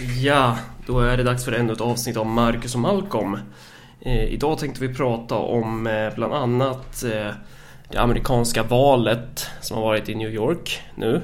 Ja, 0.00 0.58
då 0.86 1.00
är 1.00 1.16
det 1.16 1.22
dags 1.22 1.44
för 1.44 1.52
ännu 1.52 1.72
ett 1.72 1.80
avsnitt 1.80 2.16
om 2.16 2.32
Marcus 2.32 2.74
och 2.74 2.80
Malcolm. 2.80 3.38
Eh, 4.00 4.24
idag 4.24 4.58
tänkte 4.58 4.86
vi 4.86 4.94
prata 4.94 5.34
om 5.34 5.86
eh, 5.86 6.14
bland 6.14 6.34
annat 6.34 7.02
eh, 7.02 7.30
det 7.90 7.98
amerikanska 7.98 8.62
valet 8.62 9.46
som 9.60 9.76
har 9.76 9.84
varit 9.84 10.08
i 10.08 10.14
New 10.14 10.30
York 10.30 10.82
nu. 10.94 11.22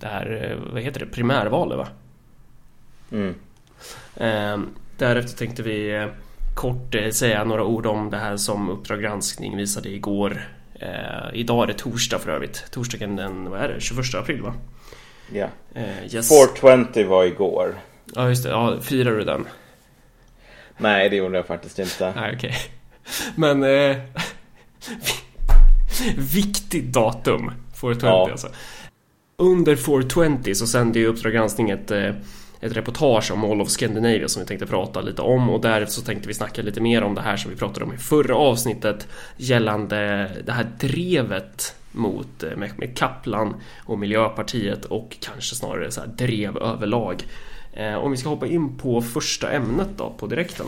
Det 0.00 0.06
här, 0.06 0.50
eh, 0.50 0.72
vad 0.72 0.82
heter 0.82 1.00
det, 1.00 1.06
primärvalet 1.06 1.78
va? 1.78 1.88
Mm. 3.12 3.34
Eh, 4.16 4.68
därefter 4.98 5.38
tänkte 5.38 5.62
vi 5.62 5.96
eh, 5.96 6.06
kort 6.54 6.94
eh, 6.94 7.10
säga 7.10 7.44
några 7.44 7.64
ord 7.64 7.86
om 7.86 8.10
det 8.10 8.18
här 8.18 8.36
som 8.36 8.70
Uppdrag 8.70 9.00
granskning 9.00 9.56
visade 9.56 9.88
igår. 9.88 10.48
Idag 11.32 11.62
är 11.62 11.66
det 11.66 11.78
torsdag 11.78 12.18
för 12.18 12.30
övrigt. 12.30 12.64
Torsdagen 12.70 13.16
den, 13.16 13.50
vad 13.50 13.60
är 13.60 13.68
det, 13.68 13.80
21 13.80 14.14
april 14.14 14.42
va? 14.42 14.54
Ja. 15.32 15.48
Eh, 15.74 16.14
yes. 16.14 16.28
420 16.28 17.06
var 17.08 17.24
igår. 17.24 17.74
Ja 18.14 18.28
just 18.28 18.44
det, 18.44 18.50
ja, 18.50 18.80
firar 18.80 19.16
du 19.16 19.24
den? 19.24 19.46
Nej, 20.78 21.08
det 21.08 21.16
gjorde 21.16 21.36
jag 21.36 21.46
faktiskt 21.46 21.78
inte. 21.78 22.12
Nej 22.16 22.34
okej. 22.36 22.54
Men... 23.36 23.62
Eh, 23.62 23.96
viktigt 26.16 26.92
datum, 26.92 27.52
420 27.80 28.06
Ja. 28.06 28.28
alltså. 28.30 28.48
Under 29.36 29.76
420 29.76 30.54
så 30.54 30.66
sände 30.66 30.98
ju 30.98 31.06
Uppdrag 31.06 31.32
granskning 31.32 31.70
ett, 31.70 31.90
eh, 31.90 32.14
ett 32.60 32.76
reportage 32.76 33.30
om 33.30 33.44
All 33.44 33.60
of 33.60 33.68
Scandinavia 33.68 34.28
som 34.28 34.42
vi 34.42 34.46
tänkte 34.46 34.66
prata 34.66 35.00
lite 35.00 35.22
om 35.22 35.50
och 35.50 35.60
därefter 35.60 35.92
så 35.94 36.02
tänkte 36.02 36.28
vi 36.28 36.34
snacka 36.34 36.62
lite 36.62 36.80
mer 36.80 37.02
om 37.02 37.14
det 37.14 37.20
här 37.20 37.36
som 37.36 37.50
vi 37.50 37.56
pratade 37.56 37.84
om 37.84 37.94
i 37.94 37.96
förra 37.96 38.36
avsnittet 38.36 39.08
gällande 39.36 40.30
det 40.44 40.52
här 40.52 40.66
drevet 40.80 41.74
mot 41.92 42.42
eh, 42.42 42.56
med 42.56 42.96
Kaplan 42.96 43.54
och 43.84 43.98
Miljöpartiet 43.98 44.84
och 44.84 45.16
kanske 45.20 45.54
snarare 45.54 45.90
så 45.90 46.00
här 46.00 46.08
drev 46.08 46.56
överlag. 46.56 47.22
Eh, 47.72 47.94
om 47.94 48.10
vi 48.10 48.16
ska 48.16 48.28
hoppa 48.28 48.46
in 48.46 48.78
på 48.78 49.02
första 49.02 49.50
ämnet 49.50 49.88
då 49.96 50.14
på 50.18 50.26
direkten. 50.26 50.66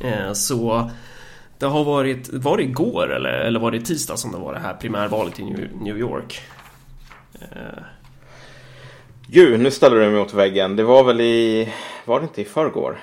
Eh, 0.00 0.32
så 0.32 0.90
det 1.58 1.66
har 1.66 1.84
varit, 1.84 2.28
var 2.32 2.56
det 2.56 2.62
igår 2.62 3.12
eller, 3.12 3.30
eller 3.30 3.60
var 3.60 3.70
det 3.70 3.80
tisdag 3.80 4.16
som 4.16 4.32
det 4.32 4.38
var 4.38 4.54
det 4.54 4.60
här 4.60 4.74
primärvalet 4.74 5.40
i 5.40 5.44
New, 5.44 5.68
New 5.80 5.98
York? 5.98 6.40
Eh, 7.40 7.82
Gud, 9.26 9.60
nu 9.60 9.70
ställer 9.70 9.96
du 9.96 10.10
mig 10.10 10.20
mot 10.20 10.34
väggen. 10.34 10.76
Det 10.76 10.82
var 10.82 11.04
väl 11.04 11.20
i... 11.20 11.68
Var 12.04 12.20
det 12.20 12.24
inte 12.24 12.42
i 12.42 12.44
förrgår? 12.44 12.98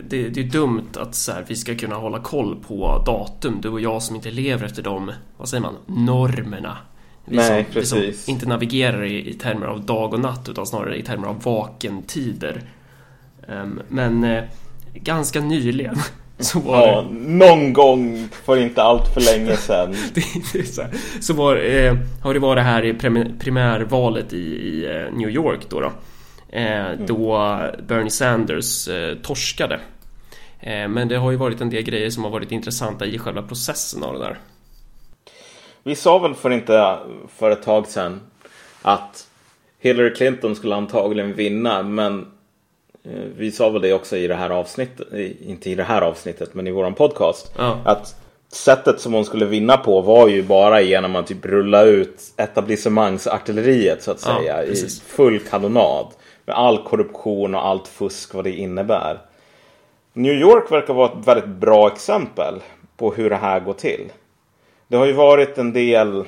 det, 0.00 0.28
det 0.28 0.40
är 0.40 0.44
dumt 0.44 0.88
att 0.96 1.14
så 1.14 1.32
här, 1.32 1.44
vi 1.48 1.56
ska 1.56 1.74
kunna 1.74 1.94
hålla 1.94 2.20
koll 2.20 2.56
på 2.68 3.02
datum, 3.06 3.58
du 3.62 3.68
och 3.68 3.80
jag 3.80 4.02
som 4.02 4.16
inte 4.16 4.30
lever 4.30 4.66
efter 4.66 4.82
de, 4.82 5.12
vad 5.36 5.48
säger 5.48 5.62
man, 5.62 5.76
normerna. 5.86 6.78
Vi 7.24 7.36
Nej, 7.36 7.64
som, 7.64 7.80
vi 7.80 7.86
som 7.86 7.98
precis. 7.98 8.28
inte 8.28 8.46
navigerar 8.46 9.04
i, 9.04 9.30
i 9.30 9.34
termer 9.34 9.66
av 9.66 9.86
dag 9.86 10.12
och 10.14 10.20
natt 10.20 10.48
utan 10.48 10.66
snarare 10.66 10.96
i 10.96 11.02
termer 11.02 11.28
av 11.28 11.42
vakentider. 11.42 12.62
Ehm, 13.48 13.80
men 13.88 14.24
eh, 14.24 14.44
ganska 14.94 15.40
nyligen 15.40 15.96
så 16.38 16.58
var 16.60 16.86
Ja, 16.86 17.06
någon 17.12 17.72
gång 17.72 18.28
för 18.44 18.56
inte 18.56 18.82
allt 18.82 19.14
för 19.14 19.20
länge 19.20 19.56
sedan. 19.56 19.94
det, 20.14 20.24
det 20.52 20.64
så, 20.66 20.82
så 21.20 21.34
var, 21.34 21.56
eh, 21.56 21.96
har 22.22 22.34
det 22.34 22.40
varit 22.40 22.64
här 22.64 22.84
i 22.84 22.94
primärvalet 23.38 24.32
i, 24.32 24.36
i 24.36 24.84
eh, 24.84 25.16
New 25.16 25.30
York 25.30 25.60
då, 25.68 25.80
då 25.80 25.92
eh, 26.58 26.84
då 27.06 27.36
Bernie 27.88 28.10
Sanders 28.10 28.88
eh, 28.88 29.14
torskade. 29.14 29.80
Eh, 30.60 30.88
men 30.88 31.08
det 31.08 31.16
har 31.16 31.30
ju 31.30 31.36
varit 31.36 31.60
en 31.60 31.70
del 31.70 31.82
grejer 31.82 32.10
som 32.10 32.24
har 32.24 32.30
varit 32.30 32.52
intressanta 32.52 33.06
i 33.06 33.18
själva 33.18 33.42
processen 33.42 34.02
av 34.02 34.12
det 34.14 34.20
där. 34.20 34.38
Vi 35.82 35.94
sa 35.94 36.18
väl 36.18 36.34
för 36.34 36.50
inte 36.50 36.98
för 37.36 37.50
ett 37.50 37.62
tag 37.62 37.86
sedan 37.86 38.20
att 38.82 39.28
Hillary 39.80 40.14
Clinton 40.14 40.56
skulle 40.56 40.74
antagligen 40.74 41.32
vinna, 41.34 41.82
men 41.82 42.26
eh, 43.04 43.10
vi 43.36 43.52
sa 43.52 43.70
väl 43.70 43.82
det 43.82 43.92
också 43.92 44.16
i 44.16 44.26
det 44.26 44.34
här 44.34 44.50
avsnittet, 44.50 45.12
i- 45.12 45.50
inte 45.50 45.70
i 45.70 45.74
det 45.74 45.82
här 45.82 46.02
avsnittet, 46.02 46.54
men 46.54 46.66
i 46.66 46.70
våran 46.70 46.94
podcast. 46.94 47.52
Ja. 47.58 47.78
Att 47.84 48.16
sättet 48.48 49.00
som 49.00 49.12
hon 49.12 49.24
skulle 49.24 49.46
vinna 49.46 49.76
på 49.76 50.00
var 50.00 50.28
ju 50.28 50.42
bara 50.42 50.80
genom 50.80 51.16
att 51.16 51.26
typ 51.26 51.44
rulla 51.46 51.82
ut 51.82 52.20
etablissemangsartilleriet 52.36 54.02
så 54.02 54.10
att 54.10 54.22
Ja, 54.26 54.36
säga 54.38 54.64
i 54.64 54.68
precis. 54.68 55.00
full 55.00 55.38
kanonad. 55.38 56.06
Med 56.46 56.56
all 56.56 56.78
korruption 56.82 57.54
och 57.54 57.66
allt 57.66 57.88
fusk 57.88 58.34
vad 58.34 58.44
det 58.44 58.52
innebär. 58.52 59.18
New 60.12 60.32
York 60.34 60.72
verkar 60.72 60.94
vara 60.94 61.08
ett 61.12 61.26
väldigt 61.28 61.48
bra 61.48 61.86
exempel 61.92 62.54
på 62.96 63.12
hur 63.12 63.30
det 63.30 63.36
här 63.36 63.60
går 63.60 63.72
till. 63.72 64.12
Det 64.92 64.98
har 64.98 65.06
ju 65.06 65.12
varit 65.12 65.58
en 65.58 65.72
del 65.72 66.24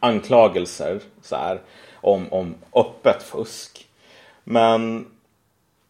anklagelser 0.00 1.00
så 1.22 1.36
här, 1.36 1.60
om, 1.94 2.32
om 2.32 2.54
öppet 2.74 3.22
fusk. 3.22 3.88
Men 4.44 5.06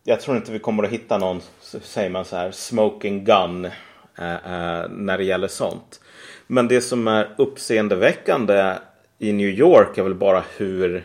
jag 0.04 0.20
tror 0.20 0.36
inte 0.36 0.52
vi 0.52 0.58
kommer 0.58 0.82
att 0.82 0.90
hitta 0.90 1.18
någon, 1.18 1.40
säger 1.60 2.10
man 2.10 2.24
så 2.24 2.36
här, 2.36 2.50
smoking 2.50 3.24
gun 3.24 3.64
eh, 4.18 4.32
eh, 4.32 4.88
när 4.88 5.18
det 5.18 5.24
gäller 5.24 5.48
sånt. 5.48 6.00
Men 6.46 6.68
det 6.68 6.80
som 6.80 7.08
är 7.08 7.34
uppseendeväckande 7.38 8.74
i 9.18 9.32
New 9.32 9.48
York 9.48 9.98
är 9.98 10.02
väl 10.02 10.14
bara 10.14 10.44
hur... 10.56 11.04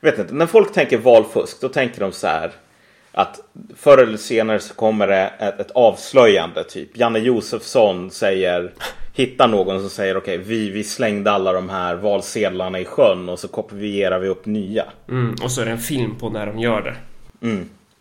Jag 0.00 0.10
vet 0.10 0.18
inte, 0.18 0.34
när 0.34 0.46
folk 0.46 0.72
tänker 0.72 0.98
valfusk 0.98 1.60
då 1.60 1.68
tänker 1.68 2.00
de 2.00 2.12
så 2.12 2.26
här 2.26 2.52
att 3.12 3.40
förr 3.76 3.98
eller 3.98 4.16
senare 4.16 4.60
så 4.60 4.74
kommer 4.74 5.06
det 5.06 5.30
ett, 5.38 5.60
ett 5.60 5.70
avslöjande 5.70 6.64
typ. 6.64 6.96
Janne 6.96 7.18
Josefsson 7.18 8.10
säger 8.10 8.72
hittar 9.14 9.48
någon 9.48 9.80
som 9.80 9.90
säger 9.90 10.16
okej 10.16 10.38
vi, 10.38 10.70
vi 10.70 10.84
slängde 10.84 11.30
alla 11.30 11.52
de 11.52 11.68
här 11.68 11.94
valsedlarna 11.94 12.80
i 12.80 12.84
sjön 12.84 13.28
och 13.28 13.38
så 13.38 13.48
kopierar 13.48 14.18
vi 14.18 14.28
upp 14.28 14.46
nya. 14.46 14.84
Mm, 15.08 15.34
och 15.42 15.50
så 15.50 15.60
är 15.60 15.64
det 15.64 15.70
en 15.70 15.78
film 15.78 16.14
på 16.16 16.30
när 16.30 16.46
de 16.46 16.58
gör 16.58 16.82
det. 16.82 16.94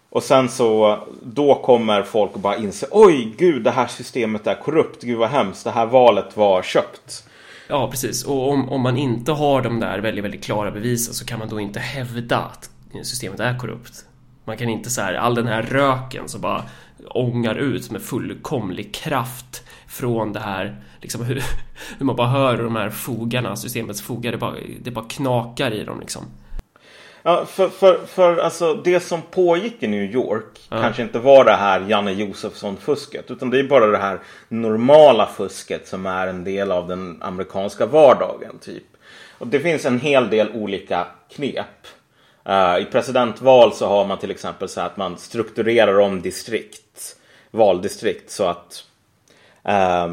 Och 0.10 0.24
sen 0.24 0.50
så 0.50 1.00
då 1.24 1.56
kommer 1.56 2.04
folk 2.04 2.34
och 2.34 2.40
bara 2.40 2.58
inse 2.58 2.88
oj 2.92 3.34
gud 3.38 3.64
det 3.64 3.72
här 3.72 3.88
systemet 3.88 4.48
är 4.48 4.56
korrupt, 4.56 5.04
gud 5.04 5.18
vad 5.18 5.30
hemskt, 5.30 5.64
det 5.64 5.72
här 5.72 5.86
valet 5.86 6.38
var 6.38 6.62
köpt. 6.62 7.24
Ja, 7.68 7.92
precis. 7.92 8.24
Och 8.26 8.50
om, 8.50 8.70
om 8.70 8.82
man 8.82 8.98
inte 8.98 9.32
har 9.32 9.62
de 9.62 9.80
där 9.80 10.00
väldigt, 10.00 10.24
väldigt 10.24 10.44
klara 10.44 10.72
bevisen 10.72 11.14
så 11.14 11.26
kan 11.26 11.40
man 11.40 11.50
då 11.50 11.60
inte 11.60 11.80
hävda 11.80 12.38
att 12.38 12.70
systemet 13.04 13.40
är 13.40 13.58
korrupt. 13.58 14.06
Man 14.46 14.58
kan 14.58 14.70
inte 14.70 14.90
så 14.90 15.02
här, 15.02 15.14
all 15.14 15.36
den 15.36 15.48
här 15.48 15.62
röken 15.62 16.30
som 16.30 16.42
bara 16.42 16.64
ångar 17.10 17.56
ut 17.56 17.92
med 17.92 18.02
fullkomlig 18.02 18.94
kraft 18.94 19.64
från 19.88 20.34
det 20.34 20.40
här, 20.40 20.76
liksom 21.02 21.26
hur, 21.26 21.36
hur 21.98 22.06
man 22.06 22.16
bara 22.16 22.28
hör 22.28 22.58
de 22.58 22.76
här 22.76 22.90
fogarna, 22.90 23.56
systemets 23.56 24.02
fogar, 24.02 24.32
det 24.32 24.38
bara, 24.38 24.56
det 24.82 24.92
bara 24.92 25.06
knakar 25.06 25.74
i 25.74 25.84
dem 25.84 26.00
liksom. 26.00 26.24
Ja, 27.24 27.46
för, 27.46 27.70
för, 27.70 28.06
för 28.06 28.38
alltså 28.38 28.74
det 28.74 29.00
som 29.00 29.22
pågick 29.22 29.84
i 29.84 29.88
New 29.88 30.04
York 30.04 30.60
kanske 30.70 31.02
inte 31.02 31.20
var 31.20 31.46
det 31.46 31.52
här 31.52 31.86
Janne 31.88 32.12
Josefsson-fusket. 32.12 33.32
Utan 33.32 33.50
det 33.50 33.60
är 33.60 33.64
bara 33.64 33.88
det 33.88 33.98
här 33.98 34.20
normala 34.48 35.26
fusket 35.26 35.88
som 35.88 36.06
är 36.06 36.28
en 36.28 36.44
del 36.44 36.72
av 36.72 36.88
den 36.88 37.18
amerikanska 37.22 37.86
vardagen. 37.86 38.60
typ. 38.60 38.84
Och 39.38 39.48
det 39.48 39.60
finns 39.60 39.86
en 39.86 40.00
hel 40.00 40.30
del 40.30 40.52
olika 40.52 41.08
knep. 41.30 41.88
Eh, 42.46 42.78
I 42.78 42.86
presidentval 42.92 43.74
så 43.74 43.88
har 43.88 44.06
man 44.06 44.18
till 44.18 44.32
exempel 44.32 44.70
så 44.70 44.80
här 44.80 44.88
att 44.88 44.98
man 44.98 45.18
strukturerar 45.18 46.00
om 46.00 46.22
distrikt, 46.22 47.16
valdistrikt 47.52 48.32
så 48.32 48.46
att 48.46 48.84
eh, 49.64 50.08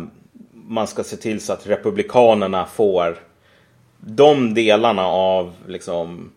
man 0.53 0.87
ska 0.87 1.05
se 1.05 1.17
till 1.17 1.41
så 1.41 1.53
att 1.53 1.67
republikanerna 1.67 2.67
får 2.67 3.19
de 3.99 4.55
delarna 4.55 5.07
av 5.07 5.55
liksom, 5.67 6.33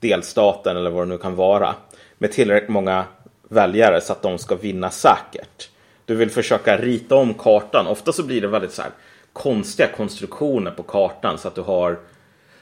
delstaten 0.00 0.76
eller 0.76 0.90
vad 0.90 1.06
det 1.06 1.08
nu 1.08 1.18
kan 1.18 1.36
vara 1.36 1.74
med 2.18 2.32
tillräckligt 2.32 2.70
många 2.70 3.04
väljare 3.48 4.00
så 4.00 4.12
att 4.12 4.22
de 4.22 4.38
ska 4.38 4.56
vinna 4.56 4.90
säkert. 4.90 5.70
Du 6.04 6.14
vill 6.14 6.30
försöka 6.30 6.76
rita 6.76 7.14
om 7.14 7.34
kartan. 7.34 7.86
Ofta 7.86 8.12
så 8.12 8.22
blir 8.22 8.40
det 8.40 8.48
väldigt 8.48 8.72
så 8.72 8.82
här 8.82 8.90
konstiga 9.32 9.88
konstruktioner 9.88 10.70
på 10.70 10.82
kartan 10.82 11.38
så 11.38 11.48
att 11.48 11.54
du 11.54 11.60
har 11.60 11.98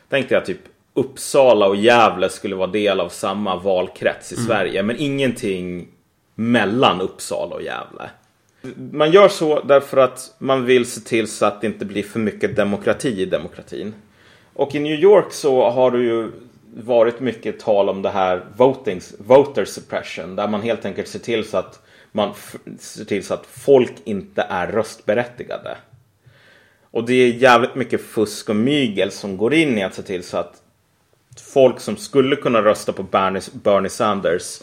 tänkte 0.09 0.34
jag, 0.34 0.44
typ 0.44 0.61
Uppsala 0.99 1.67
och 1.67 1.77
Gävle 1.77 2.29
skulle 2.29 2.57
vara 2.57 2.71
del 2.71 3.01
av 3.01 3.09
samma 3.09 3.57
valkrets 3.57 4.33
i 4.33 4.37
Sverige 4.37 4.83
men 4.83 4.97
ingenting 4.99 5.89
mellan 6.35 7.00
Uppsala 7.00 7.55
och 7.55 7.62
Gävle. 7.62 8.11
Man 8.93 9.11
gör 9.11 9.29
så 9.29 9.61
därför 9.61 9.97
att 9.97 10.35
man 10.39 10.65
vill 10.65 10.87
se 10.87 11.00
till 11.00 11.29
så 11.29 11.47
att 11.47 11.61
det 11.61 11.67
inte 11.67 11.85
blir 11.85 12.03
för 12.03 12.21
mycket 12.21 12.56
demokrati 12.56 13.23
i 13.23 13.25
demokratin. 13.25 13.95
Och 14.55 14.75
i 14.75 14.81
New 14.81 15.00
York 15.00 15.33
så 15.33 15.71
har 15.71 15.91
det 15.91 15.99
ju 15.99 16.31
varit 16.75 17.21
mycket 17.21 17.61
tal 17.61 17.89
om 17.89 18.03
det 18.03 18.11
här 18.11 18.44
voting, 18.56 19.01
voter 19.19 19.65
suppression. 19.65 20.37
Där 20.37 20.49
man 20.49 20.62
helt 20.62 20.85
enkelt 20.85 21.09
ser 21.09 21.19
till 21.19 21.44
så 21.44 21.59
att 21.59 21.83
man 22.12 22.35
ser 22.79 23.05
till 23.05 23.25
så 23.25 23.35
att 23.35 23.47
folk 23.47 23.93
inte 24.05 24.43
är 24.43 24.67
röstberättigade. 24.67 25.77
Och 26.91 27.06
det 27.06 27.15
är 27.15 27.29
jävligt 27.29 27.75
mycket 27.75 28.03
fusk 28.03 28.49
och 28.49 28.56
mygel 28.56 29.11
som 29.11 29.37
går 29.37 29.55
in 29.55 29.79
i 29.79 29.85
att 29.85 29.94
se 29.94 30.03
till 30.03 30.25
så 30.25 30.37
att 30.37 30.62
folk 31.40 31.81
som 31.81 31.96
skulle 31.96 32.37
kunna 32.37 32.62
rösta 32.62 32.93
på 32.93 33.02
Bernie, 33.02 33.43
Bernie 33.52 33.90
Sanders 33.90 34.61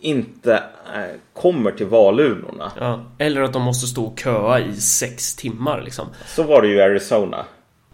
inte 0.00 0.54
eh, 0.94 1.20
kommer 1.32 1.70
till 1.70 1.86
valurnorna. 1.86 2.72
Ja. 2.80 3.04
Eller 3.18 3.42
att 3.42 3.52
de 3.52 3.62
måste 3.62 3.86
stå 3.86 4.04
och 4.04 4.20
köa 4.20 4.60
i 4.60 4.74
sex 4.74 5.36
timmar 5.36 5.82
liksom. 5.82 6.06
Så 6.26 6.42
var 6.42 6.62
det 6.62 6.68
ju 6.68 6.74
i 6.74 6.82
Arizona. 6.82 7.44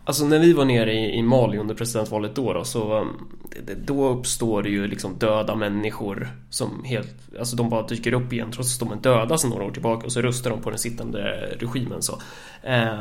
Alltså 0.05 0.25
när 0.25 0.39
vi 0.39 0.53
var 0.53 0.65
nere 0.65 0.93
i, 0.93 1.19
i 1.19 1.23
Mali 1.23 1.59
under 1.59 1.75
presidentvalet 1.75 2.35
då, 2.35 2.53
då 2.53 2.65
så 2.65 2.99
um, 2.99 3.29
då 3.77 4.09
uppstår 4.09 4.63
det 4.63 4.69
ju 4.69 4.87
liksom 4.87 5.19
döda 5.19 5.55
människor 5.55 6.29
som 6.51 6.85
helt, 6.85 7.15
alltså 7.39 7.57
de 7.57 7.71
bara 7.71 7.87
dyker 7.87 8.13
upp 8.13 8.33
igen 8.33 8.53
trots 8.53 8.75
att 8.83 8.89
de 8.89 8.99
är 8.99 9.03
döda 9.03 9.39
sedan 9.39 9.51
några 9.51 9.65
år 9.65 9.71
tillbaka 9.71 10.07
och 10.07 10.13
så 10.13 10.21
röstar 10.21 10.51
de 10.51 10.61
på 10.61 10.71
den 10.71 10.79
sittande 10.79 11.21
regimen 11.61 12.03
så. 12.03 12.19
Eh, 12.63 13.01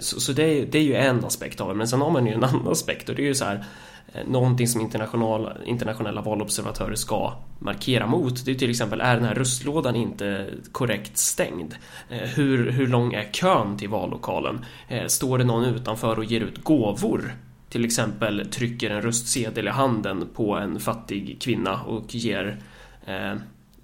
så, 0.00 0.20
så 0.20 0.32
det, 0.32 0.42
är, 0.42 0.66
det 0.66 0.78
är 0.78 0.82
ju 0.82 0.94
en 0.94 1.24
aspekt 1.24 1.60
av 1.60 1.68
det, 1.68 1.74
men 1.74 1.88
sen 1.88 2.00
har 2.00 2.10
man 2.10 2.26
ju 2.26 2.32
en 2.32 2.44
annan 2.44 2.68
aspekt 2.68 3.08
och 3.08 3.14
det 3.14 3.22
är 3.22 3.26
ju 3.26 3.34
så 3.34 3.44
här 3.44 3.64
eh, 4.12 4.26
någonting 4.26 4.68
som 4.68 4.80
internationella, 4.80 5.56
internationella 5.64 6.20
valobservatörer 6.20 6.94
ska 6.94 7.34
markera 7.58 8.06
mot. 8.06 8.44
Det 8.44 8.50
är 8.50 8.54
till 8.54 8.70
exempel, 8.70 9.00
är 9.00 9.14
den 9.14 9.24
här 9.24 9.34
röstlådan 9.34 9.96
inte 9.96 10.46
korrekt 10.72 11.18
stängd? 11.18 11.74
Eh, 12.10 12.28
hur, 12.28 12.70
hur 12.70 12.86
lång 12.86 13.14
är 13.14 13.32
kön 13.32 13.78
till 13.78 13.88
vallokalen? 13.88 14.64
Eh, 14.88 15.06
står 15.06 15.38
det 15.38 15.44
någon 15.44 15.64
utanför 15.64 16.18
och 16.18 16.24
ger 16.24 16.40
ut 16.40 16.64
gåvor? 16.64 17.34
Till 17.68 17.84
exempel 17.84 18.46
trycker 18.50 18.90
en 18.90 19.02
röstsedel 19.02 19.66
i 19.66 19.70
handen 19.70 20.28
på 20.34 20.54
en 20.54 20.80
fattig 20.80 21.36
kvinna 21.40 21.82
och 21.82 22.14
ger 22.14 22.58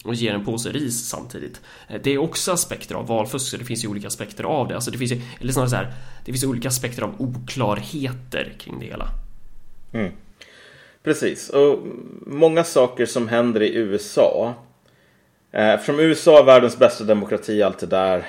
och 0.09 0.15
ger 0.15 0.35
en 0.35 0.45
påse 0.45 0.73
ris 0.73 1.09
samtidigt. 1.09 1.61
Det 2.03 2.11
är 2.11 2.19
också 2.19 2.53
aspekter 2.53 2.95
av 2.95 3.07
valfusk, 3.07 3.51
så 3.51 3.57
det 3.57 3.65
finns 3.65 3.85
ju 3.85 3.89
olika 3.89 4.07
aspekter 4.07 4.45
av 4.45 4.69
det. 4.69 4.75
Alltså 4.75 4.91
det 4.91 4.99
finns 4.99 5.13
ju, 5.13 5.21
eller 5.41 5.53
snarare 5.53 5.71
så 5.71 5.77
här, 5.77 5.93
det 6.25 6.33
finns 6.33 6.45
olika 6.45 6.69
aspekter 6.69 7.03
av 7.03 7.15
oklarheter 7.19 8.53
kring 8.59 8.81
det 8.81 8.87
hela. 8.87 9.09
Mm. 9.93 10.13
Precis, 11.03 11.49
och 11.49 11.79
många 12.27 12.65
saker 12.65 13.07
som 13.07 13.29
händer 13.29 13.63
i 13.63 13.75
USA. 13.75 14.55
Eh, 15.53 15.69
eftersom 15.69 16.01
USA 16.01 16.39
är 16.39 16.45
världens 16.45 16.79
bästa 16.79 17.05
demokrati, 17.05 17.63
allt 17.63 17.79
det 17.79 17.87
där, 17.87 18.27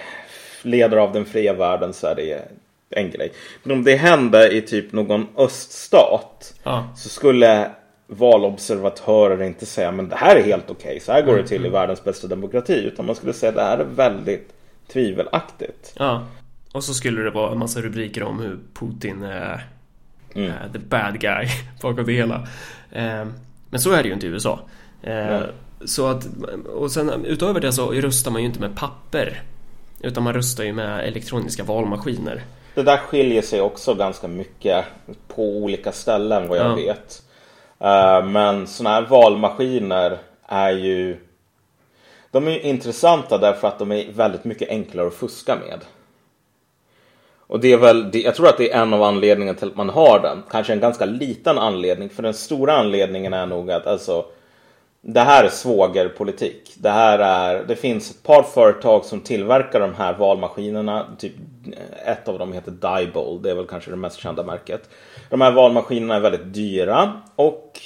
ledare 0.62 1.02
av 1.02 1.14
den 1.14 1.26
fria 1.26 1.54
världen 1.54 1.94
så 1.94 2.08
är 2.08 2.16
det 2.16 2.52
en 2.90 3.12
grej. 3.12 3.32
Men 3.64 3.78
om 3.78 3.84
det 3.84 3.96
hände 3.96 4.52
i 4.52 4.62
typ 4.62 4.92
någon 4.92 5.28
öststat 5.38 6.54
ja. 6.64 6.94
så 6.98 7.10
skulle 7.10 7.72
valobservatörer 8.12 9.44
inte 9.44 9.66
säga 9.66 9.92
men 9.92 10.10
det 10.10 10.16
här 10.16 10.36
är 10.36 10.44
helt 10.44 10.70
okej, 10.70 10.90
okay, 10.90 11.00
så 11.00 11.12
här 11.12 11.22
går 11.22 11.38
det 11.38 11.48
till 11.48 11.56
i 11.56 11.68
mm. 11.68 11.72
världens 11.72 12.04
bästa 12.04 12.28
demokrati. 12.28 12.74
Utan 12.74 13.06
man 13.06 13.16
skulle 13.16 13.34
säga 13.34 13.52
det 13.52 13.62
här 13.62 13.78
är 13.78 13.84
väldigt 13.84 14.54
tvivelaktigt. 14.88 15.94
Ja, 15.96 16.26
och 16.74 16.84
så 16.84 16.94
skulle 16.94 17.22
det 17.22 17.32
vara 17.32 17.52
en 17.52 17.60
massa 17.60 17.82
rubriker 17.82 18.24
om 18.24 18.40
hur 18.40 18.60
Putin 18.74 19.24
är 19.24 19.68
Mm. 20.36 20.52
Uh, 20.52 20.72
the 20.74 20.80
bad 20.80 21.20
guy 21.20 21.48
bakom 21.82 22.06
det 22.06 22.14
hela. 22.14 22.36
Uh, 22.96 23.28
men 23.70 23.80
så 23.80 23.92
är 23.92 24.04
det 24.04 24.08
ju 24.08 24.14
inte 24.14 24.28
i 24.28 24.30
USA. 24.30 24.60
Uh, 25.08 25.42
så 25.86 26.08
att, 26.08 26.28
och 26.76 26.92
sen 26.92 27.26
utöver 27.26 27.60
det 27.60 27.74
så 27.74 27.92
röstar 27.92 28.32
man 28.32 28.42
ju 28.42 28.48
inte 28.48 28.60
med 28.60 28.76
papper. 28.76 29.42
Utan 30.00 30.24
man 30.24 30.34
röstar 30.34 30.64
ju 30.64 30.74
med 30.74 31.08
elektroniska 31.08 31.64
valmaskiner. 31.64 32.44
Det 32.76 32.84
där 32.84 32.98
skiljer 32.98 33.42
sig 33.42 33.62
också 33.62 33.94
ganska 33.94 34.28
mycket 34.28 34.86
på 35.28 35.44
olika 35.44 35.92
ställen 35.92 36.48
vad 36.48 36.58
jag 36.58 36.72
ja. 36.72 36.76
vet. 36.76 37.24
Eh, 37.80 38.26
men 38.26 38.68
sådana 38.68 38.96
här 38.96 39.08
valmaskiner 39.08 40.18
är 40.46 40.72
ju 40.72 41.18
De 42.32 42.48
är 42.48 42.66
intressanta 42.66 43.38
därför 43.38 43.68
att 43.68 43.80
de 43.80 43.92
är 43.92 44.12
väldigt 44.12 44.44
mycket 44.44 44.70
enklare 44.70 45.08
att 45.08 45.14
fuska 45.14 45.56
med. 45.56 45.80
Och 47.50 47.60
det 47.60 47.74
är 47.74 47.78
väl, 47.78 48.10
jag 48.14 48.36
tror 48.36 48.48
att 48.48 48.58
det 48.58 48.72
är 48.72 48.82
en 48.82 48.94
av 48.94 49.04
anledningarna 49.04 49.60
till 49.60 49.68
att 49.68 49.76
man 49.76 49.90
har 49.90 50.20
den. 50.20 50.44
Kanske 50.52 50.74
en 50.74 50.80
ganska 50.80 51.06
liten 51.06 51.58
anledning. 51.58 52.10
För 52.10 52.24
den 52.24 52.34
stora 52.34 52.78
anledningen 52.78 53.34
är 53.34 53.46
nog 53.46 53.72
att 53.72 53.88
alltså, 53.88 54.26
det 55.02 55.20
här 55.20 55.44
är 55.44 55.50
svågerpolitik. 55.50 56.74
Det 56.78 56.90
här 56.90 57.20
är, 57.20 57.64
det 57.64 57.76
finns 57.76 58.12
ett 58.12 58.24
par 58.24 58.44
företag 58.44 59.06
som 59.06 59.22
tillverkar 59.22 59.80
de 59.80 59.94
här 59.94 60.18
valmaskinerna. 60.18 61.08
Typ, 61.18 61.34
eh, 61.74 62.12
ett 62.12 62.28
av 62.28 62.40
dem 62.40 62.54
heter 62.54 62.72
Diebold. 62.72 63.44
Det 63.44 63.52
är 63.52 63.56
väl 63.56 63.68
kanske 63.68 63.92
det 63.92 63.98
mest 63.98 64.20
kända 64.20 64.44
märket. 64.44 64.90
De 65.30 65.42
här 65.42 65.52
valmaskinerna 65.52 66.16
är 66.16 66.20
väldigt 66.20 66.54
dyra. 66.54 67.22
Och 67.36 67.80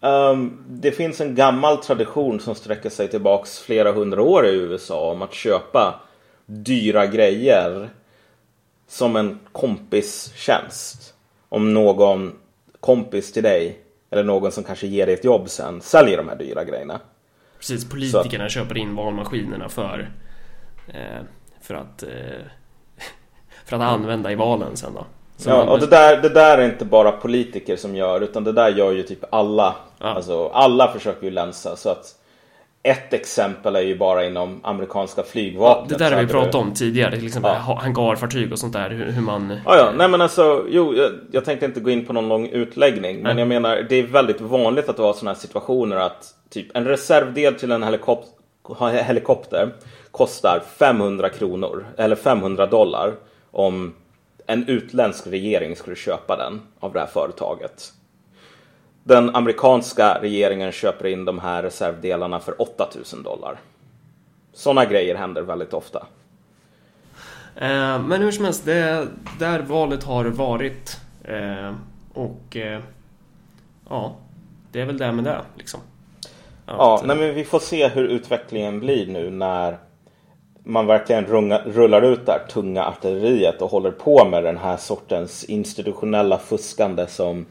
um, 0.00 0.64
det 0.68 0.92
finns 0.92 1.20
en 1.20 1.34
gammal 1.34 1.76
tradition 1.76 2.40
som 2.40 2.54
sträcker 2.54 2.90
sig 2.90 3.08
tillbaks 3.08 3.58
flera 3.58 3.92
hundra 3.92 4.22
år 4.22 4.46
i 4.46 4.54
USA 4.54 5.10
om 5.10 5.22
att 5.22 5.34
köpa 5.34 6.00
dyra 6.46 7.06
grejer 7.06 7.90
som 8.88 9.16
en 9.16 9.38
kompistjänst. 9.52 11.14
Om 11.48 11.74
någon 11.74 12.32
kompis 12.80 13.32
till 13.32 13.42
dig 13.42 13.78
eller 14.10 14.24
någon 14.24 14.52
som 14.52 14.64
kanske 14.64 14.86
ger 14.86 15.06
dig 15.06 15.14
ett 15.14 15.24
jobb 15.24 15.48
sen 15.48 15.80
säljer 15.80 16.16
de 16.16 16.28
här 16.28 16.36
dyra 16.36 16.64
grejerna. 16.64 17.00
Precis, 17.58 17.88
politikerna 17.90 18.44
att, 18.44 18.50
köper 18.50 18.78
in 18.78 18.94
valmaskinerna 18.94 19.68
för 19.68 20.10
eh, 20.88 21.22
för 21.60 21.74
att 21.74 22.02
eh, 22.02 22.08
för 23.64 23.76
att 23.76 23.82
använda 23.82 24.32
i 24.32 24.34
valen 24.34 24.76
sen 24.76 24.94
då. 24.94 25.06
Ja, 25.44 25.62
och 25.62 25.80
det 25.80 25.86
där, 25.86 26.22
det 26.22 26.28
där 26.28 26.58
är 26.58 26.64
inte 26.64 26.84
bara 26.84 27.12
politiker 27.12 27.76
som 27.76 27.96
gör 27.96 28.20
utan 28.20 28.44
det 28.44 28.52
där 28.52 28.68
gör 28.68 28.92
ju 28.92 29.02
typ 29.02 29.24
alla. 29.30 29.76
Ja. 29.98 30.06
Alltså 30.06 30.48
alla 30.48 30.92
försöker 30.92 31.24
ju 31.24 31.30
länsa 31.30 31.76
så 31.76 31.88
att 31.88 32.14
ett 32.82 33.12
exempel 33.12 33.76
är 33.76 33.80
ju 33.80 33.98
bara 33.98 34.26
inom 34.26 34.60
amerikanska 34.62 35.22
flygvapnet. 35.22 35.90
Ja, 35.90 35.98
det 35.98 36.04
där 36.04 36.16
har 36.16 36.22
vi 36.22 36.32
pratat 36.32 36.54
om 36.54 36.74
tidigare, 36.74 37.16
till 37.16 37.26
exempel 37.26 37.52
ja. 37.54 37.74
hangarfartyg 37.82 38.52
och 38.52 38.58
sånt 38.58 38.72
där, 38.72 38.90
hur, 38.90 39.12
hur 39.12 39.22
man... 39.22 39.60
Ja, 39.64 39.76
ja, 39.76 39.92
nej 39.96 40.08
men 40.08 40.20
alltså, 40.20 40.66
jo, 40.68 40.94
jag, 40.94 41.10
jag 41.30 41.44
tänkte 41.44 41.66
inte 41.66 41.80
gå 41.80 41.90
in 41.90 42.06
på 42.06 42.12
någon 42.12 42.28
lång 42.28 42.48
utläggning, 42.48 43.14
nej. 43.14 43.22
men 43.22 43.38
jag 43.38 43.48
menar, 43.48 43.86
det 43.88 43.96
är 43.96 44.02
väldigt 44.02 44.40
vanligt 44.40 44.88
att 44.88 44.96
det 44.96 45.02
var 45.02 45.12
sådana 45.12 45.30
här 45.30 45.40
situationer 45.40 45.96
att 45.96 46.34
typ 46.50 46.76
en 46.76 46.84
reservdel 46.84 47.54
till 47.54 47.72
en 47.72 47.82
helikopter, 47.82 49.02
helikopter 49.02 49.74
kostar 50.10 50.62
500 50.78 51.28
kronor, 51.28 51.86
eller 51.96 52.16
500 52.16 52.66
dollar, 52.66 53.14
om 53.50 53.94
en 54.46 54.68
utländsk 54.68 55.26
regering 55.26 55.76
skulle 55.76 55.96
köpa 55.96 56.36
den 56.36 56.60
av 56.80 56.92
det 56.92 57.00
här 57.00 57.06
företaget 57.06 57.92
den 59.08 59.36
amerikanska 59.36 60.18
regeringen 60.22 60.72
köper 60.72 61.06
in 61.06 61.24
de 61.24 61.38
här 61.38 61.62
reservdelarna 61.62 62.40
för 62.40 62.62
8000 62.62 63.22
dollar. 63.22 63.60
Sådana 64.52 64.84
grejer 64.84 65.14
händer 65.14 65.42
väldigt 65.42 65.74
ofta. 65.74 66.06
Eh, 67.56 68.02
men 68.02 68.22
hur 68.22 68.30
som 68.30 68.44
helst, 68.44 68.64
det 68.64 68.74
är 68.74 69.06
där 69.38 69.60
valet 69.60 70.04
har 70.04 70.24
varit. 70.24 71.00
Eh, 71.24 71.74
och 72.14 72.56
eh, 72.56 72.80
ja, 73.90 74.16
det 74.72 74.80
är 74.80 74.86
väl 74.86 74.98
det 74.98 75.12
med 75.12 75.24
det 75.24 75.40
liksom. 75.54 75.80
Att, 76.66 76.76
ja, 76.78 77.02
nej, 77.04 77.16
men 77.16 77.34
vi 77.34 77.44
får 77.44 77.60
se 77.60 77.88
hur 77.88 78.04
utvecklingen 78.04 78.80
blir 78.80 79.06
nu 79.06 79.30
när 79.30 79.78
man 80.64 80.86
verkligen 80.86 81.26
runga, 81.26 81.62
rullar 81.66 82.02
ut 82.02 82.26
det 82.26 82.32
här 82.32 82.46
tunga 82.48 82.84
artilleriet 82.84 83.62
och 83.62 83.70
håller 83.70 83.90
på 83.90 84.24
med 84.24 84.44
den 84.44 84.56
här 84.56 84.76
sortens 84.76 85.44
institutionella 85.44 86.38
fuskande 86.38 87.06
som 87.06 87.46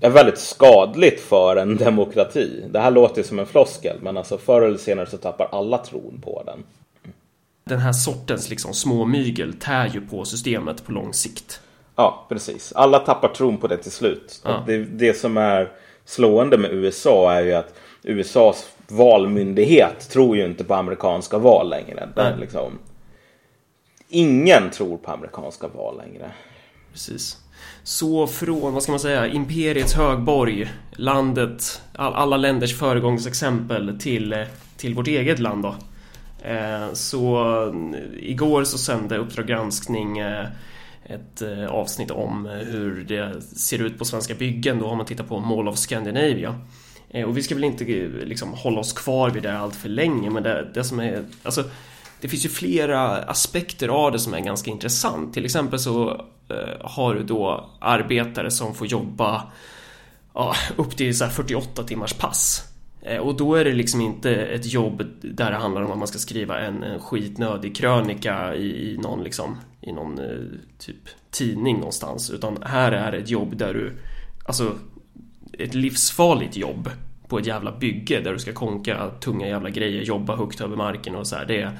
är 0.00 0.10
väldigt 0.10 0.38
skadligt 0.38 1.20
för 1.20 1.56
en 1.56 1.76
demokrati. 1.76 2.64
Det 2.70 2.80
här 2.80 2.90
låter 2.90 3.22
som 3.22 3.38
en 3.38 3.46
floskel, 3.46 3.96
men 4.02 4.16
alltså 4.16 4.38
förr 4.38 4.62
eller 4.62 4.78
senare 4.78 5.06
så 5.06 5.16
tappar 5.16 5.48
alla 5.52 5.78
tron 5.78 6.20
på 6.24 6.42
den. 6.46 6.64
Den 7.64 7.78
här 7.78 7.92
sortens 7.92 8.50
liksom 8.50 8.74
små 8.74 9.04
mygel 9.04 9.52
tär 9.52 9.86
ju 9.86 10.00
på 10.00 10.24
systemet 10.24 10.84
på 10.86 10.92
lång 10.92 11.12
sikt. 11.12 11.60
Ja, 11.96 12.26
precis. 12.28 12.72
Alla 12.72 12.98
tappar 12.98 13.28
tron 13.28 13.58
på 13.58 13.66
det 13.66 13.76
till 13.76 13.92
slut. 13.92 14.40
Ja. 14.44 14.64
Det, 14.66 14.78
det 14.78 15.14
som 15.14 15.36
är 15.36 15.72
slående 16.04 16.58
med 16.58 16.72
USA 16.72 17.32
är 17.32 17.42
ju 17.42 17.52
att 17.52 17.74
USAs 18.02 18.70
valmyndighet 18.88 20.10
tror 20.10 20.36
ju 20.36 20.44
inte 20.44 20.64
på 20.64 20.74
amerikanska 20.74 21.38
val 21.38 21.70
längre. 21.70 22.08
Den, 22.14 22.40
liksom, 22.40 22.78
ingen 24.08 24.70
tror 24.70 24.96
på 24.96 25.10
amerikanska 25.10 25.68
val 25.68 25.96
längre. 25.96 26.30
Precis. 26.92 27.38
Så 27.90 28.26
från, 28.26 28.72
vad 28.74 28.82
ska 28.82 28.92
man 28.92 29.00
säga, 29.00 29.26
imperiets 29.26 29.94
högborg, 29.94 30.70
landet, 30.92 31.82
all, 31.92 32.12
alla 32.14 32.36
länders 32.36 32.78
föregångsexempel 32.78 33.98
till, 34.00 34.44
till 34.76 34.94
vårt 34.94 35.06
eget 35.06 35.38
land 35.38 35.62
då. 35.62 35.74
Eh, 36.48 36.92
så 36.92 37.44
eh, 37.66 38.28
igår 38.30 38.64
så 38.64 38.78
sände 38.78 39.16
Uppdrag 39.16 39.46
granskning 39.46 40.18
eh, 40.18 40.46
ett 41.04 41.42
avsnitt 41.68 42.10
om 42.10 42.44
hur 42.46 43.04
det 43.04 43.42
ser 43.42 43.82
ut 43.82 43.98
på 43.98 44.04
svenska 44.04 44.34
byggen. 44.34 44.78
Då 44.78 44.86
om 44.86 44.96
man 44.96 45.06
tittar 45.06 45.24
på 45.24 45.40
Mall 45.40 45.68
of 45.68 45.78
Scandinavia. 45.78 46.60
Och 47.26 47.36
vi 47.36 47.42
ska 47.42 47.54
väl 47.54 47.64
inte 47.64 47.84
liksom 48.24 48.52
hålla 48.52 48.80
oss 48.80 48.92
kvar 48.92 49.30
vid 49.30 49.42
det 49.42 49.58
allt 49.58 49.76
för 49.76 49.88
länge 49.88 50.30
men 50.30 50.42
det, 50.42 50.70
det 50.74 50.84
som 50.84 51.00
är, 51.00 51.24
alltså 51.42 51.64
det 52.20 52.28
finns 52.28 52.44
ju 52.44 52.48
flera 52.48 53.16
aspekter 53.16 53.88
av 53.88 54.12
det 54.12 54.18
som 54.18 54.34
är 54.34 54.40
ganska 54.40 54.70
intressant. 54.70 55.34
Till 55.34 55.44
exempel 55.44 55.78
så 55.78 56.24
Eh, 56.50 56.90
har 56.90 57.14
du 57.14 57.22
då 57.22 57.70
arbetare 57.80 58.50
som 58.50 58.74
får 58.74 58.86
jobba 58.86 59.52
ja, 60.34 60.54
upp 60.76 60.96
till 60.96 61.18
så 61.18 61.26
48 61.26 61.82
timmars 61.82 62.12
pass. 62.12 62.72
Eh, 63.02 63.18
och 63.18 63.36
då 63.36 63.54
är 63.54 63.64
det 63.64 63.72
liksom 63.72 64.00
inte 64.00 64.36
ett 64.36 64.72
jobb 64.72 65.02
där 65.22 65.50
det 65.50 65.56
handlar 65.56 65.82
om 65.82 65.92
att 65.92 65.98
man 65.98 66.08
ska 66.08 66.18
skriva 66.18 66.60
en, 66.60 66.82
en 66.82 67.00
skitnödig 67.00 67.76
krönika 67.76 68.54
i, 68.54 68.92
i 68.92 68.98
någon 68.98 69.24
liksom 69.24 69.56
i 69.80 69.92
någon 69.92 70.18
eh, 70.18 70.38
typ 70.78 71.08
tidning 71.30 71.76
någonstans. 71.76 72.30
Utan 72.30 72.58
här 72.62 72.92
är 72.92 73.12
ett 73.12 73.28
jobb 73.28 73.56
där 73.56 73.74
du 73.74 73.92
Alltså 74.50 74.78
ett 75.58 75.74
livsfarligt 75.74 76.56
jobb 76.56 76.90
på 77.28 77.38
ett 77.38 77.46
jävla 77.46 77.78
bygge 77.78 78.20
där 78.20 78.32
du 78.32 78.38
ska 78.38 78.52
konka 78.52 79.10
tunga 79.20 79.48
jävla 79.48 79.70
grejer, 79.70 80.02
jobba 80.02 80.36
högt 80.36 80.60
över 80.60 80.76
marken 80.76 81.14
och 81.14 81.26
så 81.26 81.36
här. 81.36 81.46
Det 81.46 81.60
är, 81.60 81.78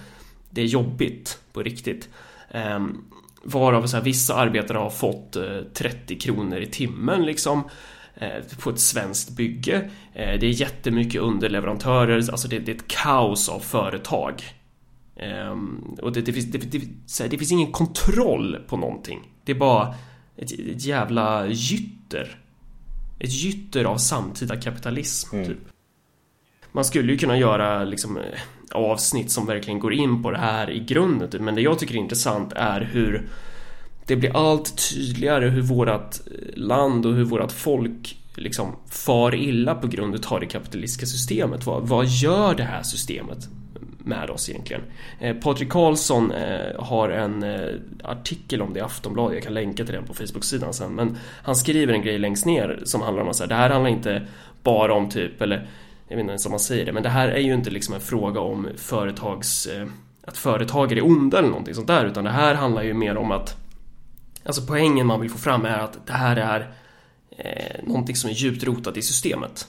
det 0.51 0.61
är 0.61 0.67
jobbigt 0.67 1.39
på 1.53 1.63
riktigt. 1.63 2.09
Ehm, 2.51 3.05
Varav 3.43 3.87
så 3.87 3.97
här, 3.97 4.05
vissa 4.05 4.35
arbetare 4.35 4.79
har 4.79 4.91
fått 4.91 5.37
30 5.75 6.19
kronor 6.19 6.59
i 6.59 6.67
timmen 6.67 7.23
liksom 7.23 7.69
på 8.59 8.71
ett 8.71 8.81
svenskt 8.81 9.31
bygge. 9.31 9.91
Det 10.15 10.43
är 10.43 10.61
jättemycket 10.61 11.21
underleverantörer, 11.21 12.17
alltså 12.17 12.49
det, 12.49 12.59
det 12.59 12.73
är 12.73 12.77
ett 12.77 12.89
kaos 12.89 13.49
av 13.49 13.61
företag. 13.61 14.43
Och 16.03 16.13
det, 16.13 16.21
det, 16.21 16.33
finns, 16.33 16.47
det, 16.47 17.29
det, 17.29 17.39
finns 17.39 17.53
ingen 17.53 17.73
kontroll 17.73 18.57
på 18.67 18.77
någonting. 18.77 19.21
Det 19.45 19.53
är 19.53 19.57
bara 19.57 19.95
ett, 20.37 20.53
ett 20.53 20.85
jävla 20.85 21.47
gytter. 21.47 22.39
Ett 23.19 23.33
gytter 23.33 23.85
av 23.85 23.97
samtida 23.97 24.57
kapitalism, 24.57 25.37
mm. 25.37 25.49
typ. 25.49 25.59
Man 26.73 26.85
skulle 26.85 27.13
ju 27.13 27.19
kunna 27.19 27.39
göra 27.39 27.85
liksom 27.85 28.19
avsnitt 28.71 29.31
som 29.31 29.47
verkligen 29.47 29.79
går 29.79 29.93
in 29.93 30.23
på 30.23 30.31
det 30.31 30.39
här 30.39 30.71
i 30.71 30.81
grunden, 30.81 31.31
typ. 31.31 31.41
men 31.41 31.55
det 31.55 31.61
jag 31.61 31.79
tycker 31.79 31.95
är 31.95 31.99
intressant 31.99 32.53
är 32.53 32.81
hur 32.81 33.29
det 34.07 34.17
blir 34.17 34.37
allt 34.37 34.91
tydligare 34.91 35.49
hur 35.49 35.63
vårat 35.63 36.21
land 36.55 37.07
och 37.07 37.15
hur 37.15 37.25
vårat 37.25 37.53
folk 37.53 38.17
liksom 38.35 38.77
far 38.87 39.35
illa 39.35 39.75
på 39.75 39.87
grund 39.87 40.27
av 40.27 40.41
det 40.41 40.47
kapitalistiska 40.47 41.07
systemet. 41.07 41.67
Vad, 41.67 41.89
vad 41.89 42.07
gör 42.07 42.55
det 42.55 42.63
här 42.63 42.83
systemet 42.83 43.49
med 43.99 44.31
oss 44.31 44.49
egentligen? 44.49 44.83
Eh, 45.21 45.37
Patrik 45.37 45.71
Karlsson 45.71 46.33
eh, 46.33 46.83
har 46.83 47.09
en 47.09 47.43
eh, 47.43 47.75
artikel 48.05 48.63
om 48.63 48.73
det 48.73 48.79
i 48.79 48.83
Aftonbladet, 48.83 49.35
jag 49.35 49.45
kan 49.45 49.55
länka 49.55 49.85
till 49.85 49.95
den 49.95 50.05
på 50.05 50.15
Facebook-sidan 50.15 50.73
sen, 50.73 50.95
men 50.95 51.17
han 51.43 51.57
skriver 51.57 51.93
en 51.93 52.03
grej 52.03 52.19
längst 52.19 52.47
ner 52.47 52.81
som 52.85 53.03
handlar 53.03 53.23
om 53.23 53.29
att 53.29 53.49
det 53.49 53.55
här 53.55 53.71
handlar 53.71 53.91
inte 53.91 54.27
bara 54.63 54.95
om 54.95 55.11
typ, 55.11 55.43
eller 55.43 55.69
jag 56.11 56.17
vet 56.17 56.21
inte 56.21 56.31
ens 56.31 56.47
om 56.47 56.51
man 56.51 56.61
säger 56.61 56.87
det, 56.87 56.93
men 56.93 57.03
det 57.03 57.09
här 57.09 57.29
är 57.29 57.41
ju 57.41 57.55
inte 57.55 57.71
liksom 57.71 57.95
en 57.95 58.01
fråga 58.01 58.41
om 58.41 58.69
företags 58.77 59.69
att 60.23 60.37
företagare 60.37 61.01
är 61.01 61.07
onda 61.07 61.39
eller 61.39 61.49
någonting 61.49 61.75
sånt 61.75 61.87
där, 61.87 62.05
utan 62.05 62.25
det 62.25 62.31
här 62.31 62.55
handlar 62.55 62.83
ju 62.83 62.95
mer 62.95 63.17
om 63.17 63.31
att 63.33 63.57
Alltså 64.45 64.63
poängen 64.67 65.07
man 65.07 65.21
vill 65.21 65.31
få 65.31 65.39
fram 65.39 65.65
är 65.65 65.79
att 65.79 66.07
det 66.07 66.13
här 66.13 66.37
är 66.37 66.75
eh, 67.31 67.85
någonting 67.87 68.17
som 68.17 68.31
är 68.31 68.35
djupt 68.35 68.65
rotat 68.65 68.97
i 68.97 69.03
systemet. 69.03 69.69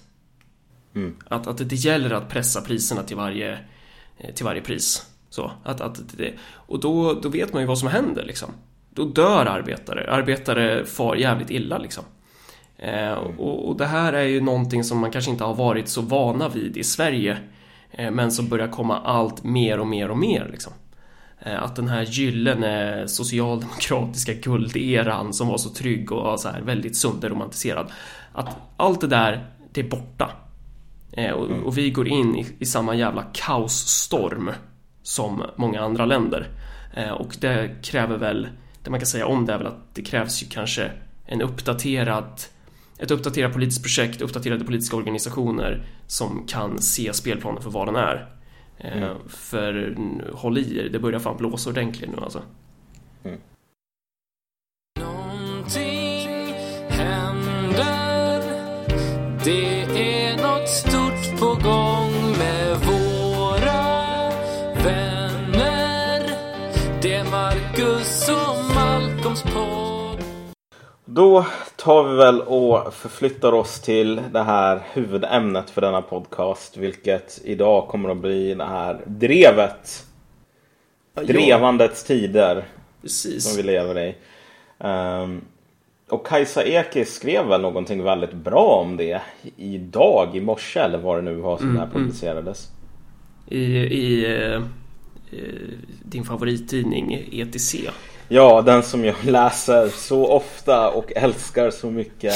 Mm. 0.96 1.16
Att, 1.28 1.48
att 1.48 1.70
det 1.70 1.76
gäller 1.76 2.12
att 2.12 2.30
pressa 2.30 2.62
priserna 2.62 3.04
till 3.04 3.18
varje, 3.18 3.60
eh, 4.18 4.34
till 4.34 4.46
varje 4.46 4.62
pris. 4.62 5.06
Så, 5.30 5.52
att, 5.64 5.82
att 5.82 6.18
det, 6.18 6.34
och 6.42 6.80
då, 6.80 7.14
då 7.14 7.30
vet 7.30 7.54
man 7.54 7.62
ju 7.62 7.68
vad 7.68 7.78
som 7.78 7.88
händer 7.88 8.26
liksom. 8.26 8.50
Då 8.90 9.06
dör 9.06 9.46
arbetare. 9.46 10.12
Arbetare 10.12 10.86
far 10.86 11.16
jävligt 11.16 11.50
illa 11.50 11.78
liksom. 11.78 12.04
Eh, 12.82 13.12
och, 13.12 13.68
och, 13.68 13.78
det 13.78 13.86
här 13.86 14.14
är 14.14 14.24
ju 14.24 14.42
någonting 14.42 14.84
som 14.84 15.00
man 15.00 15.12
kanske 15.12 15.32
inte 15.32 15.44
har 15.44 15.56
varit 15.56 15.88
så 15.88 16.02
vana 16.02 16.50
vid 16.50 16.78
i 16.78 16.84
Sverige. 16.84 17.38
Eh, 17.92 18.12
men 18.12 18.32
som 18.32 18.50
börjar 18.50 18.68
komma 18.68 19.00
allt 19.00 19.44
mer 19.44 19.80
och 19.80 19.88
mer 19.88 20.12
och 20.12 20.18
mer 20.18 20.50
liksom. 20.52 20.74
Eh, 21.40 21.64
att 21.64 21.76
den 21.76 21.88
här 21.88 22.02
gyllene 22.02 23.08
socialdemokratiska 23.08 24.34
gulderan 24.34 25.34
som 25.34 25.48
var 25.48 25.58
så 25.58 25.70
trygg 25.70 26.12
och 26.12 26.40
så 26.40 26.50
här 26.50 26.62
väldigt 26.62 26.96
sönderromantiserad. 26.96 27.92
Att 28.34 28.58
allt 28.78 29.02
det 29.02 29.08
där, 29.08 29.46
det 29.72 29.82
är 29.82 29.90
borta. 29.90 30.32
Eh, 31.12 31.32
och, 31.32 31.50
och 31.66 31.78
vi 31.78 31.90
går 31.90 32.08
in 32.08 32.36
i, 32.36 32.48
i, 32.60 32.66
samma 32.66 32.96
jävla 32.96 33.24
kaosstorm 33.34 34.52
som 35.04 35.44
många 35.56 35.82
andra 35.82 36.06
länder. 36.06 36.48
Eh, 36.94 37.12
och 37.12 37.38
det 37.40 37.84
kräver 37.84 38.18
väl, 38.18 38.48
det 38.84 38.90
man 38.90 39.00
kan 39.00 39.08
säga 39.08 39.28
om 39.28 39.46
det 39.46 39.54
är 39.54 39.58
väl 39.58 39.68
att 39.68 39.96
det 39.96 40.02
krävs 40.02 40.44
ju 40.44 40.48
kanske 40.48 40.92
en 41.26 41.42
uppdaterad 41.42 42.42
ett 43.02 43.12
uppdaterat 43.12 43.54
politiskt 43.54 43.84
projekt, 43.84 44.22
uppdaterade 44.22 44.66
politiska 44.66 44.96
organisationer 44.96 45.84
som 46.08 46.46
kan 46.48 46.82
se 46.82 47.14
spelplanen 47.14 47.64
för 47.64 47.70
vad 47.70 47.88
den 47.88 47.96
är. 47.96 48.36
Mm. 48.78 49.18
För 49.28 49.98
håll 50.34 50.58
i 50.58 50.78
er, 50.78 50.90
det 50.90 51.00
börjar 51.00 51.20
fan 51.20 51.38
blåsa 51.38 51.70
ordentligt 51.70 52.10
nu 52.10 52.18
alltså. 52.24 52.42
Mm. 53.24 53.40
Någonting 55.00 56.56
händer 56.90 58.42
Det 59.46 59.71
Då 71.14 71.46
tar 71.76 72.04
vi 72.04 72.16
väl 72.16 72.42
och 72.42 72.94
förflyttar 72.94 73.52
oss 73.52 73.82
till 73.82 74.22
det 74.32 74.44
här 74.44 74.82
huvudämnet 74.94 75.70
för 75.70 75.82
denna 75.82 76.02
podcast. 76.02 76.78
Vilket 76.78 77.42
idag 77.44 77.88
kommer 77.88 78.10
att 78.10 78.18
bli 78.18 78.54
det 78.54 78.66
här 78.66 79.02
drevet. 79.06 80.06
Drevandets 81.14 82.04
tider. 82.04 82.66
Precis. 83.02 83.44
Som 83.44 83.58
vi 83.58 83.64
lever 83.64 84.00
i. 84.00 84.16
Um, 84.78 85.42
och 86.10 86.28
Kajsa 86.28 86.64
Ekis 86.64 87.14
skrev 87.14 87.48
väl 87.48 87.62
någonting 87.62 88.04
väldigt 88.04 88.34
bra 88.34 88.82
om 88.86 88.98
det 88.98 89.22
idag, 89.58 90.36
i 90.36 90.42
morse 90.42 90.80
eller 90.80 90.98
vad 90.98 91.18
det 91.18 91.22
nu 91.22 91.36
var 91.36 91.58
som 91.58 91.66
mm, 91.66 91.76
det 91.76 91.82
här 91.82 91.96
mm. 91.96 92.04
publicerades. 92.04 92.68
I, 93.48 93.64
i 93.78 94.38
uh, 94.38 94.62
din 96.04 96.24
favorittidning 96.24 97.30
ETC. 97.32 97.76
Ja, 98.34 98.62
den 98.62 98.84
som 98.84 99.06
jag 99.06 99.16
läser 99.24 99.90
så 99.90 100.28
ofta 100.28 100.90
och 100.90 101.12
älskar 101.16 101.72
så 101.72 101.92
mycket. 101.92 102.34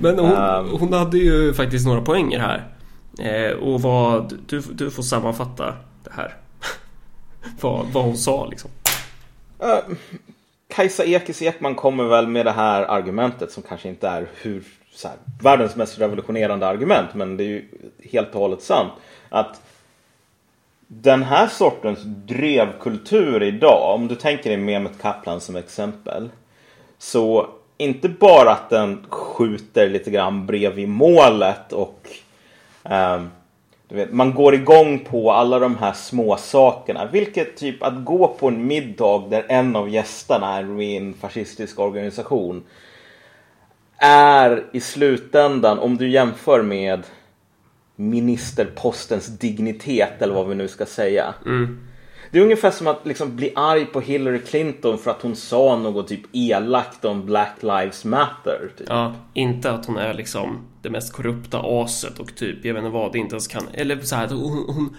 Men 0.00 0.18
hon, 0.18 0.32
um, 0.32 0.78
hon 0.80 0.92
hade 0.92 1.18
ju 1.18 1.54
faktiskt 1.54 1.86
några 1.86 2.00
poänger 2.00 2.38
här. 2.38 2.68
Eh, 3.18 3.56
och 3.56 3.82
vad, 3.82 4.38
du, 4.46 4.60
du 4.60 4.90
får 4.90 5.02
sammanfatta 5.02 5.74
det 6.04 6.10
här. 6.12 6.36
vad, 7.60 7.86
vad 7.86 8.04
hon 8.04 8.16
sa 8.16 8.46
liksom. 8.46 8.70
Uh, 9.62 9.96
Kajsa 10.68 11.04
Ekis 11.04 11.42
Ekman 11.42 11.74
kommer 11.74 12.04
väl 12.04 12.26
med 12.26 12.46
det 12.46 12.52
här 12.52 12.82
argumentet 12.82 13.52
som 13.52 13.62
kanske 13.62 13.88
inte 13.88 14.08
är 14.08 14.26
hur, 14.34 14.64
här, 15.04 15.16
världens 15.42 15.76
mest 15.76 15.98
revolutionerande 15.98 16.66
argument. 16.66 17.14
Men 17.14 17.36
det 17.36 17.44
är 17.44 17.48
ju 17.48 17.64
helt 18.12 18.34
och 18.34 18.40
hållet 18.40 18.62
sant. 18.62 18.92
Att 19.28 19.60
den 20.92 21.22
här 21.22 21.46
sortens 21.46 21.98
drevkultur 22.04 23.42
idag, 23.42 23.94
om 23.94 24.08
du 24.08 24.14
tänker 24.14 24.50
dig 24.50 24.58
Mehmet 24.58 24.98
Kaplan 25.00 25.40
som 25.40 25.56
exempel. 25.56 26.30
Så 26.98 27.46
inte 27.76 28.08
bara 28.08 28.50
att 28.50 28.70
den 28.70 29.06
skjuter 29.08 29.88
lite 29.88 30.10
grann 30.10 30.46
bredvid 30.46 30.88
målet 30.88 31.72
och 31.72 32.08
eh, 32.84 33.22
du 33.88 33.96
vet, 33.96 34.12
man 34.12 34.34
går 34.34 34.54
igång 34.54 34.98
på 34.98 35.32
alla 35.32 35.58
de 35.58 35.76
här 35.76 35.92
små 35.92 36.36
sakerna. 36.36 37.08
Vilket 37.12 37.56
typ 37.56 37.82
att 37.82 38.04
gå 38.04 38.28
på 38.28 38.48
en 38.48 38.66
middag 38.66 39.24
där 39.30 39.44
en 39.48 39.76
av 39.76 39.88
gästerna 39.88 40.56
är 40.56 40.82
i 40.82 40.96
en 40.96 41.14
fascistisk 41.14 41.78
organisation. 41.78 42.64
Är 43.96 44.64
i 44.72 44.80
slutändan, 44.80 45.78
om 45.78 45.96
du 45.96 46.08
jämför 46.08 46.62
med 46.62 47.02
ministerpostens 48.00 49.26
dignitet 49.26 50.22
eller 50.22 50.34
vad 50.34 50.48
vi 50.48 50.54
nu 50.54 50.68
ska 50.68 50.86
säga. 50.86 51.34
Mm. 51.46 51.78
Det 52.30 52.38
är 52.38 52.42
ungefär 52.42 52.70
som 52.70 52.86
att 52.86 53.06
liksom 53.06 53.36
bli 53.36 53.52
arg 53.56 53.86
på 53.86 54.00
Hillary 54.00 54.38
Clinton 54.38 54.98
för 54.98 55.10
att 55.10 55.22
hon 55.22 55.36
sa 55.36 55.76
något 55.76 56.08
typ 56.08 56.20
elakt 56.32 57.04
om 57.04 57.26
Black 57.26 57.56
Lives 57.60 58.04
Matter. 58.04 58.72
Typ. 58.78 58.86
Ja, 58.90 59.14
inte 59.34 59.70
att 59.70 59.86
hon 59.86 59.96
är 59.96 60.14
liksom 60.14 60.66
det 60.82 60.90
mest 60.90 61.12
korrupta 61.12 61.60
aset 61.64 62.18
och 62.18 62.34
typ, 62.34 62.64
jag 62.64 62.74
vet 62.74 62.84
inte 62.84 62.92
vad, 62.92 63.12
det 63.12 63.18
inte 63.18 63.34
ens 63.34 63.48
kan, 63.48 63.62
eller 63.72 64.00
så 64.00 64.16
här 64.16 64.24
att 64.24 64.30
hon, 64.30 64.64
hon 64.68 64.96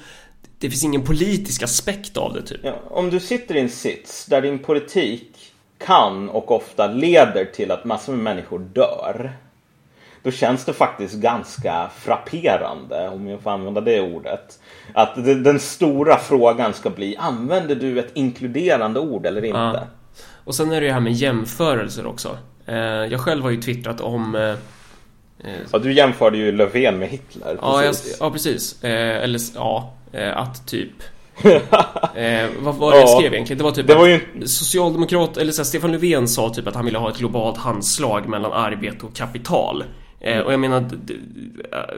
det 0.60 0.70
finns 0.70 0.84
ingen 0.84 1.03
politisk 1.03 1.63
aspekt 1.63 2.17
av 2.17 2.34
det 2.34 2.41
typ. 2.41 2.60
Ja, 2.63 2.75
om 2.89 3.10
du 3.10 3.20
sitter 3.20 3.55
i 3.55 3.60
en 3.60 3.70
sits 3.70 4.25
där 4.25 4.41
din 4.41 4.60
politik 4.60 5.38
kan 5.77 6.29
och 6.29 6.51
ofta 6.51 6.88
leder 6.88 7.46
till 7.46 7.72
att 7.72 7.86
massor 7.86 8.13
med 8.13 8.24
människor 8.24 8.60
dör 8.60 9.31
då 10.24 10.32
känns 10.32 10.66
det 10.66 10.74
faktiskt 10.74 11.16
ganska 11.16 11.90
frapperande, 11.98 13.10
om 13.10 13.28
jag 13.28 13.42
får 13.42 13.51
använda 13.51 13.82
det 13.82 14.01
ordet. 14.01 14.60
Att 14.94 15.16
den 15.25 15.60
stora 15.60 16.18
frågan 16.18 16.74
ska 16.74 16.90
bli, 16.90 17.18
använder 17.18 17.75
du 17.75 18.00
ett 18.00 18.12
inkluderande 18.13 19.00
ord 19.00 19.25
eller 19.25 19.46
inte? 19.46 19.60
Ja. 19.60 19.88
Och 20.44 20.56
sen 20.56 20.72
är 20.72 20.82
det 20.82 20.88
ju 20.88 20.94
här 20.94 21.00
med 21.00 21.13
jämförelser 21.13 22.06
också. 22.06 22.38
Eh, 22.66 22.75
jag 22.75 23.20
själv 23.20 23.44
har 23.44 23.50
ju 23.50 23.62
twittrat 23.62 24.01
om 24.01 24.36
eh, 24.36 24.42
eh, 25.50 25.60
Ja, 25.72 25.80
du 25.80 25.94
jämförde 25.94 26.38
ju 26.38 26.51
Löfven 26.51 27.00
med 27.00 27.10
Hitler. 27.10 27.58
Ja, 27.62 27.84
jag, 27.84 27.96
ja 28.20 28.32
precis. 28.32 28.84
Eller 28.84 29.40
ja, 29.56 29.94
att 30.36 30.68
typ 30.68 30.92
eh, 32.16 32.50
vad 32.60 32.75
var 32.75 32.92
det 32.92 33.00
jag 33.00 33.10
skrev 33.10 33.34
egentligen? 33.34 33.58
Det 33.58 33.63
var 33.63 33.72
typ 33.72 33.88
det 33.88 33.96
var 33.96 34.08
ju... 34.08 34.20
Socialdemokrat, 34.46 35.38
eller 35.38 35.51
så 35.51 35.62
här, 35.62 35.66
Stefan 35.66 35.92
Löfven 35.92 36.28
sa 36.28 36.50
typ 36.50 36.68
att 36.68 36.75
han 36.75 36.86
ville 36.86 36.98
ha 36.98 37.10
ett 37.10 37.18
globalt 37.18 37.58
handslag 37.58 38.30
mellan 38.30 38.54
arbete 38.54 39.06
och 39.06 39.16
kapital. 39.16 39.84
Eh, 40.22 40.40
och 40.40 40.54
jag 40.54 40.60
menar, 40.60 40.90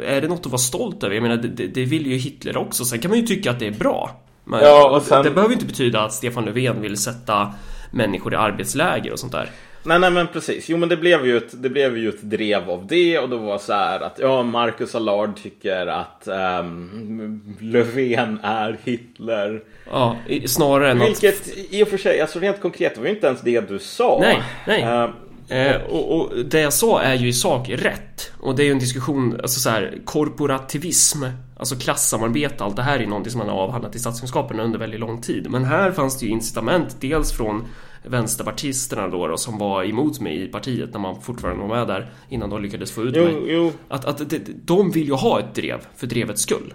är 0.06 0.22
det 0.22 0.28
något 0.28 0.46
att 0.46 0.52
vara 0.52 0.58
stolt 0.58 1.04
över? 1.04 1.16
Jag 1.16 1.22
menar, 1.22 1.38
det, 1.38 1.68
det 1.68 1.86
vill 1.86 2.08
ju 2.08 2.18
Hitler 2.18 2.58
också. 2.58 2.86
Sen 2.86 3.00
kan 3.00 3.12
man 3.12 3.20
ju 3.20 3.26
tycka 3.26 3.52
att 3.52 3.60
det 3.60 3.68
är 3.68 3.72
bra. 3.72 4.22
Men 4.44 4.60
ja, 4.60 4.96
och 4.96 5.02
sen... 5.02 5.24
Det 5.24 5.32
behöver 5.32 5.54
inte 5.54 5.66
betyda 5.66 6.02
att 6.02 6.14
Stefan 6.14 6.46
Löfven 6.46 6.82
vill 6.82 6.98
sätta 6.98 7.54
människor 7.92 8.34
i 8.34 8.36
arbetsläger 8.36 9.12
och 9.12 9.20
sånt 9.20 9.32
där. 9.32 9.50
Nej, 9.86 10.00
nej, 10.00 10.12
men 10.12 10.28
precis. 10.28 10.70
Jo, 10.70 10.78
men 10.78 10.90
det 10.90 10.98
blev 10.98 11.26
ju 11.26 11.38
ett, 11.38 11.64
det 11.64 11.70
blev 11.70 11.98
ju 11.98 12.10
ett 12.10 12.22
drev 12.22 12.70
av 12.70 12.88
det 12.88 13.20
och 13.20 13.30
då 13.30 13.38
var 13.38 13.58
så 13.58 13.74
här 13.74 14.00
att 14.00 14.20
ja, 14.20 14.44
Marcus 14.44 14.96
Allard 14.96 15.36
tycker 15.44 15.88
att 15.88 16.28
um, 16.62 17.56
Löfven 17.60 18.40
är 18.44 18.78
Hitler. 18.84 19.64
Ja, 19.92 20.18
snarare 20.46 20.92
än 20.92 21.00
Vilket 21.00 21.42
att... 21.42 21.58
i 21.70 21.84
och 21.84 21.88
för 21.88 21.98
sig, 21.98 22.22
alltså 22.22 22.40
rent 22.40 22.62
konkret, 22.62 22.98
var 22.98 23.06
ju 23.06 23.12
inte 23.12 23.28
ens 23.28 23.42
det 23.42 23.70
du 23.70 23.80
sa. 23.80 24.18
Nej, 24.22 24.44
nej. 24.68 24.84
Uh, 24.84 25.10
Eh, 25.54 25.82
och, 25.82 26.20
och, 26.20 26.46
det 26.46 26.60
jag 26.60 26.74
sa 26.74 27.02
är 27.02 27.16
ju 27.16 27.28
i 27.28 27.34
sak 27.34 27.70
rätt. 27.70 28.32
Och 28.40 28.56
det 28.56 28.64
är 28.64 28.66
ju 28.66 28.72
en 28.72 28.80
diskussion, 28.80 29.40
alltså 29.42 29.60
så 29.60 29.70
här, 29.70 30.02
korporativism, 30.06 31.24
alltså 31.58 31.76
klassamarbete, 31.76 32.64
allt 32.64 32.76
det 32.76 32.84
här 32.84 32.96
är 32.96 33.00
ju 33.00 33.08
någonting 33.08 33.32
som 33.32 33.40
man 33.40 33.50
har 33.50 33.56
avhandlat 33.56 33.96
i 33.96 34.00
statskunskapen 34.00 34.60
under 34.60 34.80
väldigt 34.80 35.00
lång 35.00 35.22
tid. 35.22 35.52
Men 35.52 35.66
här 35.66 35.92
fanns 35.92 36.20
det 36.20 36.26
ju 36.26 36.32
incitament, 36.32 36.98
dels 37.00 37.32
från 37.32 37.66
vänsterpartisterna 38.04 39.08
då, 39.08 39.28
då 39.28 39.38
som 39.38 39.58
var 39.58 39.84
emot 39.84 40.20
mig 40.20 40.44
i 40.44 40.48
partiet 40.48 40.94
när 40.94 41.00
man 41.00 41.22
fortfarande 41.22 41.62
var 41.62 41.76
med 41.76 41.88
där 41.88 42.12
innan 42.30 42.50
de 42.50 42.62
lyckades 42.62 42.92
få 42.92 43.04
ut 43.04 43.16
jo, 43.18 43.24
mig. 43.24 43.36
Jo. 43.48 43.72
Att, 43.88 44.06
att 44.06 44.30
de, 44.30 44.40
de 44.64 44.92
vill 44.92 45.08
ju 45.08 45.14
ha 45.14 45.40
ett 45.40 45.56
drev 45.56 45.88
för 45.96 46.08
drevets 46.08 46.42
skull. 46.42 46.74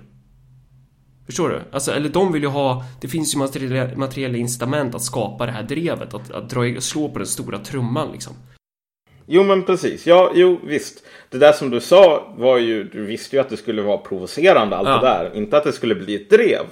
Förstår 1.27 1.49
du? 1.49 1.63
Alltså, 1.73 1.93
eller 1.93 2.09
de 2.09 2.33
vill 2.33 2.43
ju 2.43 2.49
ha, 2.49 2.85
det 3.01 3.09
finns 3.09 3.35
ju 3.35 3.39
materiella, 3.39 3.97
materiella 3.97 4.39
incitament 4.39 4.95
att 4.95 5.03
skapa 5.03 5.47
det 5.47 5.53
här 5.53 5.63
drevet, 5.63 6.15
att, 6.15 6.31
att 6.31 6.51
dra, 6.51 6.81
slå 6.81 7.09
på 7.09 7.19
den 7.19 7.27
stora 7.27 7.59
trumman 7.59 8.13
liksom. 8.13 8.33
Jo 9.31 9.43
men 9.43 9.63
precis, 9.63 10.07
ja 10.07 10.31
jo 10.35 10.59
visst. 10.65 11.05
Det 11.31 11.39
där 11.39 11.53
som 11.53 11.71
du 11.71 11.81
sa 11.81 12.35
var 12.37 12.59
ju, 12.59 12.85
du 12.85 13.05
visste 13.05 13.37
ju 13.37 13.41
att 13.43 13.49
det 13.49 13.57
skulle 13.57 13.83
vara 13.83 13.99
provocerande 13.99 14.77
allt 14.77 14.89
ja. 14.89 14.95
det 14.95 15.07
där. 15.07 15.31
Inte 15.35 15.57
att 15.57 15.65
det 15.65 15.73
skulle 15.73 15.95
bli 15.95 16.15
ett 16.15 16.31
drev. 16.31 16.67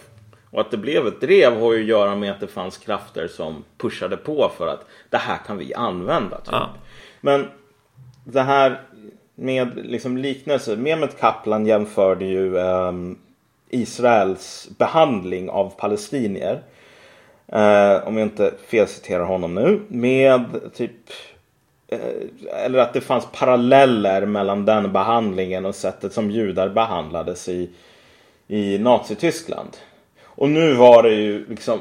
Och 0.51 0.61
att 0.61 0.71
det 0.71 0.77
blev 0.77 1.07
ett 1.07 1.21
drev 1.21 1.61
har 1.61 1.73
ju 1.73 1.81
att 1.81 1.89
göra 1.89 2.15
med 2.15 2.31
att 2.31 2.41
det 2.41 2.47
fanns 2.47 2.79
krafter 2.79 3.29
som 3.29 3.65
pushade 3.79 4.17
på 4.17 4.51
för 4.59 4.69
att 4.69 4.87
det 5.11 5.17
här 5.17 5.39
kan 5.47 5.59
vi 5.59 5.75
använda. 5.75 6.37
Typ. 6.37 6.53
Ja. 6.53 6.71
Men 7.21 7.47
det 8.25 8.43
här 8.43 8.81
med 9.35 9.87
liksom 9.87 10.17
liknelse. 10.17 10.77
Mehmet 10.77 11.21
Kaplan 11.21 11.67
jämförde 11.67 12.25
ju 12.25 12.57
um, 12.57 13.19
Israels 13.71 14.69
behandling 14.79 15.51
av 15.51 15.73
palestinier. 15.79 16.63
Uh, 17.53 18.09
om 18.09 18.17
jag 18.17 18.23
inte 18.23 18.55
felciterar 18.67 19.25
honom 19.25 19.55
nu. 19.55 19.81
Med 19.89 20.45
typ 20.75 20.93
Eh, 20.93 21.36
eller 22.65 22.79
att 22.79 22.93
det 22.93 23.01
fanns 23.01 23.27
paralleller 23.33 24.27
mellan 24.27 24.65
den 24.65 24.93
behandlingen 24.93 25.67
och 25.67 25.75
sättet 25.75 26.13
som 26.13 26.31
judar 26.31 26.69
behandlades 26.69 27.49
i, 27.49 27.71
i 28.49 28.79
Nazityskland. 28.79 29.77
Och 30.25 30.49
nu 30.49 30.75
var 30.75 31.03
det 31.03 31.15
ju 31.15 31.47
liksom, 31.49 31.81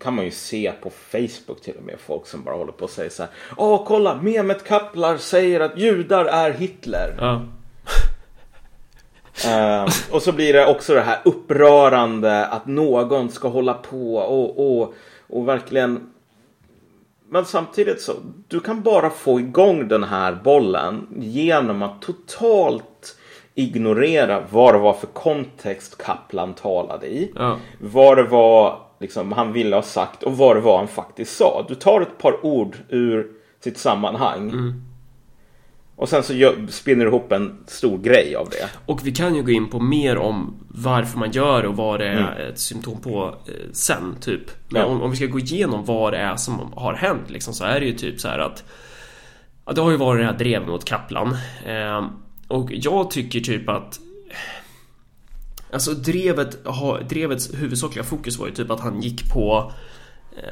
kan 0.00 0.14
man 0.14 0.24
ju 0.24 0.30
se 0.30 0.72
på 0.82 0.90
Facebook 0.90 1.60
till 1.60 1.76
och 1.76 1.82
med 1.82 1.96
folk 1.98 2.26
som 2.26 2.44
bara 2.44 2.56
håller 2.56 2.72
på 2.72 2.84
och 2.84 2.90
säger 2.90 3.10
så 3.10 3.22
här. 3.22 3.32
Åh 3.56 3.84
kolla, 3.86 4.14
Mehmet 4.22 4.64
Kaplar 4.64 5.16
säger 5.16 5.60
att 5.60 5.78
judar 5.78 6.24
är 6.24 6.50
Hitler. 6.50 7.14
Ja. 7.18 7.42
uh, 9.46 9.88
och 10.10 10.22
så 10.22 10.32
blir 10.32 10.52
det 10.52 10.66
också 10.66 10.94
det 10.94 11.00
här 11.00 11.18
upprörande 11.24 12.46
att 12.46 12.66
någon 12.66 13.30
ska 13.30 13.48
hålla 13.48 13.74
på 13.74 14.16
och, 14.16 14.80
och, 14.80 14.94
och 15.28 15.48
verkligen 15.48 16.10
men 17.28 17.44
samtidigt 17.44 18.00
så, 18.00 18.12
du 18.48 18.60
kan 18.60 18.82
bara 18.82 19.10
få 19.10 19.40
igång 19.40 19.88
den 19.88 20.04
här 20.04 20.38
bollen 20.44 21.06
genom 21.16 21.82
att 21.82 22.02
totalt 22.02 23.16
ignorera 23.54 24.42
vad 24.50 24.74
det 24.74 24.78
var 24.78 24.92
för 24.92 25.06
kontext 25.06 25.98
Kaplan 25.98 26.54
talade 26.54 27.06
i. 27.06 27.32
Ja. 27.34 27.58
Vad 27.80 28.16
det 28.16 28.22
var 28.22 28.78
liksom, 29.00 29.32
han 29.32 29.52
ville 29.52 29.76
ha 29.76 29.82
sagt 29.82 30.22
och 30.22 30.36
vad 30.36 30.56
det 30.56 30.60
var 30.60 30.78
han 30.78 30.88
faktiskt 30.88 31.36
sa. 31.36 31.64
Du 31.68 31.74
tar 31.74 32.00
ett 32.00 32.18
par 32.18 32.46
ord 32.46 32.76
ur 32.88 33.30
sitt 33.60 33.78
sammanhang. 33.78 34.50
Mm. 34.50 34.85
Och 35.96 36.08
sen 36.08 36.22
så 36.22 36.54
spinner 36.68 37.04
du 37.04 37.10
ihop 37.10 37.32
en 37.32 37.58
stor 37.66 37.98
grej 37.98 38.36
av 38.36 38.48
det. 38.50 38.68
Och 38.86 39.06
vi 39.06 39.12
kan 39.12 39.34
ju 39.34 39.42
gå 39.42 39.50
in 39.50 39.70
på 39.70 39.80
mer 39.80 40.18
om 40.18 40.56
varför 40.68 41.18
man 41.18 41.30
gör 41.30 41.66
och 41.66 41.76
vad 41.76 42.00
det 42.00 42.08
är 42.08 42.32
mm. 42.32 42.52
ett 42.52 42.58
symptom 42.58 43.00
på 43.00 43.34
eh, 43.46 43.52
sen, 43.72 44.16
typ. 44.20 44.42
Men 44.68 44.82
ja. 44.82 44.88
om, 44.88 45.02
om, 45.02 45.10
vi 45.10 45.16
ska 45.16 45.26
gå 45.26 45.38
igenom 45.38 45.84
vad 45.84 46.12
det 46.12 46.18
är 46.18 46.36
som 46.36 46.72
har 46.76 46.94
hänt, 46.94 47.30
liksom, 47.30 47.54
så 47.54 47.64
är 47.64 47.80
det 47.80 47.86
ju 47.86 47.92
typ 47.92 48.20
så 48.20 48.28
här 48.28 48.38
att 48.38 48.64
ja, 49.66 49.72
det 49.72 49.80
har 49.80 49.90
ju 49.90 49.96
varit 49.96 50.20
det 50.20 50.26
här 50.26 50.38
drevet 50.38 50.68
mot 50.68 50.84
Kaplan. 50.84 51.36
Eh, 51.66 52.06
och 52.48 52.70
jag 52.72 53.10
tycker 53.10 53.40
typ 53.40 53.68
att 53.68 54.00
Alltså 55.72 55.92
drevet, 55.92 56.58
drevets 57.08 57.54
huvudsakliga 57.54 58.04
fokus 58.04 58.38
var 58.38 58.46
ju 58.46 58.52
typ 58.52 58.70
att 58.70 58.80
han 58.80 59.00
gick 59.00 59.32
på 59.32 59.72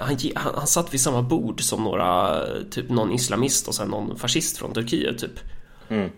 han, 0.01 0.17
han, 0.35 0.55
han 0.55 0.67
satt 0.67 0.95
vid 0.95 1.01
samma 1.01 1.23
bord 1.23 1.61
som 1.61 1.85
några, 1.85 2.41
typ 2.71 2.91
någon 2.91 3.13
islamist 3.13 3.69
och 3.69 3.75
sen 3.75 3.89
någon 3.89 4.19
fascist 4.19 4.59
från 4.59 4.75
Turkiet 4.75 5.19
typ. 5.19 5.41
Mm. 5.89 6.11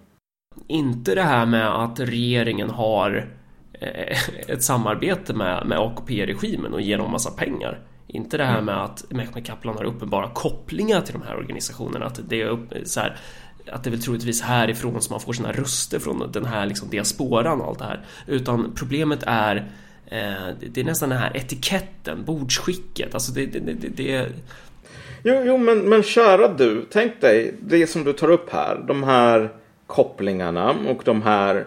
Inte 0.67 1.15
det 1.15 1.23
här 1.23 1.47
med 1.47 1.83
att 1.83 2.01
regeringen 2.01 2.71
har 2.71 3.29
eh, 3.73 4.19
ett 4.49 4.63
samarbete 4.63 5.35
med, 5.35 5.67
med 5.67 5.79
AKP-regimen 5.79 6.75
och 6.75 6.81
ger 6.81 6.99
dem 6.99 7.13
massa 7.13 7.31
pengar. 7.31 7.81
Inte 8.07 8.37
det 8.37 8.45
här 8.45 8.59
mm. 8.59 8.65
med 8.65 8.85
att 8.85 9.05
Mehmet 9.11 9.47
Kaplan 9.47 9.77
har 9.77 9.85
uppenbara 9.85 10.31
kopplingar 10.31 11.01
till 11.01 11.15
de 11.15 11.23
här 11.23 11.37
organisationerna. 11.37 12.07
Att 12.07 12.21
det 12.29 12.43
är 12.43 12.47
upp, 12.47 12.73
så 12.85 13.01
här, 13.01 13.17
att 13.73 13.85
det 13.85 13.89
är 13.89 13.93
väl 13.93 14.03
troligtvis 14.03 14.43
härifrån 14.43 15.03
som 15.03 15.15
man 15.15 15.21
får 15.21 15.33
sina 15.33 15.53
röster 15.53 15.99
från 15.99 16.33
den 16.33 16.45
här 16.45 16.67
liksom 16.67 16.89
diasporan 16.91 17.61
och 17.61 17.69
allt 17.69 17.79
det 17.79 17.85
här. 17.85 18.05
Utan 18.27 18.73
problemet 18.75 19.23
är 19.27 19.57
Eh, 19.57 19.86
Eh, 20.11 20.49
det 20.73 20.81
är 20.81 20.85
nästan 20.85 21.09
den 21.09 21.19
här 21.19 21.37
etiketten, 21.37 22.25
bordsskicket. 22.25 23.15
Alltså 23.15 23.33
det, 23.33 23.47
det, 23.47 23.61
det, 23.61 23.89
det... 23.89 24.29
Jo, 25.23 25.43
jo 25.45 25.59
men, 25.59 25.79
men 25.79 26.03
kära 26.03 26.49
du, 26.49 26.87
tänk 26.91 27.21
dig 27.21 27.55
det 27.61 27.87
som 27.87 28.05
du 28.05 28.13
tar 28.13 28.31
upp 28.31 28.51
här. 28.51 28.85
De 28.89 29.03
här 29.03 29.53
kopplingarna 29.87 30.71
och 30.89 31.03
de 31.05 31.23
här 31.23 31.67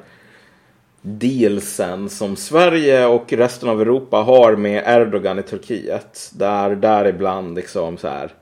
dealsen 1.01 2.09
som 2.09 2.35
Sverige 2.35 3.05
och 3.05 3.33
resten 3.33 3.69
av 3.69 3.81
Europa 3.81 4.17
har 4.17 4.55
med 4.55 4.83
Erdogan 4.85 5.39
i 5.39 5.43
Turkiet. 5.43 6.31
Där 6.33 6.75
däribland 6.75 7.55
liksom 7.55 7.97
så 7.97 8.07
här 8.07 8.33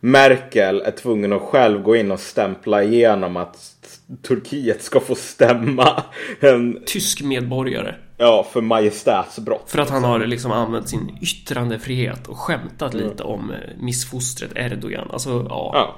Merkel 0.00 0.80
är 0.80 0.90
tvungen 0.90 1.32
att 1.32 1.42
själv 1.42 1.82
gå 1.82 1.96
in 1.96 2.10
och 2.10 2.20
stämpla 2.20 2.82
igenom 2.82 3.36
att 3.36 3.76
Turkiet 4.22 4.82
ska 4.82 5.00
få 5.00 5.14
stämma 5.14 6.02
en 6.40 6.82
tysk 6.86 7.22
medborgare. 7.22 7.94
Ja, 8.16 8.46
för 8.52 8.60
majestätsbrott. 8.60 9.70
För 9.70 9.78
att 9.78 9.90
han 9.90 10.04
har 10.04 10.18
liksom 10.18 10.52
använt 10.52 10.88
sin 10.88 11.18
yttrandefrihet 11.22 12.28
och 12.28 12.38
skämtat 12.38 12.94
mm. 12.94 13.06
lite 13.06 13.22
om 13.22 13.50
eh, 13.50 13.56
missfostret 13.78 14.50
Erdogan. 14.54 15.10
Alltså, 15.10 15.46
ja. 15.48 15.70
ja. 15.74 15.96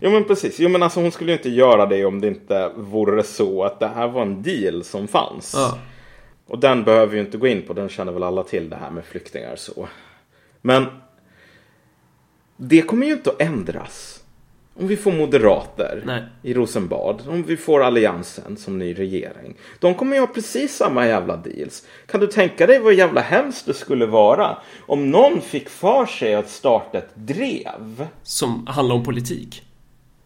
Jo 0.00 0.10
men 0.10 0.24
precis. 0.24 0.60
Jo 0.60 0.68
men 0.68 0.82
alltså 0.82 1.00
hon 1.00 1.12
skulle 1.12 1.32
ju 1.32 1.36
inte 1.36 1.50
göra 1.50 1.86
det 1.86 2.04
om 2.04 2.20
det 2.20 2.28
inte 2.28 2.72
vore 2.76 3.22
så 3.22 3.64
att 3.64 3.80
det 3.80 3.88
här 3.88 4.08
var 4.08 4.22
en 4.22 4.42
deal 4.42 4.84
som 4.84 5.08
fanns. 5.08 5.54
Ja. 5.56 5.78
Och 6.46 6.58
den 6.58 6.84
behöver 6.84 7.06
vi 7.06 7.16
ju 7.16 7.24
inte 7.24 7.38
gå 7.38 7.46
in 7.46 7.62
på. 7.62 7.72
Den 7.72 7.88
känner 7.88 8.12
väl 8.12 8.22
alla 8.22 8.42
till 8.42 8.70
det 8.70 8.76
här 8.76 8.90
med 8.90 9.04
flyktingar 9.04 9.56
så. 9.56 9.88
Men 10.60 10.86
det 12.68 12.82
kommer 12.82 13.06
ju 13.06 13.12
inte 13.12 13.30
att 13.30 13.42
ändras. 13.42 14.18
Om 14.74 14.86
vi 14.88 14.96
får 14.96 15.12
moderater 15.12 16.02
Nej. 16.06 16.22
i 16.42 16.54
Rosenbad. 16.54 17.22
Om 17.28 17.42
vi 17.42 17.56
får 17.56 17.82
alliansen 17.82 18.56
som 18.56 18.78
ny 18.78 18.94
regering. 18.94 19.54
De 19.78 19.94
kommer 19.94 20.16
ju 20.16 20.20
ha 20.20 20.26
precis 20.26 20.76
samma 20.76 21.06
jävla 21.06 21.36
deals. 21.36 21.86
Kan 22.06 22.20
du 22.20 22.26
tänka 22.26 22.66
dig 22.66 22.78
vad 22.78 22.94
jävla 22.94 23.20
hemskt 23.20 23.66
det 23.66 23.74
skulle 23.74 24.06
vara 24.06 24.58
om 24.80 25.10
någon 25.10 25.40
fick 25.40 25.68
för 25.68 26.06
sig 26.06 26.34
att 26.34 26.50
starta 26.50 26.98
ett 26.98 27.10
drev. 27.14 28.06
Som 28.22 28.66
handlar 28.66 28.94
om 28.94 29.04
politik? 29.04 29.62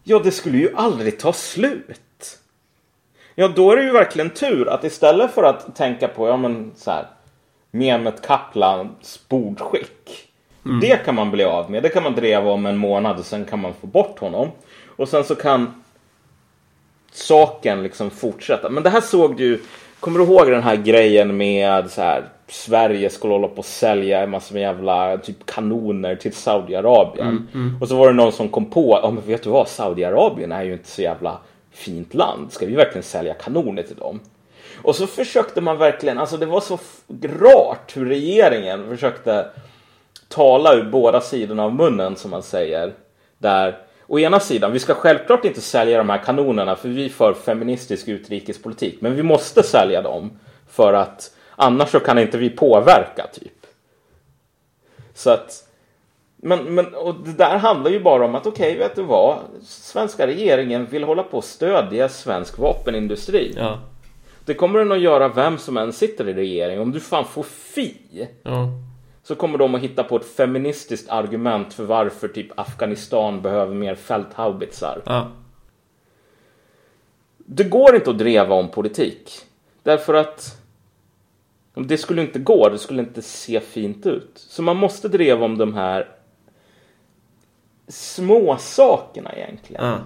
Ja, 0.03 0.19
det 0.19 0.31
skulle 0.31 0.57
ju 0.57 0.75
aldrig 0.75 1.19
ta 1.19 1.33
slut. 1.33 2.39
Ja, 3.35 3.47
då 3.47 3.71
är 3.71 3.77
det 3.77 3.83
ju 3.83 3.91
verkligen 3.91 4.29
tur 4.29 4.69
att 4.69 4.83
istället 4.83 5.31
för 5.31 5.43
att 5.43 5.75
tänka 5.75 6.07
på, 6.07 6.27
ja 6.27 6.37
men 6.37 6.71
så 6.75 6.91
här. 6.91 7.07
Mehmet 7.71 8.21
Kaplans 8.21 9.19
bordskick. 9.29 10.26
Mm. 10.67 10.79
Det 10.79 11.05
kan 11.05 11.15
man 11.15 11.31
bli 11.31 11.43
av 11.43 11.71
med. 11.71 11.83
Det 11.83 11.89
kan 11.89 12.03
man 12.03 12.15
dreva 12.15 12.51
om 12.51 12.65
en 12.65 12.77
månad 12.77 13.19
och 13.19 13.25
sen 13.25 13.45
kan 13.45 13.61
man 13.61 13.73
få 13.81 13.87
bort 13.87 14.19
honom. 14.19 14.51
Och 14.95 15.09
sen 15.09 15.23
så 15.23 15.35
kan 15.35 15.83
saken 17.11 17.83
liksom 17.83 18.09
fortsätta. 18.09 18.69
Men 18.69 18.83
det 18.83 18.89
här 18.89 19.01
såg 19.01 19.37
du 19.37 19.61
Kommer 19.99 20.19
du 20.19 20.25
ihåg 20.25 20.51
den 20.51 20.63
här 20.63 20.75
grejen 20.75 21.37
med 21.37 21.91
så 21.91 22.01
här 22.01 22.23
Sverige 22.47 23.09
skulle 23.09 23.33
hålla 23.33 23.47
på 23.47 23.59
att 23.59 23.65
sälja 23.65 24.21
en 24.21 24.29
massa 24.29 24.59
jävla 24.59 25.17
typ 25.17 25.45
kanoner 25.45 26.15
till 26.15 26.33
Saudiarabien. 26.33 27.27
Mm, 27.27 27.47
mm. 27.53 27.81
Och 27.81 27.87
så 27.87 27.95
var 27.95 28.07
det 28.07 28.13
någon 28.13 28.31
som 28.31 28.49
kom 28.49 28.65
på, 28.65 28.99
ja 29.03 29.11
men 29.11 29.23
vet 29.25 29.43
du 29.43 29.49
vad, 29.49 29.67
Saudiarabien 29.67 30.51
är 30.51 30.63
ju 30.63 30.73
inte 30.73 30.89
så 30.89 31.01
jävla 31.01 31.37
fint 31.71 32.13
land. 32.13 32.51
Ska 32.51 32.65
vi 32.65 32.75
verkligen 32.75 33.03
sälja 33.03 33.33
kanoner 33.33 33.83
till 33.83 33.95
dem? 33.95 34.19
Och 34.81 34.95
så 34.95 35.07
försökte 35.07 35.61
man 35.61 35.77
verkligen, 35.77 36.17
alltså 36.17 36.37
det 36.37 36.45
var 36.45 36.61
så 36.61 36.79
rart 37.23 37.97
hur 37.97 38.05
regeringen 38.05 38.89
försökte 38.89 39.45
tala 40.27 40.75
ur 40.75 40.83
båda 40.83 41.21
sidorna 41.21 41.63
av 41.63 41.75
munnen 41.75 42.15
som 42.15 42.31
man 42.31 42.43
säger. 42.43 42.93
Där 43.37 43.77
å 44.07 44.19
ena 44.19 44.39
sidan, 44.39 44.71
vi 44.71 44.79
ska 44.79 44.93
självklart 44.93 45.45
inte 45.45 45.61
sälja 45.61 45.97
de 45.97 46.09
här 46.09 46.17
kanonerna 46.23 46.75
för 46.75 46.89
vi 46.89 47.09
för 47.09 47.33
feministisk 47.33 48.07
utrikespolitik. 48.07 49.01
Men 49.01 49.15
vi 49.15 49.23
måste 49.23 49.63
sälja 49.63 50.01
dem 50.01 50.39
för 50.69 50.93
att 50.93 51.35
annars 51.55 51.89
så 51.89 51.99
kan 51.99 52.19
inte 52.19 52.37
vi 52.37 52.49
påverka 52.49 53.27
typ. 53.33 53.65
Så 55.13 55.29
att 55.29 55.63
Men, 56.41 56.75
men 56.75 56.95
och 56.95 57.15
det 57.25 57.33
där 57.33 57.57
handlar 57.57 57.91
ju 57.91 57.99
bara 57.99 58.25
om 58.25 58.35
att 58.35 58.47
okej, 58.47 58.71
okay, 58.71 58.87
vet 58.87 58.95
du 58.95 59.03
vad? 59.03 59.37
Svenska 59.63 60.27
regeringen 60.27 60.85
vill 60.85 61.03
hålla 61.03 61.23
på 61.23 61.37
att 61.37 61.45
stödja 61.45 62.09
svensk 62.09 62.57
vapenindustri. 62.57 63.53
Ja. 63.57 63.79
Det 64.45 64.53
kommer 64.53 64.79
den 64.79 64.91
att 64.91 64.99
göra 64.99 65.27
vem 65.27 65.57
som 65.57 65.77
än 65.77 65.93
sitter 65.93 66.29
i 66.29 66.33
regeringen. 66.33 66.81
Om 66.81 66.91
du 66.91 66.99
fan 66.99 67.25
får 67.25 67.43
fi. 67.43 68.27
Ja. 68.43 68.67
Så 69.27 69.35
kommer 69.35 69.57
de 69.57 69.75
att 69.75 69.81
hitta 69.81 70.03
på 70.03 70.15
ett 70.15 70.25
feministiskt 70.25 71.09
argument 71.09 71.73
för 71.73 71.83
varför 71.83 72.27
typ 72.27 72.59
Afghanistan 72.59 73.41
behöver 73.41 73.75
mer 73.75 73.95
fälthaubitsar. 73.95 75.01
Ja. 75.05 75.31
Det 77.37 77.63
går 77.63 77.95
inte 77.95 78.09
att 78.09 78.17
dreva 78.17 78.55
om 78.55 78.71
politik. 78.71 79.31
Därför 79.83 80.13
att 80.13 80.61
det 81.73 81.97
skulle 81.97 82.21
inte 82.21 82.39
gå, 82.39 82.69
det 82.69 82.77
skulle 82.77 83.01
inte 83.01 83.21
se 83.21 83.59
fint 83.59 84.05
ut. 84.05 84.31
Så 84.35 84.61
man 84.61 84.77
måste 84.77 85.07
dreva 85.07 85.45
om 85.45 85.57
de 85.57 85.73
här 85.73 86.09
små 87.87 88.57
sakerna 88.59 89.33
egentligen. 89.33 89.85
Ja. 89.85 89.99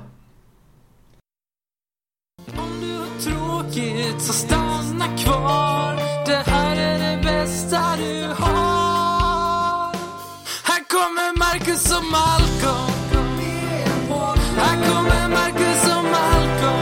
Om 2.37 2.81
du 2.81 2.97
har 2.97 3.19
tråkigt 3.19 4.21
så 4.21 4.33
stanna 4.33 5.17
kvar 5.17 5.70
kommer 11.01 11.37
Marcus 11.37 11.97
och 11.97 12.03
Malcolm 12.03 13.37
Här 14.57 14.75
kommer 14.75 15.29
Marcus 15.29 15.83
och 15.97 16.03
Malcolm 16.03 16.81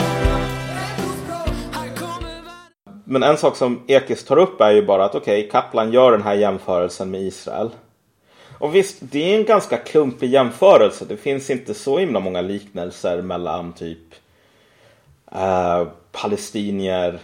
Men 3.04 3.24
en 3.24 3.38
sak 3.38 3.56
som 3.56 3.84
Ekis 3.88 4.26
tar 4.26 4.38
upp 4.38 4.62
är 4.62 4.72
ju 4.72 4.86
bara 4.86 5.06
att 5.06 5.16
okej, 5.16 5.40
okay, 5.40 5.52
Kaplan 5.52 5.94
gör 5.94 6.12
den 6.12 6.22
här 6.22 6.34
jämförelsen 6.34 7.12
med 7.12 7.22
Israel. 7.22 7.70
Och 8.58 8.76
visst, 8.76 8.98
det 9.00 9.34
är 9.34 9.38
en 9.38 9.46
ganska 9.46 9.78
klumpig 9.78 10.30
jämförelse. 10.30 11.06
Det 11.08 11.18
finns 11.18 11.50
inte 11.50 11.74
så 11.74 11.98
himla 11.98 12.20
många 12.20 12.42
liknelser 12.42 13.22
mellan 13.22 13.74
typ 13.74 14.14
eh, 15.32 15.88
palestinier 16.12 17.20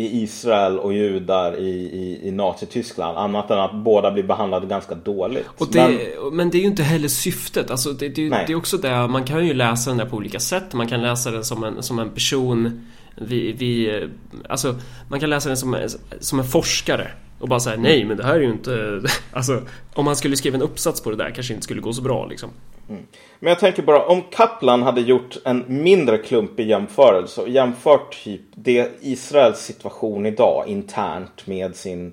i 0.00 0.22
Israel 0.22 0.78
och 0.78 0.92
judar 0.92 1.58
i, 1.58 1.70
i, 1.70 2.28
i 2.28 2.30
Nazityskland. 2.30 3.18
Annat 3.18 3.50
än 3.50 3.58
att 3.58 3.74
båda 3.74 4.10
blir 4.10 4.22
behandlade 4.22 4.66
ganska 4.66 4.94
dåligt. 4.94 5.46
Det, 5.72 5.98
men, 6.22 6.36
men 6.36 6.50
det 6.50 6.58
är 6.58 6.60
ju 6.60 6.66
inte 6.66 6.82
heller 6.82 7.08
syftet. 7.08 7.70
Alltså 7.70 7.92
det, 7.92 8.08
det, 8.08 8.28
det, 8.28 8.52
är 8.52 8.54
också 8.54 8.76
det, 8.76 9.06
man 9.08 9.24
kan 9.24 9.46
ju 9.46 9.54
läsa 9.54 9.90
den 9.90 9.98
där 9.98 10.06
på 10.06 10.16
olika 10.16 10.40
sätt. 10.40 10.72
Man 10.72 10.86
kan 10.86 11.02
läsa 11.02 11.30
den 11.30 11.44
som 11.44 11.64
en, 11.64 11.82
som 11.82 11.98
en 11.98 12.10
person 12.10 12.86
vi, 13.16 13.52
vi, 13.52 14.00
alltså, 14.48 14.74
man 15.08 15.20
kan 15.20 15.30
läsa 15.30 15.48
den 15.48 15.56
som, 15.56 15.88
som 16.20 16.38
en 16.38 16.44
forskare 16.44 17.10
och 17.38 17.48
bara 17.48 17.60
säga 17.60 17.76
nej 17.76 18.04
men 18.04 18.16
det 18.16 18.24
här 18.24 18.34
är 18.34 18.40
ju 18.40 18.50
inte 18.50 19.02
Alltså 19.32 19.62
om 19.94 20.04
man 20.04 20.16
skulle 20.16 20.36
skriva 20.36 20.56
en 20.56 20.62
uppsats 20.62 21.00
på 21.00 21.10
det 21.10 21.16
där 21.16 21.30
kanske 21.30 21.52
inte 21.52 21.64
skulle 21.64 21.80
gå 21.80 21.92
så 21.92 22.02
bra 22.02 22.26
liksom 22.26 22.50
mm. 22.88 23.02
Men 23.38 23.48
jag 23.48 23.58
tänker 23.58 23.82
bara 23.82 24.06
om 24.06 24.22
Kaplan 24.22 24.82
hade 24.82 25.00
gjort 25.00 25.36
en 25.44 25.64
mindre 25.68 26.18
klumpig 26.18 26.68
jämförelse 26.68 27.40
och 27.40 27.48
jämfört 27.48 28.24
typ 28.24 28.40
det 28.54 28.90
Israels 29.00 29.58
situation 29.58 30.26
idag 30.26 30.64
internt 30.68 31.46
med 31.46 31.76
sin 31.76 32.12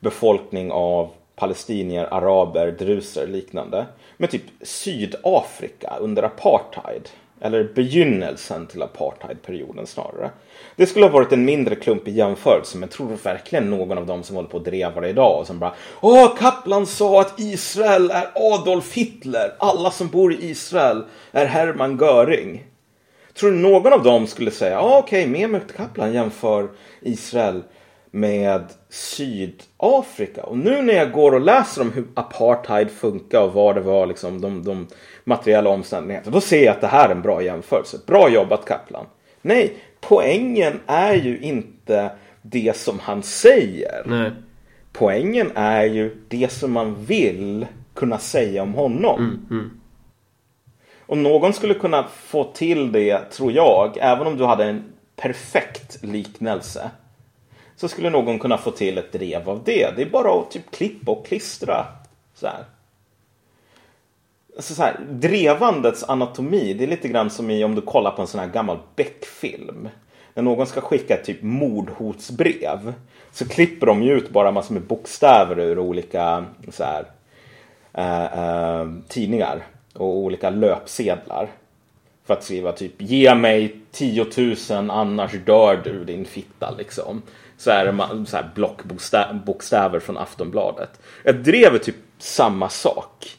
befolkning 0.00 0.70
av 0.72 1.10
palestinier, 1.36 2.14
araber, 2.14 2.70
druser 2.70 3.26
liknande 3.26 3.86
med 4.16 4.30
typ 4.30 4.42
Sydafrika 4.62 5.96
under 6.00 6.22
apartheid 6.22 7.08
eller 7.40 7.64
begynnelsen 7.74 8.66
till 8.66 8.82
apartheidperioden 8.82 9.86
snarare. 9.86 10.30
Det 10.76 10.86
skulle 10.86 11.04
ha 11.04 11.12
varit 11.12 11.32
en 11.32 11.44
mindre 11.44 11.74
klump 11.74 12.08
i 12.08 12.10
jämförelse, 12.10 12.78
men 12.78 12.88
tror 12.88 13.16
verkligen 13.22 13.70
någon 13.70 13.98
av 13.98 14.06
dem 14.06 14.22
som 14.22 14.36
håller 14.36 14.48
på 14.48 14.56
att 14.56 14.64
dreva 14.64 15.00
det 15.00 15.08
idag 15.08 15.40
och 15.40 15.46
som 15.46 15.58
bara 15.58 15.74
Åh, 16.00 16.36
Kaplan 16.36 16.86
sa 16.86 17.20
att 17.20 17.40
Israel 17.40 18.10
är 18.10 18.30
Adolf 18.34 18.94
Hitler. 18.94 19.54
Alla 19.58 19.90
som 19.90 20.08
bor 20.08 20.32
i 20.32 20.50
Israel 20.50 21.04
är 21.32 21.46
Hermann 21.46 21.98
Göring. 22.00 22.64
Tror 23.34 23.50
du 23.50 23.56
någon 23.56 23.92
av 23.92 24.02
dem 24.02 24.26
skulle 24.26 24.50
säga, 24.50 24.80
okej, 24.80 24.98
okay, 24.98 25.26
Mehmet 25.26 25.76
Kaplan 25.76 26.12
jämför 26.12 26.68
Israel 27.00 27.62
med 28.10 28.64
Sydafrika. 28.88 30.42
Och 30.42 30.58
nu 30.58 30.82
när 30.82 30.94
jag 30.94 31.12
går 31.12 31.34
och 31.34 31.40
läser 31.40 31.82
om 31.82 31.92
hur 31.92 32.06
apartheid 32.14 32.90
funkar 32.90 33.40
och 33.40 33.52
vad 33.52 33.74
det 33.74 33.80
var, 33.80 34.06
liksom 34.06 34.40
de, 34.40 34.64
de 34.64 34.86
materiella 35.24 35.70
omständigheterna. 35.70 36.34
Då 36.34 36.40
ser 36.40 36.64
jag 36.64 36.72
att 36.72 36.80
det 36.80 36.86
här 36.86 37.08
är 37.08 37.12
en 37.12 37.22
bra 37.22 37.42
jämförelse. 37.42 37.98
Bra 38.06 38.28
jobbat 38.28 38.64
Kaplan. 38.64 39.06
Nej, 39.42 39.76
poängen 40.00 40.80
är 40.86 41.14
ju 41.14 41.38
inte 41.38 42.10
det 42.42 42.76
som 42.76 42.98
han 42.98 43.22
säger. 43.22 44.02
Nej. 44.06 44.32
Poängen 44.92 45.50
är 45.54 45.84
ju 45.84 46.16
det 46.28 46.52
som 46.52 46.72
man 46.72 47.04
vill 47.04 47.66
kunna 47.94 48.18
säga 48.18 48.62
om 48.62 48.74
honom. 48.74 49.20
Mm, 49.20 49.46
mm. 49.50 49.80
Och 51.06 51.18
någon 51.18 51.52
skulle 51.52 51.74
kunna 51.74 52.06
få 52.08 52.44
till 52.44 52.92
det, 52.92 53.30
tror 53.30 53.52
jag, 53.52 53.98
även 54.00 54.26
om 54.26 54.36
du 54.36 54.44
hade 54.44 54.64
en 54.64 54.84
perfekt 55.16 56.04
liknelse. 56.04 56.90
Så 57.80 57.88
skulle 57.88 58.10
någon 58.10 58.38
kunna 58.38 58.58
få 58.58 58.70
till 58.70 58.98
ett 58.98 59.12
drev 59.12 59.50
av 59.50 59.62
det. 59.64 59.96
Det 59.96 60.02
är 60.02 60.10
bara 60.10 60.40
att 60.40 60.50
typ 60.50 60.70
klippa 60.70 61.12
och 61.12 61.26
klistra. 61.26 61.86
Så 62.34 62.46
här 62.46 62.64
alltså 64.58 64.74
så 64.74 64.82
här, 64.82 65.00
drevandets 65.10 66.04
anatomi, 66.04 66.74
det 66.74 66.84
är 66.84 66.88
lite 66.88 67.08
grann 67.08 67.30
som 67.30 67.50
i 67.50 67.64
om 67.64 67.74
du 67.74 67.80
kollar 67.80 68.10
på 68.10 68.22
en 68.22 68.28
sån 68.28 68.40
här 68.40 68.48
gammal 68.48 68.78
Beck-film. 68.96 69.88
När 70.34 70.42
någon 70.42 70.66
ska 70.66 70.80
skicka 70.80 71.14
ett 71.14 71.24
typ 71.24 71.42
mordhotsbrev 71.42 72.94
så 73.32 73.48
klipper 73.48 73.86
de 73.86 74.02
ju 74.02 74.12
ut 74.12 74.30
bara 74.30 74.50
massor 74.50 74.74
med 74.74 74.82
bokstäver 74.82 75.58
ur 75.58 75.78
olika 75.78 76.44
så 76.72 76.84
här, 76.84 77.04
eh, 77.92 78.24
eh, 78.24 78.86
tidningar 79.08 79.66
och 79.94 80.16
olika 80.16 80.50
löpsedlar. 80.50 81.48
För 82.26 82.34
att 82.34 82.44
skriva 82.44 82.72
typ 82.72 83.02
ge 83.02 83.34
mig 83.34 83.76
10 83.92 84.26
000 84.70 84.90
annars 84.90 85.32
dör 85.32 85.80
du 85.84 86.04
din 86.04 86.24
fitta 86.24 86.74
liksom. 86.78 87.22
Så 87.58 87.70
är 87.70 87.84
det 87.84 88.26
så 88.26 88.36
här 88.36 88.50
blockbokstäver 88.54 90.00
från 90.00 90.18
Aftonbladet. 90.18 91.00
Ett 91.24 91.44
drev 91.44 91.74
är 91.74 91.78
typ 91.78 91.96
samma 92.18 92.68
sak 92.68 93.38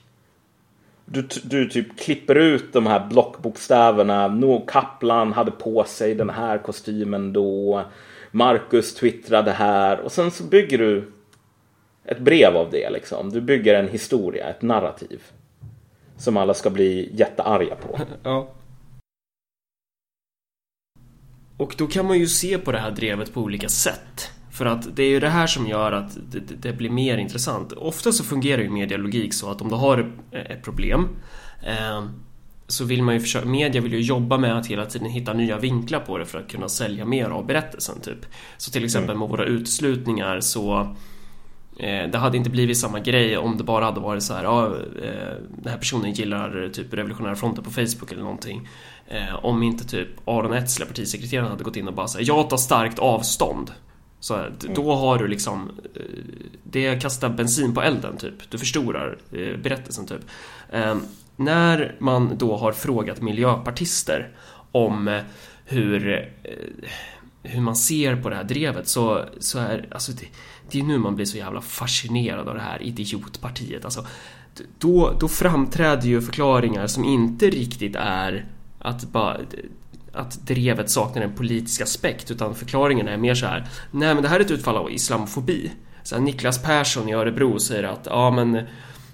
du, 1.11 1.27
du 1.43 1.69
typ 1.69 1.99
klipper 1.99 2.35
ut 2.35 2.73
de 2.73 2.87
här 2.87 3.07
blockbokstäverna. 3.07 4.27
No, 4.27 4.65
Kaplan 4.67 5.33
hade 5.33 5.51
på 5.51 5.83
sig 5.83 6.15
den 6.15 6.29
här 6.29 6.57
kostymen 6.57 7.33
då. 7.33 7.83
Marcus 8.31 8.95
twittrade 8.95 9.51
här. 9.51 9.99
Och 9.99 10.11
sen 10.11 10.31
så 10.31 10.43
bygger 10.43 10.77
du 10.77 11.11
ett 12.05 12.19
brev 12.19 12.57
av 12.57 12.69
det 12.71 12.89
liksom. 12.89 13.29
Du 13.29 13.41
bygger 13.41 13.75
en 13.75 13.87
historia, 13.87 14.49
ett 14.49 14.61
narrativ. 14.61 15.21
Som 16.17 16.37
alla 16.37 16.53
ska 16.53 16.69
bli 16.69 17.09
jättearga 17.13 17.75
på. 17.75 17.99
Ja. 18.23 18.47
Och 21.59 21.75
då 21.77 21.87
kan 21.87 22.05
man 22.05 22.19
ju 22.19 22.27
se 22.27 22.57
på 22.57 22.71
det 22.71 22.79
här 22.79 22.91
drevet 22.91 23.33
på 23.33 23.41
olika 23.41 23.69
sätt. 23.69 24.31
För 24.51 24.65
att 24.65 24.95
det 24.95 25.03
är 25.03 25.09
ju 25.09 25.19
det 25.19 25.29
här 25.29 25.47
som 25.47 25.67
gör 25.67 25.91
att 25.91 26.17
det, 26.31 26.39
det 26.39 26.73
blir 26.73 26.89
mer 26.89 27.17
intressant. 27.17 27.71
Ofta 27.71 28.11
så 28.11 28.23
fungerar 28.23 28.61
ju 28.61 28.69
medialogik 28.69 29.33
så 29.33 29.51
att 29.51 29.61
om 29.61 29.69
du 29.69 29.75
har 29.75 30.11
ett 30.31 30.63
problem 30.63 31.07
eh, 31.63 32.03
så 32.67 32.85
vill 32.85 33.03
man 33.03 33.13
ju 33.13 33.19
försöka, 33.19 33.45
media 33.45 33.81
vill 33.81 33.93
ju 33.93 34.01
jobba 34.01 34.37
med 34.37 34.57
att 34.57 34.67
hela 34.67 34.85
tiden 34.85 35.09
hitta 35.09 35.33
nya 35.33 35.57
vinklar 35.57 35.99
på 35.99 36.17
det 36.17 36.25
för 36.25 36.39
att 36.39 36.51
kunna 36.51 36.69
sälja 36.69 37.05
mer 37.05 37.29
av 37.29 37.45
berättelsen 37.45 38.01
typ. 38.01 38.25
Så 38.57 38.71
till 38.71 38.85
exempel 38.85 39.17
med 39.17 39.29
våra 39.29 39.45
utslutningar 39.45 40.39
så 40.39 40.95
eh, 41.79 42.11
det 42.11 42.17
hade 42.17 42.37
inte 42.37 42.49
blivit 42.49 42.77
samma 42.77 42.99
grej 42.99 43.37
om 43.37 43.57
det 43.57 43.63
bara 43.63 43.85
hade 43.85 43.99
varit 43.99 44.23
så 44.23 44.33
här, 44.33 44.43
ja, 44.43 44.65
eh, 45.03 45.35
den 45.57 45.71
här 45.71 45.77
personen 45.77 46.11
gillar 46.11 46.69
typ 46.73 46.93
revolutionära 46.93 47.35
fronten 47.35 47.63
på 47.63 47.71
Facebook 47.71 48.11
eller 48.11 48.23
någonting. 48.23 48.67
Eh, 49.11 49.45
om 49.45 49.63
inte 49.63 49.87
typ 49.87 50.07
Aron 50.25 50.53
Etzler, 50.53 50.85
partisekreteraren, 50.85 51.49
hade 51.49 51.63
gått 51.63 51.75
in 51.75 51.87
och 51.87 51.93
bara 51.93 52.07
sagt 52.07 52.27
jag 52.27 52.49
tar 52.49 52.57
starkt 52.57 52.99
avstånd. 52.99 53.71
Så 54.19 54.35
mm. 54.35 54.53
då 54.75 54.95
har 54.95 55.17
du 55.17 55.27
liksom 55.27 55.71
eh, 55.95 56.01
Det 56.63 57.01
kastar 57.01 57.29
bensin 57.29 57.73
på 57.73 57.81
elden 57.81 58.17
typ. 58.17 58.51
Du 58.51 58.57
förstorar 58.57 59.17
eh, 59.31 59.57
berättelsen 59.57 60.05
typ. 60.05 60.21
Ehm, 60.71 61.01
när 61.35 61.95
man 61.99 62.37
då 62.37 62.57
har 62.57 62.71
frågat 62.71 63.21
miljöpartister 63.21 64.31
Om 64.71 65.07
eh, 65.07 65.21
hur 65.65 66.13
eh, 66.43 66.51
Hur 67.43 67.61
man 67.61 67.75
ser 67.75 68.15
på 68.15 68.29
det 68.29 68.35
här 68.35 68.43
drevet 68.43 68.87
så, 68.87 69.25
så 69.39 69.59
är 69.59 69.87
alltså 69.91 70.11
det, 70.11 70.25
det 70.71 70.79
är 70.79 70.83
nu 70.83 70.97
man 70.97 71.15
blir 71.15 71.25
så 71.25 71.37
jävla 71.37 71.61
fascinerad 71.61 72.47
av 72.47 72.55
det 72.55 72.61
här 72.61 72.83
idiotpartiet 72.83 73.85
alltså. 73.85 74.05
Då, 74.79 75.17
då 75.19 75.27
framträder 75.27 76.07
ju 76.07 76.21
förklaringar 76.21 76.87
som 76.87 77.05
inte 77.05 77.49
riktigt 77.49 77.95
är 77.95 78.45
att 78.79 79.03
bara 79.03 79.37
att 80.13 80.47
drevet 80.47 80.89
saknar 80.89 81.21
en 81.21 81.35
politisk 81.35 81.81
aspekt 81.81 82.31
utan 82.31 82.55
förklaringen 82.55 83.07
är 83.07 83.17
mer 83.17 83.35
så 83.35 83.45
här. 83.45 83.67
Nej 83.91 84.13
men 84.13 84.23
det 84.23 84.29
här 84.29 84.39
är 84.39 84.43
ett 84.43 84.51
utfall 84.51 84.77
av 84.77 84.91
islamofobi. 84.91 85.71
Så 86.03 86.15
här, 86.15 86.21
Niklas 86.21 86.63
Persson 86.63 87.09
i 87.09 87.13
Örebro 87.13 87.59
säger 87.59 87.83
att 87.83 88.05
ja 88.05 88.31
men 88.31 88.61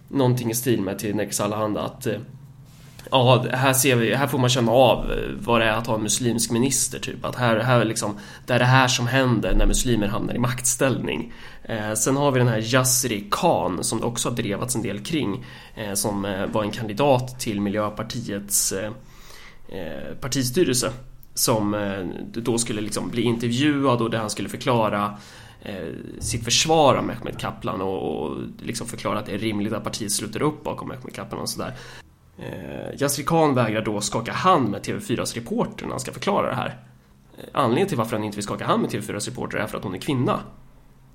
någonting 0.07 0.51
i 0.51 0.55
stil 0.55 0.81
med 0.81 0.99
till 0.99 1.15
Nex 1.15 1.39
Allehanda 1.39 1.81
att 1.81 2.07
eh, 2.07 2.19
Ja, 3.11 3.45
här 3.51 3.73
ser 3.73 3.95
vi, 3.95 4.15
här 4.15 4.27
får 4.27 4.37
man 4.37 4.49
känna 4.49 4.71
av 4.71 5.11
eh, 5.11 5.17
vad 5.39 5.61
det 5.61 5.65
är 5.65 5.71
att 5.71 5.87
ha 5.87 5.95
en 5.95 6.03
muslimsk 6.03 6.51
minister 6.51 6.99
typ. 6.99 7.25
Att 7.25 7.35
här, 7.35 7.59
här 7.59 7.85
liksom, 7.85 8.19
det 8.45 8.53
är 8.53 8.59
det 8.59 8.65
här 8.65 8.87
som 8.87 9.07
händer 9.07 9.55
när 9.55 9.65
muslimer 9.65 10.07
hamnar 10.07 10.33
i 10.33 10.39
maktställning. 10.39 11.33
Eh, 11.63 11.93
sen 11.93 12.17
har 12.17 12.31
vi 12.31 12.39
den 12.39 12.47
här 12.47 12.73
Yasri 12.73 13.27
Khan 13.31 13.83
som 13.83 13.99
det 13.99 14.05
också 14.05 14.29
har 14.29 14.35
drevats 14.35 14.75
en 14.75 14.81
del 14.81 14.99
kring. 14.99 15.45
Eh, 15.75 15.93
som 15.93 16.25
eh, 16.25 16.45
var 16.45 16.63
en 16.63 16.71
kandidat 16.71 17.39
till 17.39 17.61
Miljöpartiets 17.61 18.71
eh, 18.71 18.91
Eh, 19.67 20.15
partistyrelse. 20.21 20.91
Som 21.33 21.73
eh, 21.73 22.05
då 22.33 22.57
skulle 22.57 22.81
liksom 22.81 23.09
bli 23.09 23.21
intervjuad 23.21 24.01
och 24.01 24.09
där 24.09 24.17
han 24.17 24.29
skulle 24.29 24.49
förklara 24.49 25.17
eh, 25.61 25.87
sitt 26.19 26.43
försvar 26.43 26.95
av 26.95 27.03
Mehmet 27.03 27.37
Kaplan 27.37 27.81
och, 27.81 28.23
och 28.23 28.37
liksom 28.61 28.87
förklara 28.87 29.19
att 29.19 29.25
det 29.25 29.33
är 29.33 29.37
rimligt 29.37 29.73
att 29.73 29.83
partiet 29.83 30.11
sluter 30.11 30.41
upp 30.41 30.63
bakom 30.63 30.87
Mehmet 30.87 31.13
Kaplan 31.13 31.41
och 31.41 31.49
sådär. 31.49 31.73
Eh, 32.37 33.01
Yasri 33.01 33.23
Khan 33.23 33.55
vägrar 33.55 33.81
då 33.81 34.01
skaka 34.01 34.31
hand 34.31 34.69
med 34.69 34.81
TV4s 34.81 35.35
reporter 35.35 35.85
när 35.85 35.91
han 35.91 35.99
ska 35.99 36.11
förklara 36.11 36.49
det 36.49 36.55
här. 36.55 36.79
Anledningen 37.51 37.87
till 37.87 37.97
varför 37.97 38.15
han 38.15 38.25
inte 38.25 38.35
vill 38.35 38.43
skaka 38.43 38.65
hand 38.65 38.81
med 38.81 38.91
TV4s 38.91 39.29
reporter 39.29 39.57
är 39.57 39.67
för 39.67 39.77
att 39.77 39.83
hon 39.83 39.95
är 39.95 39.99
kvinna. 39.99 40.39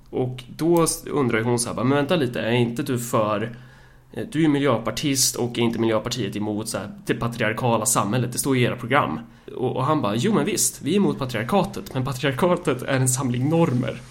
Och 0.09 0.43
då 0.57 0.85
undrar 1.11 1.37
ju 1.37 1.43
hon 1.43 1.59
så 1.59 1.69
här, 1.69 1.83
men 1.83 1.97
vänta 1.97 2.15
lite, 2.15 2.41
är 2.41 2.51
inte 2.51 2.83
du 2.83 2.99
för 2.99 3.55
du 4.31 4.43
är 4.43 4.47
miljöpartist 4.47 5.35
och 5.35 5.57
är 5.57 5.61
inte 5.61 5.79
Miljöpartiet 5.79 6.35
emot 6.35 6.69
så 6.69 6.77
här, 6.77 6.91
det 7.05 7.13
patriarkala 7.13 7.85
samhället? 7.85 8.31
Det 8.31 8.37
står 8.37 8.57
i 8.57 8.63
era 8.63 8.75
program. 8.75 9.19
Och, 9.55 9.75
och, 9.75 9.85
han 9.85 10.01
bara, 10.01 10.15
jo 10.15 10.33
men 10.33 10.45
visst, 10.45 10.81
vi 10.81 10.91
är 10.91 10.97
emot 10.97 11.19
patriarkatet, 11.19 11.93
men 11.93 12.05
patriarkatet 12.05 12.81
är 12.81 12.97
en 12.97 13.09
samling 13.09 13.49
normer. 13.49 14.01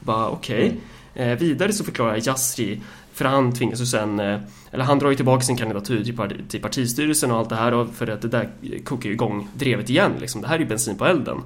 Bara 0.00 0.28
okej. 0.28 0.56
Okay. 0.56 0.78
Mm. 1.14 1.32
Eh, 1.32 1.38
vidare 1.38 1.72
så 1.72 1.84
förklarar 1.84 2.28
Yasri 2.28 2.80
för 3.12 3.24
han 3.24 3.52
tvingas 3.52 3.80
ju 3.80 3.86
sen, 3.86 4.20
eh, 4.20 4.40
eller 4.70 4.84
han 4.84 4.98
drar 4.98 5.10
ju 5.10 5.16
tillbaka 5.16 5.42
sin 5.42 5.56
kandidatur 5.56 6.04
till, 6.48 6.60
partistyrelsen 6.60 7.30
och 7.30 7.38
allt 7.38 7.48
det 7.48 7.56
här 7.56 7.86
för 7.92 8.06
att 8.06 8.22
det 8.22 8.28
där 8.28 8.50
kokar 8.84 9.08
ju 9.08 9.12
igång 9.12 9.48
drevet 9.54 9.90
igen 9.90 10.12
liksom. 10.20 10.40
Det 10.40 10.48
här 10.48 10.54
är 10.54 10.60
ju 10.60 10.66
bensin 10.66 10.98
på 10.98 11.06
elden. 11.06 11.42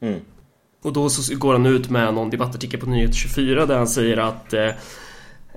Mm. 0.00 0.20
Och 0.82 0.92
då 0.92 1.08
så 1.08 1.36
går 1.36 1.52
han 1.52 1.66
ut 1.66 1.90
med 1.90 2.14
någon 2.14 2.30
debattartikel 2.30 2.80
på 2.80 2.86
Nyheter 2.86 3.14
24 3.14 3.66
där 3.66 3.76
han 3.76 3.88
säger 3.88 4.16
att 4.16 4.52
eh, 4.52 4.60
eh, 4.62 4.74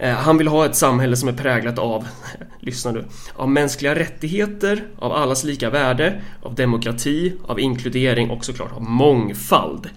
han 0.10 0.38
vill 0.38 0.48
ha 0.48 0.66
ett 0.66 0.76
samhälle 0.76 1.16
som 1.16 1.30
är 1.30 1.34
präglat 1.34 1.80
av, 1.80 2.08
lyssna 2.60 2.92
nu, 2.92 3.06
av 3.36 3.50
mänskliga 3.50 3.96
rättigheter, 3.96 4.84
av 5.00 5.12
allas 5.12 5.44
lika 5.44 5.70
värde, 5.70 6.22
av 6.42 6.56
demokrati, 6.56 7.34
av 7.48 7.60
inkludering 7.60 8.30
och 8.30 8.46
såklart 8.46 8.72
av 8.72 8.82
mångfald. 8.82 9.90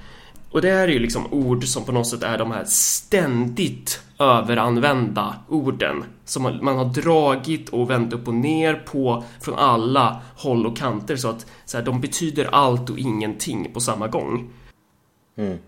Och 0.50 0.62
det 0.62 0.70
här 0.70 0.88
är 0.88 0.92
ju 0.92 0.98
liksom 0.98 1.32
ord 1.32 1.64
som 1.64 1.84
på 1.84 1.92
något 1.92 2.06
sätt 2.06 2.22
är 2.22 2.38
de 2.38 2.50
här 2.50 2.64
ständigt 2.64 4.00
överanvända 4.18 5.36
orden 5.48 6.04
som 6.24 6.42
man 6.42 6.76
har 6.76 6.84
dragit 6.84 7.68
och 7.68 7.90
vänt 7.90 8.12
upp 8.12 8.28
och 8.28 8.34
ner 8.34 8.74
på 8.74 9.24
från 9.40 9.54
alla 9.54 10.20
håll 10.36 10.66
och 10.66 10.76
kanter 10.76 11.16
så 11.16 11.28
att 11.28 11.46
så 11.64 11.76
här, 11.76 11.84
de 11.84 12.00
betyder 12.00 12.48
allt 12.52 12.90
och 12.90 12.98
ingenting 12.98 13.72
på 13.72 13.80
samma 13.80 14.08
gång. 14.08 14.50
Mm. 15.36 15.58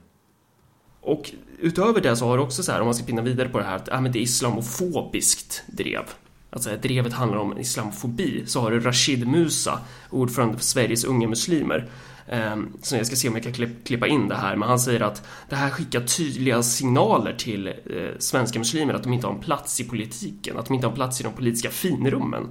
Och 1.01 1.33
utöver 1.59 2.01
det 2.01 2.17
så 2.17 2.27
har 2.27 2.37
det 2.37 2.43
också 2.43 2.63
så 2.63 2.73
här, 2.73 2.81
om 2.81 2.87
man 2.87 2.95
ska 2.95 3.05
pinna 3.05 3.23
vidare 3.23 3.49
på 3.49 3.59
det 3.59 3.65
här, 3.65 3.77
att 3.77 3.89
ja, 3.89 4.01
men 4.01 4.13
det 4.13 4.19
är 4.19 4.23
islamofobiskt 4.23 5.63
drev. 5.67 6.03
Alltså 6.51 6.77
drevet 6.77 7.13
handlar 7.13 7.39
om 7.39 7.59
islamofobi. 7.59 8.47
Så 8.47 8.61
har 8.61 8.71
du 8.71 8.81
Rashid 8.81 9.29
Musa, 9.29 9.81
ordförande 10.11 10.57
för 10.57 10.65
Sveriges 10.65 11.05
unga 11.05 11.29
muslimer, 11.29 11.89
ehm, 12.29 12.73
så 12.83 12.97
jag 12.97 13.07
ska 13.07 13.17
se 13.17 13.29
om 13.29 13.35
jag 13.35 13.43
kan 13.43 13.53
klippa 13.85 14.07
in 14.07 14.29
det 14.29 14.35
här, 14.35 14.57
men 14.57 14.69
han 14.69 14.79
säger 14.79 15.01
att 15.01 15.29
det 15.49 15.57
här 15.57 15.71
skickar 15.71 16.01
tydliga 16.01 16.63
signaler 16.63 17.33
till 17.33 17.67
eh, 17.67 17.73
svenska 18.19 18.59
muslimer 18.59 18.95
att 18.95 19.03
de 19.03 19.13
inte 19.13 19.27
har 19.27 19.35
en 19.35 19.41
plats 19.41 19.81
i 19.81 19.85
politiken, 19.89 20.59
att 20.59 20.67
de 20.67 20.75
inte 20.75 20.87
har 20.87 20.93
en 20.93 20.97
plats 20.97 21.21
i 21.21 21.25
de 21.25 21.33
politiska 21.33 21.71
finrummen. 21.71 22.43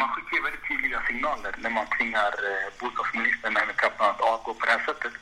Man 0.00 0.08
skickar 0.14 0.42
väldigt 0.44 0.68
tydliga 0.68 1.00
signaler 1.08 1.52
när 1.62 1.70
man 1.70 1.86
tvingar 1.98 2.32
eh, 2.48 2.66
bostadsministern 2.80 3.52
Mehmet 3.52 3.76
Kaplan 3.76 4.10
att 4.10 4.20
avgå 4.20 4.54
på 4.54 4.64
det 4.66 4.72
här 4.72 4.84
sättet. 4.86 5.12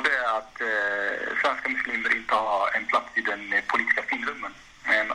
Och 0.00 0.06
det 0.08 0.16
är 0.24 0.30
att 0.40 0.56
eh, 0.70 1.14
svenska 1.42 1.68
muslimer 1.68 2.10
inte 2.20 2.34
har 2.34 2.66
en 2.76 2.86
plats 2.92 3.10
i 3.20 3.22
den 3.32 3.42
eh, 3.52 3.64
politiska 3.72 4.02
finrummen. 4.10 4.52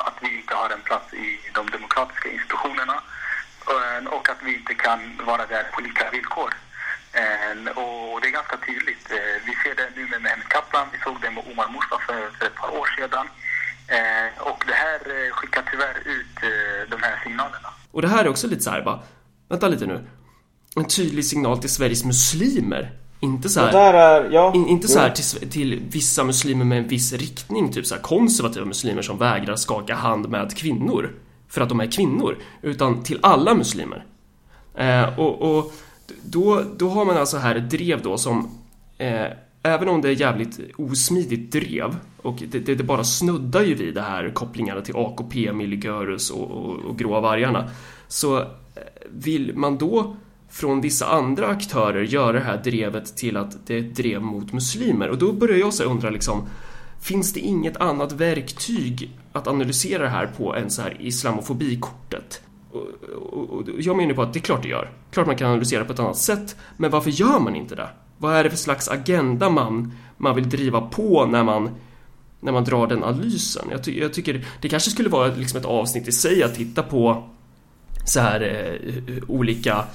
Att 0.08 0.18
vi 0.22 0.30
inte 0.40 0.54
har 0.56 0.70
en 0.70 0.82
plats 0.90 1.14
i 1.14 1.40
de 1.58 1.64
demokratiska 1.70 2.30
institutionerna 2.30 2.98
eh, 3.74 4.08
och 4.16 4.30
att 4.30 4.42
vi 4.46 4.52
inte 4.60 4.74
kan 4.74 5.00
vara 5.30 5.46
där 5.54 5.64
på 5.74 5.82
lika 5.82 6.06
villkor. 6.16 6.52
Eh, 7.20 7.54
och 7.82 8.22
det 8.22 8.28
är 8.28 8.40
ganska 8.40 8.58
tydligt. 8.68 9.06
Eh, 9.18 9.36
vi 9.48 9.54
ser 9.62 9.76
det 9.76 9.90
nu 9.96 10.04
med 10.08 10.22
Mehmet 10.22 10.50
Kaplan, 10.50 10.88
vi 10.94 11.00
såg 11.06 11.16
det 11.22 11.32
med 11.32 11.44
Omar 11.52 11.70
Mustafa 11.76 12.06
för, 12.08 12.30
för 12.38 12.46
ett 12.46 12.60
par 12.62 12.72
år 12.80 12.88
sedan. 12.98 13.28
Eh, 13.96 14.30
och 14.50 14.60
det 14.70 14.78
här 14.86 15.00
eh, 15.16 15.30
skickar 15.38 15.64
tyvärr 15.72 15.98
ut 16.16 16.36
eh, 16.50 16.82
de 16.94 16.98
här 17.06 17.16
signalerna. 17.24 17.70
Och 17.92 18.02
det 18.02 18.08
här 18.08 18.26
är 18.26 18.30
också 18.30 18.48
lite 18.48 18.62
så 18.62 18.72
här 18.72 18.82
bara, 18.82 19.00
vänta 19.50 19.68
lite 19.68 19.86
nu. 19.86 20.08
En 20.76 20.88
tydlig 20.88 21.26
signal 21.26 21.58
till 21.58 21.74
Sveriges 21.78 22.04
muslimer. 22.04 23.05
Inte 23.26 23.50
så 23.50 23.60
här, 23.60 23.94
är, 23.94 24.32
ja, 24.32 24.54
in, 24.56 24.68
inte 24.68 24.88
så 24.88 25.00
här 25.00 25.10
till, 25.10 25.50
till, 25.50 25.82
vissa 25.90 26.24
muslimer 26.24 26.66
med 26.66 26.78
en 26.78 26.88
viss 26.88 27.14
riktning, 27.14 27.72
typ 27.72 27.86
så 27.86 27.96
här 27.96 28.02
konservativa 28.02 28.66
muslimer 28.66 29.02
som 29.02 29.18
vägrar 29.18 29.56
skaka 29.56 29.96
hand 29.96 30.30
med 30.30 30.58
kvinnor 30.58 31.12
för 31.50 31.62
att 31.62 31.70
de 31.70 31.80
är 31.80 31.92
kvinnor, 31.92 32.38
utan 32.62 33.04
till 33.04 33.20
alla 33.22 33.54
muslimer. 33.54 34.06
Eh, 34.76 35.20
och, 35.20 35.58
och 35.58 35.74
då, 36.24 36.64
då 36.78 36.90
har 36.90 37.06
man 37.06 37.18
alltså 37.18 37.38
här 37.38 37.56
ett 37.56 37.70
drev 37.70 38.02
då 38.02 38.18
som 38.18 38.50
eh, 38.98 39.28
Även 39.66 39.90
om 39.90 40.02
det 40.02 40.10
är 40.10 40.22
jävligt 40.22 40.60
osmidigt 40.78 41.52
drev 41.52 41.96
och 42.22 42.44
det, 42.52 42.60
det, 42.60 42.76
det, 42.76 42.84
bara 42.84 43.04
snuddar 43.04 43.62
ju 43.62 43.74
vid 43.74 43.94
det 43.94 44.02
här 44.02 44.30
kopplingarna 44.30 44.82
till 44.82 44.96
AKP, 44.96 45.54
Milligörus 45.54 46.30
och, 46.30 46.52
och, 46.52 46.76
och 46.76 46.98
Gråa 46.98 47.22
vargarna 47.22 47.70
så 48.08 48.40
eh, 48.40 48.46
vill 49.10 49.56
man 49.56 49.78
då 49.78 50.16
från 50.56 50.82
vissa 50.82 51.06
andra 51.06 51.48
aktörer 51.48 52.04
göra 52.04 52.32
det 52.32 52.40
här 52.40 52.58
drevet 52.64 53.18
till 53.18 53.38
att 53.38 53.68
det 53.68 53.76
är 53.76 53.80
ett 53.80 53.96
drev 53.96 54.22
mot 54.22 54.54
muslimer 54.54 55.10
och 55.10 55.18
då 55.18 55.34
börjar 55.34 55.58
jag 55.58 55.74
så 55.74 55.84
undra 55.84 56.10
liksom 56.10 56.48
Finns 57.02 57.34
det 57.34 57.40
inget 57.40 57.78
annat 57.78 58.12
verktyg 58.12 59.12
att 59.34 59.48
analysera 59.48 60.04
det 60.04 60.10
här 60.10 60.28
på 60.38 60.56
än 60.56 60.70
så 60.70 60.82
här 60.82 60.98
islamofobikortet? 61.00 62.42
och, 62.72 63.64
jag 63.80 63.98
menar 63.98 64.14
på 64.14 64.22
att 64.22 64.34
det 64.34 64.40
är 64.40 64.42
klart 64.42 64.64
det 64.64 64.70
gör. 64.70 64.92
Klart 65.12 65.28
man 65.28 65.36
kan 65.36 65.48
analysera 65.48 65.86
på 65.86 65.94
ett 65.94 66.00
annat 66.00 66.18
sätt. 66.18 66.56
Men 66.78 66.92
varför 66.92 67.10
gör 67.10 67.40
man 67.40 67.56
inte 67.56 67.76
det? 67.76 67.90
Vad 68.18 68.36
är 68.36 68.44
det 68.44 68.50
för 68.50 68.58
slags 68.58 68.90
agenda 68.90 69.50
man, 69.50 69.94
man 70.18 70.36
vill 70.36 70.50
driva 70.50 70.82
på 70.82 71.26
när 71.26 71.44
man, 71.44 71.70
när 72.40 72.52
man 72.52 72.64
drar 72.64 72.88
den 72.88 73.04
analysen? 73.04 73.68
Jag, 73.72 73.84
ty, 73.84 74.00
jag 74.00 74.14
tycker 74.14 74.46
det 74.62 74.70
kanske 74.70 74.92
skulle 74.92 75.10
vara 75.10 75.28
liksom 75.28 75.60
ett 75.60 75.66
avsnitt 75.66 76.08
i 76.08 76.12
sig 76.12 76.44
att 76.44 76.56
titta 76.56 76.84
på 76.84 77.30
så 78.06 78.20
här 78.20 78.42
eh, 79.08 79.24
olika 79.28 79.72
eh, 79.74 79.86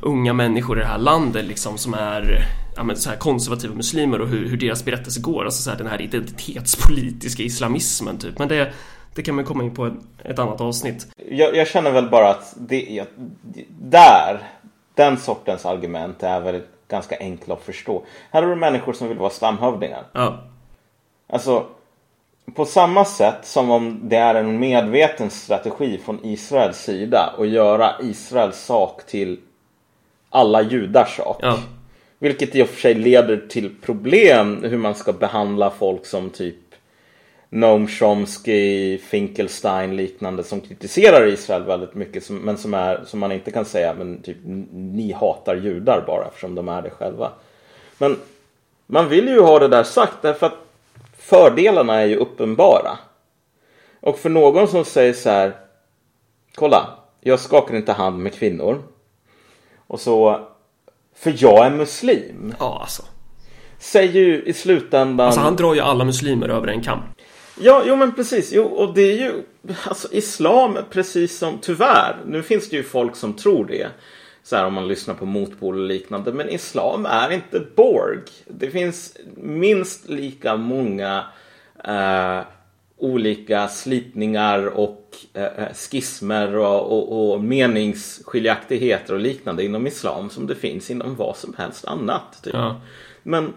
unga 0.00 0.32
människor 0.32 0.78
i 0.78 0.80
det 0.80 0.86
här 0.86 0.98
landet 0.98 1.44
liksom 1.44 1.78
som 1.78 1.94
är 1.94 2.46
ja, 2.76 2.94
så 2.94 3.10
här 3.10 3.16
konservativa 3.16 3.74
muslimer 3.74 4.20
och 4.20 4.28
hur, 4.28 4.48
hur 4.48 4.56
deras 4.56 4.84
berättelse 4.84 5.20
går. 5.20 5.44
Alltså 5.44 5.62
så 5.62 5.70
här, 5.70 5.78
den 5.78 5.86
här 5.86 6.00
identitetspolitiska 6.00 7.42
islamismen 7.42 8.18
typ. 8.18 8.38
Men 8.38 8.48
det, 8.48 8.72
det 9.14 9.22
kan 9.22 9.34
man 9.34 9.44
komma 9.44 9.64
in 9.64 9.74
på 9.74 9.90
ett 10.24 10.38
annat 10.38 10.60
avsnitt. 10.60 11.06
Jag, 11.30 11.56
jag 11.56 11.68
känner 11.68 11.90
väl 11.90 12.08
bara 12.08 12.30
att 12.30 12.54
det, 12.56 13.04
där, 13.68 14.38
den 14.94 15.16
sortens 15.16 15.66
argument 15.66 16.22
är 16.22 16.40
väl 16.40 16.62
ganska 16.88 17.16
enkla 17.20 17.54
att 17.54 17.62
förstå. 17.62 18.04
Här 18.30 18.42
har 18.42 18.50
du 18.50 18.56
människor 18.56 18.92
som 18.92 19.08
vill 19.08 19.18
vara 19.18 19.30
stamhövdingar. 19.30 20.04
Ja. 20.12 20.42
Alltså, 21.26 21.66
på 22.54 22.64
samma 22.64 23.04
sätt 23.04 23.38
som 23.42 23.70
om 23.70 24.00
det 24.02 24.16
är 24.16 24.34
en 24.34 24.58
medveten 24.58 25.30
strategi 25.30 25.98
från 26.04 26.20
Israels 26.22 26.78
sida 26.78 27.34
att 27.38 27.48
göra 27.48 27.94
Israels 28.02 28.64
sak 28.64 29.06
till 29.06 29.40
alla 30.30 30.62
judars 30.62 31.16
sak. 31.16 31.38
Ja. 31.42 31.58
Vilket 32.18 32.54
i 32.54 32.62
och 32.62 32.68
för 32.68 32.80
sig 32.80 32.94
leder 32.94 33.46
till 33.48 33.70
problem 33.82 34.64
hur 34.64 34.78
man 34.78 34.94
ska 34.94 35.12
behandla 35.12 35.70
folk 35.70 36.06
som 36.06 36.30
typ 36.30 36.56
Noam 37.48 37.88
Chomsky, 37.88 38.98
Finkelstein 38.98 39.96
liknande 39.96 40.44
som 40.44 40.60
kritiserar 40.60 41.26
Israel 41.26 41.62
väldigt 41.62 41.94
mycket 41.94 42.30
men 42.30 42.58
som, 42.58 42.74
är, 42.74 43.04
som 43.06 43.20
man 43.20 43.32
inte 43.32 43.50
kan 43.50 43.64
säga 43.64 43.94
men 43.94 44.22
typ 44.22 44.36
ni 44.72 45.12
hatar 45.12 45.56
judar 45.56 46.04
bara 46.06 46.26
eftersom 46.26 46.54
de 46.54 46.68
är 46.68 46.82
det 46.82 46.90
själva. 46.90 47.30
Men 47.98 48.16
man 48.86 49.08
vill 49.08 49.28
ju 49.28 49.40
ha 49.40 49.58
det 49.58 49.68
där 49.68 49.82
sagt 49.82 50.22
därför 50.22 50.46
att 50.46 50.63
fördelarna 51.24 52.00
är 52.00 52.06
ju 52.06 52.16
uppenbara. 52.16 52.98
Och 54.00 54.18
för 54.18 54.30
någon 54.30 54.68
som 54.68 54.84
säger 54.84 55.12
så 55.12 55.30
här 55.30 55.56
Kolla, 56.54 56.98
jag 57.20 57.40
skakar 57.40 57.76
inte 57.76 57.92
hand 57.92 58.18
med 58.18 58.34
kvinnor. 58.34 58.82
Och 59.86 60.00
så 60.00 60.40
För 61.14 61.34
jag 61.38 61.66
är 61.66 61.70
muslim. 61.70 62.54
Ja, 62.58 62.78
alltså. 62.80 63.02
Säger 63.78 64.20
ju 64.20 64.42
i 64.42 64.52
slutändan... 64.52 65.26
Alltså 65.26 65.40
han 65.40 65.56
drar 65.56 65.74
ju 65.74 65.80
alla 65.80 66.04
muslimer 66.04 66.48
över 66.48 66.68
en 66.68 66.82
kam. 66.82 66.98
Ja, 67.60 67.82
jo 67.86 67.96
men 67.96 68.14
precis. 68.14 68.52
Jo, 68.52 68.64
och 68.64 68.94
det 68.94 69.02
är 69.02 69.16
ju 69.16 69.42
alltså 69.84 70.12
islam 70.12 70.78
precis 70.90 71.38
som 71.38 71.58
tyvärr. 71.58 72.16
Nu 72.26 72.42
finns 72.42 72.70
det 72.70 72.76
ju 72.76 72.82
folk 72.82 73.16
som 73.16 73.32
tror 73.32 73.64
det. 73.64 73.88
Så 74.44 74.56
här 74.56 74.66
om 74.66 74.74
man 74.74 74.88
lyssnar 74.88 75.14
på 75.14 75.26
motpol 75.26 75.78
och 75.78 75.86
liknande. 75.86 76.32
Men 76.32 76.48
islam 76.48 77.06
är 77.06 77.30
inte 77.30 77.60
Borg. 77.76 78.20
Det 78.46 78.70
finns 78.70 79.16
minst 79.36 80.08
lika 80.08 80.56
många 80.56 81.24
eh, 81.84 82.40
olika 82.96 83.68
slitningar 83.68 84.66
och 84.66 85.16
eh, 85.32 85.72
skismer 85.74 86.56
och, 86.56 86.92
och, 86.92 87.32
och 87.32 87.44
meningsskiljaktigheter 87.44 89.14
och 89.14 89.20
liknande 89.20 89.64
inom 89.64 89.86
islam 89.86 90.30
som 90.30 90.46
det 90.46 90.54
finns 90.54 90.90
inom 90.90 91.16
vad 91.16 91.36
som 91.36 91.54
helst 91.58 91.84
annat. 91.84 92.42
Typ. 92.42 92.54
Ja. 92.54 92.80
Men, 93.22 93.52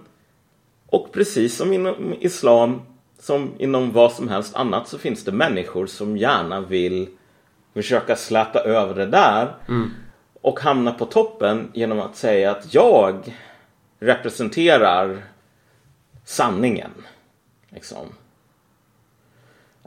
och 0.86 1.12
precis 1.12 1.56
som 1.56 1.74
inom 1.74 2.16
islam, 2.20 2.82
som 3.20 3.52
inom 3.58 3.92
vad 3.92 4.12
som 4.12 4.28
helst 4.28 4.56
annat, 4.56 4.88
så 4.88 4.98
finns 4.98 5.24
det 5.24 5.32
människor 5.32 5.86
som 5.86 6.18
gärna 6.18 6.62
vill 6.62 7.08
försöka 7.74 8.16
släta 8.16 8.60
över 8.60 8.96
det 8.96 9.06
där 9.06 9.56
och 10.42 10.60
hamna 10.60 10.92
på 10.92 11.06
toppen 11.06 11.72
genom 11.74 12.00
att 12.00 12.16
säga 12.16 12.52
att 12.52 12.74
jag 12.74 13.38
representerar 14.00 15.24
sanningen. 16.26 16.92
Liksom. 17.70 18.08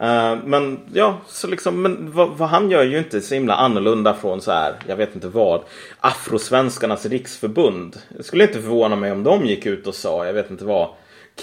Uh, 0.03 0.39
men 0.45 0.81
ja, 0.93 1.19
så 1.27 1.47
liksom, 1.47 1.83
men 1.83 2.13
vad, 2.13 2.31
vad 2.31 2.49
han 2.49 2.71
gör 2.71 2.81
är 2.81 2.85
ju 2.85 2.99
inte 2.99 3.21
så 3.21 3.35
himla 3.35 3.55
annorlunda 3.55 4.15
från 4.15 4.41
så 4.41 4.53
här, 4.53 4.75
jag 4.87 4.97
vet 4.97 5.15
inte 5.15 5.29
vad, 5.29 5.63
Afrosvenskarnas 6.01 7.07
riksförbund. 7.07 7.97
Det 8.17 8.23
skulle 8.23 8.45
inte 8.45 8.63
förvåna 8.63 8.97
mig 8.97 9.13
om 9.13 9.23
de 9.23 9.47
gick 9.47 9.67
ut 9.67 9.87
och 9.87 9.95
sa, 9.95 10.27
jag 10.27 10.33
vet 10.33 10.51
inte 10.51 10.65
vad, 10.65 10.89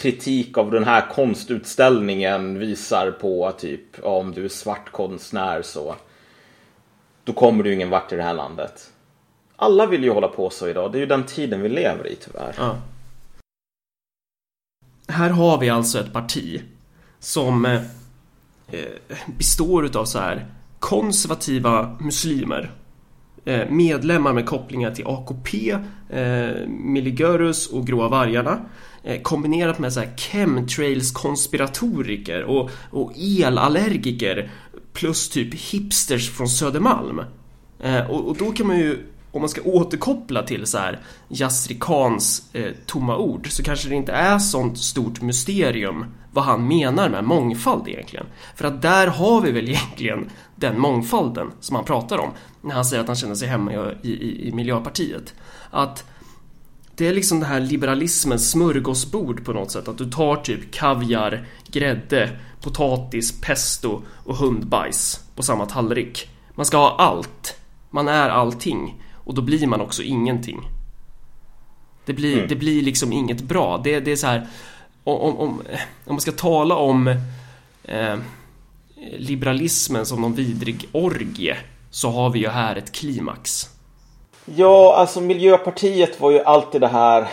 kritik 0.02 0.58
av 0.58 0.72
den 0.72 0.84
här 0.84 1.10
konstutställningen 1.12 2.60
visar 2.60 3.12
på 3.12 3.52
typ, 3.58 3.82
ja, 4.04 4.10
om 4.10 4.32
du 4.32 4.46
är 4.46 4.50
svart 4.50 4.92
konstnär 4.92 5.62
så 5.62 5.96
då 7.24 7.34
kommer 7.34 7.64
du 7.64 7.74
ingen 7.74 7.90
vart 7.90 8.14
i 8.14 8.16
det 8.16 8.24
här 8.24 8.34
landet. 8.34 8.92
Alla 9.60 9.86
vill 9.86 10.04
ju 10.04 10.10
hålla 10.10 10.28
på 10.28 10.50
så 10.50 10.68
idag. 10.68 10.92
Det 10.92 10.98
är 10.98 11.00
ju 11.00 11.06
den 11.06 11.24
tiden 11.24 11.62
vi 11.62 11.70
lever 11.70 12.08
i 12.08 12.16
tyvärr. 12.16 12.56
Ja. 12.58 12.78
Här 15.08 15.30
har 15.30 15.60
vi 15.60 15.70
alltså 15.70 16.00
ett 16.00 16.14
parti 16.14 16.62
som 17.20 17.66
eh, 17.66 17.82
består 19.38 19.86
utav 19.86 20.06
så 20.06 20.20
här 20.20 20.46
konservativa 20.80 21.98
muslimer 22.00 22.72
eh, 23.46 23.70
medlemmar 23.70 24.34
med 24.34 24.46
kopplingar 24.46 24.92
till 24.92 25.08
AKP, 25.08 25.72
eh, 26.10 26.50
Miligörus 26.68 27.68
och 27.68 27.88
Gråa 27.88 28.10
vargarna 28.10 28.60
eh, 29.04 29.22
kombinerat 29.22 29.80
med 29.80 29.94
så 29.94 30.00
här 30.00 30.18
chemtrails-konspiratoriker 30.18 32.44
och, 32.44 32.70
och 32.92 33.14
elallergiker 33.18 34.52
plus 34.94 35.30
typ 35.30 35.54
hipsters 35.54 36.30
från 36.30 36.48
Södermalm. 36.48 37.22
Eh, 37.80 38.12
och, 38.12 38.28
och 38.28 38.38
då 38.38 38.52
kan 38.52 38.68
man 38.68 38.80
ju 38.80 39.04
om 39.32 39.42
man 39.42 39.50
ska 39.50 39.62
återkoppla 39.62 40.44
till 40.44 40.66
så 40.66 40.78
här 40.78 41.00
Yasri 41.30 41.78
Khans 41.80 42.50
eh, 42.54 42.72
tomma 42.86 43.18
ord 43.18 43.52
så 43.52 43.64
kanske 43.64 43.90
det 43.90 43.96
inte 43.96 44.12
är 44.12 44.40
sånt 44.40 44.80
stort 44.80 45.22
mysterium 45.22 46.06
vad 46.32 46.46
han 46.46 46.68
menar 46.68 47.10
med 47.10 47.24
mångfald 47.24 47.88
egentligen. 47.88 48.26
För 48.56 48.66
att 48.66 48.82
där 48.82 49.08
har 49.08 49.42
vi 49.42 49.52
väl 49.52 49.70
egentligen 49.70 50.30
den 50.56 50.80
mångfalden 50.80 51.52
som 51.60 51.76
han 51.76 51.86
pratar 51.86 52.18
om 52.18 52.30
när 52.62 52.76
han 52.76 52.86
säger 52.86 53.02
att 53.02 53.08
han 53.08 53.16
känner 53.16 53.36
sig 53.36 53.48
hemma 53.48 53.74
i, 53.74 54.10
i, 54.10 54.48
i 54.48 54.52
Miljöpartiet. 54.52 55.34
Att 55.72 56.06
det 56.96 57.08
är 57.08 57.14
liksom 57.14 57.40
det 57.40 57.46
här 57.46 57.60
liberalismens 57.60 58.52
smörgåsbord 58.52 59.46
på 59.46 59.54
något 59.54 59.72
sätt. 59.72 59.88
Att 59.88 59.98
du 59.98 60.10
tar 60.10 60.36
typ 60.36 60.72
kaviar, 60.72 61.48
grädde, 61.68 62.30
potatis, 62.62 63.42
pesto 63.42 64.02
och 64.26 64.36
hundbajs 64.36 65.24
på 65.36 65.44
samma 65.44 65.66
tallrik. 65.66 66.30
Man 66.56 66.66
ska 66.66 66.78
ha 66.78 66.96
allt. 66.98 67.60
Man 67.90 68.08
är 68.08 68.30
allting. 68.30 69.04
Och 69.28 69.34
då 69.34 69.42
blir 69.42 69.68
man 69.68 69.82
också 69.82 70.04
ingenting. 70.04 70.62
Det 72.06 72.14
blir, 72.14 72.36
Mm. 72.36 72.48
det 72.48 72.56
blir 72.56 72.82
liksom 72.82 73.14
inget 73.14 73.42
bra. 73.42 73.82
Det, 73.84 74.00
det 74.00 74.12
är 74.12 74.16
så 74.16 74.28
här... 74.28 74.48
Om, 75.04 75.22
om, 75.22 75.38
om, 75.40 75.62
man 76.06 76.22
ska 76.22 76.32
tala 76.32 76.76
om 76.76 77.08
eh, 77.84 78.16
liberalismen 79.18 80.06
som 80.06 80.22
någon 80.22 80.34
vidrig 80.34 80.90
orgie 80.92 81.58
så 81.92 82.10
har 82.10 82.30
vi 82.30 82.40
ju 82.40 82.48
här 82.48 82.76
ett 82.76 82.92
klimax. 82.92 83.70
Ja, 84.46 84.96
alltså 84.96 85.22
Miljöpartiet 85.22 86.22
var 86.22 86.32
ju 86.32 86.40
alltid 86.40 86.82
det 86.82 86.88
här 86.88 87.28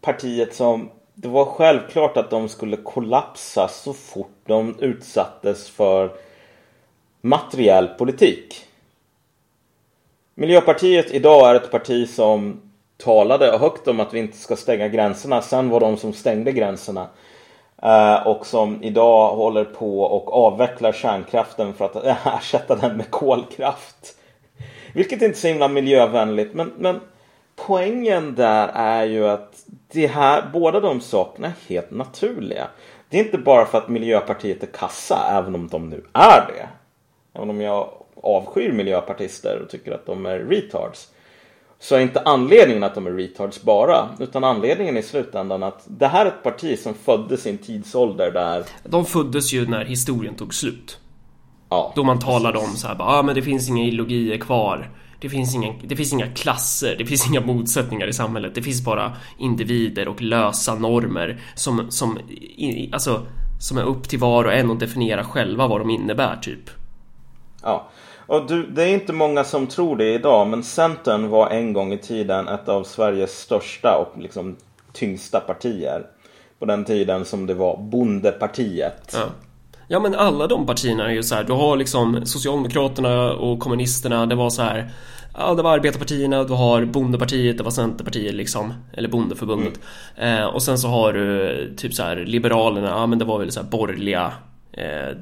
partiet 0.00 0.54
som 0.54 0.90
det 1.14 1.28
var 1.28 1.44
självklart 1.44 2.16
att 2.16 2.30
de 2.30 2.48
skulle 2.48 2.76
kollapsa 2.76 3.68
så 3.68 3.92
fort 3.92 4.36
de 4.46 4.78
utsattes 4.78 5.68
för 5.68 6.12
materiell 7.20 7.86
politik. 7.88 8.64
Miljöpartiet 10.36 11.10
idag 11.10 11.50
är 11.50 11.54
ett 11.54 11.70
parti 11.70 12.08
som 12.08 12.60
talade 12.96 13.58
högt 13.58 13.88
om 13.88 14.00
att 14.00 14.14
vi 14.14 14.18
inte 14.18 14.36
ska 14.36 14.56
stänga 14.56 14.88
gränserna. 14.88 15.42
Sen 15.42 15.68
var 15.68 15.80
de 15.80 15.96
som 15.96 16.12
stängde 16.12 16.52
gränserna. 16.52 17.06
Eh, 17.82 18.26
och 18.26 18.46
som 18.46 18.82
idag 18.82 19.36
håller 19.36 19.64
på 19.64 20.00
och 20.00 20.46
avvecklar 20.46 20.92
kärnkraften 20.92 21.74
för 21.74 21.84
att 21.84 22.04
eh, 22.04 22.26
ersätta 22.36 22.76
den 22.76 22.96
med 22.96 23.10
kolkraft. 23.10 24.16
Vilket 24.94 25.22
inte 25.22 25.26
är 25.26 25.40
så 25.40 25.48
himla 25.48 25.68
miljövänligt. 25.68 26.54
Men, 26.54 26.72
men 26.78 27.00
poängen 27.56 28.34
där 28.34 28.68
är 28.74 29.04
ju 29.04 29.28
att 29.28 29.64
det 29.92 30.06
här, 30.06 30.44
båda 30.52 30.80
de 30.80 31.00
sakerna 31.00 31.46
är 31.46 31.68
helt 31.68 31.90
naturliga. 31.90 32.66
Det 33.08 33.20
är 33.20 33.24
inte 33.24 33.38
bara 33.38 33.66
för 33.66 33.78
att 33.78 33.88
Miljöpartiet 33.88 34.62
är 34.62 34.66
kassa, 34.66 35.18
även 35.30 35.54
om 35.54 35.68
de 35.68 35.90
nu 35.90 36.04
är 36.12 36.46
det. 36.46 36.68
Även 37.34 37.50
om 37.50 37.60
jag 37.60 37.88
avskyr 38.24 38.72
miljöpartister 38.72 39.62
och 39.62 39.70
tycker 39.70 39.92
att 39.92 40.06
de 40.06 40.26
är 40.26 40.38
retards. 40.38 41.08
Så 41.78 41.94
är 41.94 42.00
inte 42.00 42.20
anledningen 42.20 42.82
att 42.82 42.94
de 42.94 43.06
är 43.06 43.10
retards 43.10 43.62
bara. 43.62 44.08
Utan 44.18 44.44
anledningen 44.44 44.96
i 44.96 45.02
slutändan 45.02 45.62
att 45.62 45.84
det 45.86 46.06
här 46.06 46.26
är 46.26 46.30
ett 46.30 46.42
parti 46.42 46.78
som 46.78 46.94
föddes 46.94 47.46
i 47.46 47.50
en 47.50 47.58
tidsålder 47.58 48.30
där 48.30 48.64
De 48.84 49.04
föddes 49.06 49.52
ju 49.52 49.66
när 49.68 49.84
historien 49.84 50.34
tog 50.34 50.54
slut. 50.54 50.98
Ja, 51.68 51.92
Då 51.96 52.04
man 52.04 52.18
talade 52.18 52.58
om 52.58 52.76
så 52.76 52.88
här, 52.88 52.94
bara, 52.94 53.08
ah, 53.08 53.22
men 53.22 53.34
det 53.34 53.42
finns 53.42 53.68
inga 53.68 53.84
ideologier 53.84 54.38
kvar. 54.38 54.90
Det 55.20 55.28
finns, 55.28 55.54
inga, 55.54 55.74
det 55.84 55.96
finns 55.96 56.12
inga 56.12 56.26
klasser, 56.26 56.96
det 56.98 57.06
finns 57.06 57.26
inga 57.30 57.40
motsättningar 57.40 58.06
i 58.06 58.12
samhället. 58.12 58.54
Det 58.54 58.62
finns 58.62 58.84
bara 58.84 59.16
individer 59.38 60.08
och 60.08 60.22
lösa 60.22 60.74
normer 60.74 61.40
som, 61.54 61.90
som, 61.90 62.18
alltså, 62.92 63.26
som 63.60 63.78
är 63.78 63.82
upp 63.82 64.08
till 64.08 64.18
var 64.18 64.44
och 64.44 64.52
en 64.52 64.70
att 64.70 64.80
definiera 64.80 65.24
själva 65.24 65.66
vad 65.66 65.80
de 65.80 65.90
innebär, 65.90 66.36
typ. 66.36 66.70
Ja, 67.62 67.88
och 68.26 68.46
du, 68.48 68.66
det 68.66 68.82
är 68.82 68.94
inte 68.94 69.12
många 69.12 69.44
som 69.44 69.66
tror 69.66 69.96
det 69.96 70.14
idag, 70.14 70.48
men 70.48 70.62
Centern 70.62 71.28
var 71.28 71.50
en 71.50 71.72
gång 71.72 71.92
i 71.92 71.98
tiden 71.98 72.48
ett 72.48 72.68
av 72.68 72.84
Sveriges 72.84 73.38
största 73.38 73.96
och 73.96 74.22
liksom 74.22 74.56
tyngsta 74.92 75.40
partier. 75.40 76.06
På 76.58 76.64
den 76.64 76.84
tiden 76.84 77.24
som 77.24 77.46
det 77.46 77.54
var 77.54 77.76
bondepartiet. 77.76 79.12
Ja. 79.14 79.26
Ja 79.88 80.00
men 80.00 80.14
alla 80.14 80.46
de 80.46 80.66
partierna 80.66 81.10
är 81.10 81.14
ju 81.14 81.22
så 81.22 81.34
här, 81.34 81.44
du 81.44 81.52
har 81.52 81.76
liksom 81.76 82.26
Socialdemokraterna 82.26 83.32
och 83.32 83.58
kommunisterna, 83.58 84.26
det 84.26 84.34
var 84.34 84.50
så 84.50 84.62
här 84.62 84.90
Ja, 85.38 85.54
det 85.54 85.62
var 85.62 85.72
arbetarpartierna, 85.72 86.44
du 86.44 86.52
har 86.52 86.84
bondepartiet, 86.84 87.58
det 87.58 87.64
var 87.64 87.70
Centerpartiet 87.70 88.34
liksom 88.34 88.74
Eller 88.92 89.08
bondeförbundet 89.08 89.80
eh, 90.16 90.44
Och 90.44 90.62
sen 90.62 90.78
så 90.78 90.88
har 90.88 91.12
du 91.12 91.74
typ 91.76 91.94
så 91.94 92.02
här 92.02 92.16
Liberalerna, 92.16 92.88
ja 92.88 93.06
men 93.06 93.18
det 93.18 93.24
var 93.24 93.38
väl 93.38 93.52
så 93.52 93.60
här 93.60 93.68
borgerliga 93.68 94.22
eh, 94.24 94.32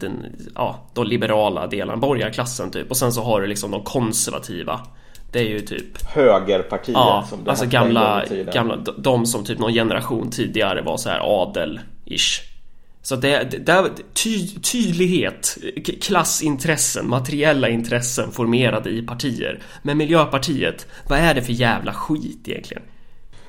den, 0.01 0.27
Ja, 0.55 0.89
de 0.95 1.07
liberala 1.07 1.67
delarna, 1.67 1.97
borgarklassen 1.97 2.71
typ 2.71 2.91
Och 2.91 2.97
sen 2.97 3.13
så 3.13 3.23
har 3.23 3.41
du 3.41 3.47
liksom 3.47 3.71
de 3.71 3.83
konservativa 3.83 4.81
Det 5.33 5.39
är 5.39 5.49
ju 5.49 5.61
typ 5.61 6.03
Högerpartiet 6.15 6.95
Ja, 6.95 7.27
som 7.31 7.45
det 7.45 7.51
alltså 7.51 7.67
gamla, 7.67 8.25
gamla, 8.53 8.77
de- 8.77 9.27
som 9.27 9.45
typ 9.45 9.59
någon 9.59 9.73
generation 9.73 10.31
tidigare 10.31 10.83
var 10.83 10.97
så 10.97 11.09
här 11.09 11.21
adel-ish. 11.21 12.41
Så 13.03 13.17
det, 13.17 13.51
det, 13.51 13.59
det 13.59 13.91
ty, 14.15 14.49
tydlighet, 14.49 15.59
klassintressen, 16.03 17.09
materiella 17.09 17.69
intressen 17.69 18.31
formerade 18.33 18.91
i 18.91 19.03
partier. 19.03 19.59
Men 19.83 19.99
Miljöpartiet, 19.99 20.87
vad 21.09 21.19
är 21.19 21.35
det 21.35 21.43
för 21.43 21.53
jävla 21.53 21.93
skit 21.93 22.49
egentligen? 22.49 22.83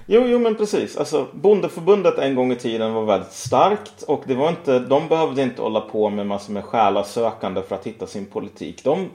Jo, 0.06 0.24
jo, 0.28 0.40
men 0.40 0.56
precis. 0.56 0.98
Alltså, 0.98 1.28
bondeförbundet 1.34 2.18
en 2.18 2.36
gång 2.36 2.52
i 2.52 2.56
tiden 2.56 2.94
var 2.94 3.06
väldigt 3.06 3.32
starkt 3.32 4.02
och 4.02 4.24
det 4.26 4.36
var 4.36 4.50
inte, 4.50 4.80
de 4.80 5.08
behövde 5.08 5.42
inte 5.42 5.62
hålla 5.62 5.82
på 5.82 6.10
med 6.10 6.28
massor 6.28 6.54
med 6.54 6.64
själasökande 6.64 7.62
för 7.62 7.76
att 7.76 7.88
hitta 7.88 8.08
sin 8.08 8.26
politik. 8.26 8.84
De, 8.84 9.10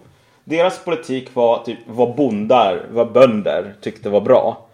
deras 0.45 0.85
politik 0.85 1.35
var 1.35 1.63
typ 1.65 1.79
vad 1.87 2.17
bondar, 2.17 2.87
vad 2.91 3.13
bönder 3.13 3.75
tyckte 3.81 4.11
var 4.11 4.21
bra. 4.21 4.65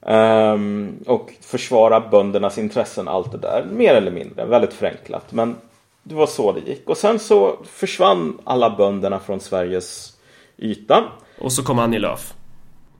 Um, 0.00 1.04
och 1.06 1.32
försvara 1.40 2.00
böndernas 2.00 2.58
intressen, 2.58 3.08
allt 3.08 3.32
det 3.32 3.38
där. 3.38 3.66
Mer 3.72 3.94
eller 3.94 4.10
mindre, 4.10 4.44
väldigt 4.44 4.72
förenklat. 4.72 5.32
Men 5.32 5.56
det 6.02 6.14
var 6.14 6.26
så 6.26 6.52
det 6.52 6.60
gick. 6.60 6.88
Och 6.88 6.96
sen 6.96 7.18
så 7.18 7.56
försvann 7.64 8.38
alla 8.44 8.76
bönderna 8.76 9.18
från 9.18 9.40
Sveriges 9.40 10.12
yta. 10.56 11.04
Och 11.40 11.52
så 11.52 11.64
kom 11.64 11.78
Annie 11.78 11.98
Lööf. 11.98 12.34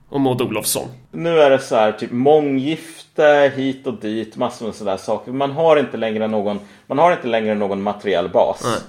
Och 0.09 0.21
Maud 0.21 0.41
Olofsson. 0.41 0.87
Nu 1.11 1.39
är 1.39 1.49
det 1.49 1.59
så 1.59 1.75
här 1.75 1.91
typ 1.91 2.11
månggifte 2.11 3.53
hit 3.55 3.87
och 3.87 3.93
dit, 3.93 4.35
massor 4.35 4.65
med 4.65 4.75
sådär 4.75 4.97
saker. 4.97 5.31
Man 5.31 5.51
har 5.51 5.77
inte 5.77 5.97
längre 5.97 6.27
någon, 6.27 6.59
man 6.87 6.97
har 6.97 7.11
inte 7.11 7.27
längre 7.27 7.55
någon 7.55 7.81
materiell 7.81 8.29
bas. 8.29 8.61
Nej. 8.63 8.79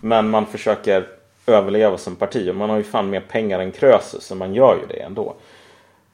Men 0.00 0.30
man 0.30 0.46
försöker 0.46 1.06
överleva 1.46 1.98
som 1.98 2.16
parti 2.16 2.50
och 2.50 2.56
man 2.56 2.70
har 2.70 2.76
ju 2.76 2.82
fan 2.82 3.10
mer 3.10 3.20
pengar 3.20 3.60
än 3.60 3.72
Krösus 3.72 4.24
så 4.24 4.34
man 4.34 4.54
gör 4.54 4.78
ju 4.80 4.86
det 4.86 5.02
ändå. 5.02 5.34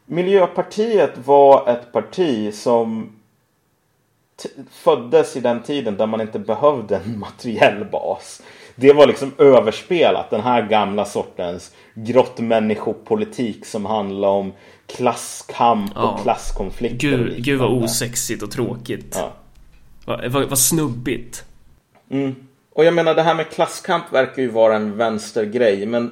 Miljöpartiet 0.06 1.12
var 1.24 1.68
ett 1.68 1.92
parti 1.92 2.54
som 2.54 3.16
föddes 4.70 5.36
i 5.36 5.40
den 5.40 5.62
tiden 5.62 5.96
där 5.96 6.06
man 6.06 6.20
inte 6.20 6.38
behövde 6.38 6.96
en 6.96 7.18
materiell 7.18 7.84
bas. 7.84 8.42
Det 8.76 8.92
var 8.92 9.06
liksom 9.06 9.32
överspelat, 9.38 10.30
den 10.30 10.40
här 10.40 10.62
gamla 10.62 11.04
sortens 11.04 11.72
grottmänniskopolitik 11.94 13.66
som 13.66 13.86
handlar 13.86 14.28
om 14.28 14.52
klasskamp 14.86 15.92
Ja. 15.94 16.02
och 16.02 16.22
klasskonflikter. 16.22 16.98
Gud, 17.08 17.44
gud 17.44 17.58
vad 17.58 17.70
osexigt 17.70 18.42
och 18.42 18.50
tråkigt. 18.50 19.16
Ja. 19.18 19.32
Vad, 20.06 20.30
vad, 20.32 20.48
vad 20.48 20.58
snubbigt. 20.58 21.44
Och 22.74 22.84
jag 22.84 22.94
menar 22.94 23.14
det 23.14 23.22
här 23.22 23.34
med 23.34 23.50
klasskamp 23.50 24.12
verkar 24.12 24.42
ju 24.42 24.48
vara 24.48 24.76
en 24.76 24.96
vänstergrej 24.96 25.86
men 25.86 26.10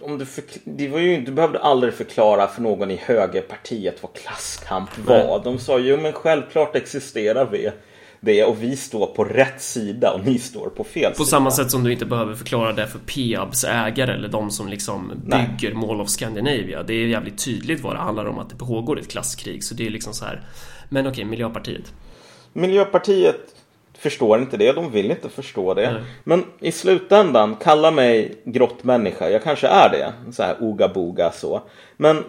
om 0.00 0.18
du, 0.18 0.26
det 0.64 0.88
var 0.88 0.98
ju, 0.98 1.20
du 1.20 1.32
behövde 1.32 1.58
aldrig 1.58 1.94
förklara 1.94 2.46
för 2.46 2.62
någon 2.62 2.90
i 2.90 2.96
högerpartiet 2.96 4.02
vad 4.02 4.12
klasskamp 4.12 4.98
var. 4.98 5.40
De 5.44 5.58
sa 5.58 5.78
ju 5.78 5.96
men 5.96 6.12
självklart 6.12 6.76
existerar 6.76 7.48
vi 7.50 7.70
det 8.24 8.44
och 8.44 8.62
vi 8.62 8.76
står 8.76 9.06
på 9.06 9.24
rätt 9.24 9.62
sida 9.62 10.12
och 10.12 10.24
ni 10.24 10.38
står 10.38 10.68
på 10.68 10.84
fel 10.84 11.10
På 11.10 11.16
sida. 11.16 11.26
samma 11.26 11.50
sätt 11.50 11.70
som 11.70 11.84
du 11.84 11.92
inte 11.92 12.06
behöver 12.06 12.34
förklara 12.34 12.72
det 12.72 12.86
för 12.86 12.98
Peabs 12.98 13.64
ägare 13.64 14.12
eller 14.14 14.28
de 14.28 14.50
som 14.50 14.68
liksom 14.68 15.12
Nej. 15.26 15.48
bygger 15.58 15.74
Mall 15.74 16.00
of 16.00 16.08
Scandinavia. 16.08 16.82
Det 16.82 16.94
är 16.94 17.06
jävligt 17.06 17.44
tydligt 17.44 17.80
vad 17.80 17.94
det 17.94 17.98
handlar 18.00 18.26
om 18.26 18.38
att 18.38 18.50
det 18.50 18.56
pågår 18.56 18.98
ett 18.98 19.10
klasskrig. 19.10 19.64
Så 19.64 19.74
det 19.74 19.86
är 19.86 19.90
liksom 19.90 20.12
så 20.12 20.24
här. 20.24 20.42
Men 20.88 21.06
okej, 21.06 21.24
Miljöpartiet. 21.24 21.92
Miljöpartiet 22.52 23.40
förstår 23.98 24.38
inte 24.38 24.56
det, 24.56 24.72
de 24.72 24.90
vill 24.90 25.10
inte 25.10 25.28
förstå 25.28 25.74
det. 25.74 25.92
Nej. 25.92 26.02
Men 26.24 26.44
i 26.60 26.72
slutändan, 26.72 27.56
kalla 27.56 27.90
mig 27.90 28.42
grottmänniska, 28.44 29.30
jag 29.30 29.42
kanske 29.42 29.66
är 29.66 29.88
det. 29.90 30.32
Så 30.32 30.42
här 30.42 30.56
oga 30.60 30.88
boga 30.88 31.32
så. 31.32 31.62
Men 31.96 32.24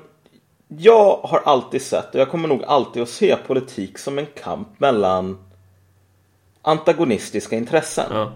jag 0.67 1.17
har 1.23 1.41
alltid 1.45 1.81
sett, 1.81 2.15
och 2.15 2.21
jag 2.21 2.29
kommer 2.29 2.47
nog 2.47 2.63
alltid 2.63 3.03
att 3.03 3.09
se 3.09 3.35
politik 3.47 3.97
som 3.97 4.19
en 4.19 4.27
kamp 4.43 4.79
mellan 4.79 5.37
antagonistiska 6.63 7.55
intressen. 7.55 8.05
Ja. 8.11 8.33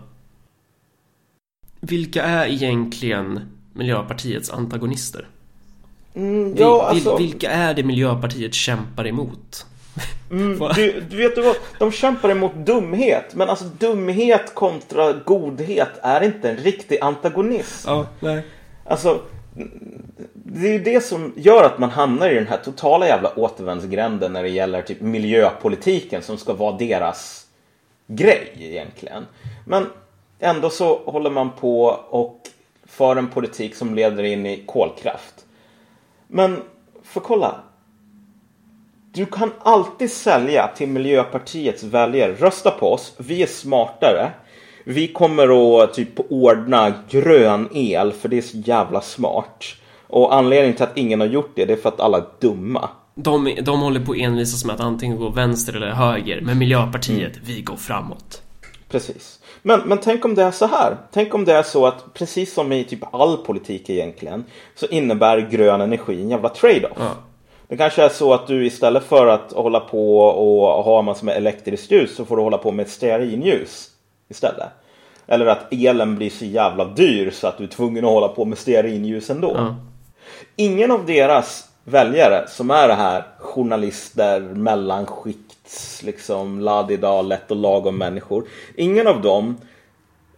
Vilka 1.79 2.23
är 2.23 2.47
egentligen 2.47 3.39
Miljöpartiets 3.73 4.49
antagonister? 4.49 5.27
Mm, 6.15 6.55
ja, 6.57 6.87
alltså, 6.89 7.17
vil, 7.17 7.27
vilka 7.27 7.49
är 7.51 7.73
det 7.73 7.83
Miljöpartiet 7.83 8.53
kämpar 8.53 9.07
emot? 9.07 9.65
Vad- 10.59 10.75
du, 10.75 11.01
du 11.09 11.17
vet 11.17 11.35
du 11.35 11.41
vad, 11.41 11.55
de 11.79 11.91
kämpar 11.91 12.29
emot 12.29 12.55
dumhet. 12.55 13.35
Men 13.35 13.49
alltså 13.49 13.65
dumhet 13.65 14.55
kontra 14.55 15.13
godhet 15.13 15.89
är 16.01 16.21
inte 16.23 16.49
en 16.49 16.57
riktig 16.57 16.97
antagonism. 17.01 17.89
Ja, 17.89 18.07
nej. 18.19 18.45
Alltså, 18.83 19.21
det 20.33 20.67
är 20.67 20.73
ju 20.73 20.79
det 20.79 21.03
som 21.03 21.33
gör 21.35 21.63
att 21.63 21.79
man 21.79 21.89
hamnar 21.89 22.29
i 22.29 22.35
den 22.35 22.47
här 22.47 22.57
totala 22.57 23.07
jävla 23.07 23.39
återvändsgränden 23.39 24.33
när 24.33 24.43
det 24.43 24.49
gäller 24.49 24.81
typ 24.81 25.01
miljöpolitiken 25.01 26.21
som 26.21 26.37
ska 26.37 26.53
vara 26.53 26.77
deras 26.77 27.46
grej 28.07 28.53
egentligen. 28.59 29.25
Men 29.65 29.85
ändå 30.39 30.69
så 30.69 31.01
håller 31.05 31.29
man 31.29 31.51
på 31.51 31.85
och 32.09 32.41
för 32.85 33.15
en 33.15 33.27
politik 33.27 33.75
som 33.75 33.95
leder 33.95 34.23
in 34.23 34.45
i 34.45 34.63
kolkraft. 34.65 35.45
Men 36.27 36.61
för 37.03 37.19
kolla. 37.19 37.55
Du 39.11 39.25
kan 39.25 39.51
alltid 39.59 40.11
sälja 40.11 40.67
till 40.75 40.89
Miljöpartiets 40.89 41.83
väljare. 41.83 42.33
Rösta 42.33 42.71
på 42.71 42.93
oss. 42.93 43.13
Vi 43.17 43.43
är 43.43 43.47
smartare. 43.47 44.31
Vi 44.83 45.07
kommer 45.07 45.81
att 45.83 45.93
typ 45.93 46.31
ordna 46.31 46.93
grön 47.09 47.69
el 47.73 48.11
för 48.11 48.29
det 48.29 48.37
är 48.37 48.41
så 48.41 48.57
jävla 48.57 49.01
smart. 49.01 49.65
Och 50.07 50.35
anledningen 50.35 50.75
till 50.75 50.83
att 50.83 50.97
ingen 50.97 51.19
har 51.19 51.27
gjort 51.27 51.51
det, 51.55 51.65
det 51.65 51.73
är 51.73 51.77
för 51.77 51.89
att 51.89 51.99
alla 51.99 52.17
är 52.17 52.25
dumma. 52.39 52.89
De, 53.19 53.55
de 53.61 53.81
håller 53.81 53.99
på 53.99 54.11
att 54.11 54.17
envisas 54.17 54.65
med 54.65 54.75
att 54.75 54.81
antingen 54.81 55.17
gå 55.17 55.29
vänster 55.29 55.73
eller 55.73 55.89
höger. 55.91 56.41
Men 56.41 56.57
Miljöpartiet, 56.57 57.35
Mm. 57.35 57.45
vi 57.45 57.61
går 57.61 57.75
framåt. 57.75 58.41
Precis. 58.89 59.39
Men, 59.61 59.79
men 59.85 59.97
tänk 59.97 60.25
om 60.25 60.35
det 60.35 60.43
är 60.43 60.51
så 60.51 60.65
här. 60.67 60.97
Tänk 61.11 61.33
om 61.33 61.45
det 61.45 61.53
är 61.53 61.63
så 61.63 61.85
att 61.87 62.13
precis 62.13 62.53
som 62.53 62.71
i 62.71 62.83
typ 62.83 63.13
all 63.15 63.37
politik 63.37 63.89
egentligen 63.89 64.43
så 64.75 64.85
innebär 64.85 65.37
grön 65.51 65.81
energi 65.81 66.21
en 66.21 66.29
jävla 66.29 66.49
trade-off. 66.49 66.97
Ja. 66.99 67.11
Det 67.67 67.77
kanske 67.77 68.03
är 68.03 68.09
så 68.09 68.33
att 68.33 68.47
du 68.47 68.65
istället 68.65 69.03
för 69.03 69.27
att 69.27 69.51
hålla 69.53 69.79
på 69.79 70.19
och 70.19 70.83
ha 70.83 71.01
massor 71.01 71.25
med 71.25 71.37
elektriskt 71.37 71.91
ljus 71.91 72.15
så 72.15 72.25
får 72.25 72.37
du 72.37 72.43
hålla 72.43 72.57
på 72.57 72.71
med 72.71 72.87
stearinljus 72.87 73.87
istället. 74.29 74.67
Eller 75.27 75.45
att 75.45 75.73
elen 75.73 76.15
blir 76.15 76.29
så 76.29 76.45
jävla 76.45 76.85
dyr 76.85 77.31
så 77.31 77.47
att 77.47 77.57
du 77.57 77.63
är 77.63 77.67
tvungen 77.67 78.05
att 78.05 78.11
hålla 78.11 78.27
på 78.27 78.45
med 78.45 78.57
stearinljus 78.57 79.29
ändå. 79.29 79.51
Ja. 79.55 79.75
Ingen 80.55 80.91
av 80.91 81.05
deras 81.05 81.66
väljare 81.87 82.47
som 82.47 82.71
är 82.71 82.87
det 82.87 82.93
här 82.93 83.23
journalister, 83.39 84.41
mellanskikts, 84.41 86.03
liksom 86.03 86.59
ladida, 86.59 87.21
lätt 87.21 87.51
och 87.51 87.57
lagom 87.57 87.97
människor. 87.97 88.43
Ingen 88.75 89.07
av 89.07 89.21
dem, 89.21 89.57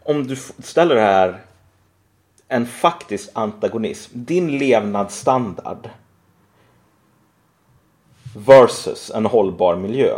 om 0.04 0.28
du 0.28 0.36
ställer 0.60 0.95
det 0.95 1.02
här 1.02 1.38
en 2.47 2.66
faktisk 2.66 3.30
antagonism, 3.34 4.12
din 4.14 4.58
levnadsstandard 4.58 5.89
versus 8.36 9.12
en 9.16 9.26
hållbar 9.26 9.76
miljö. 9.76 10.18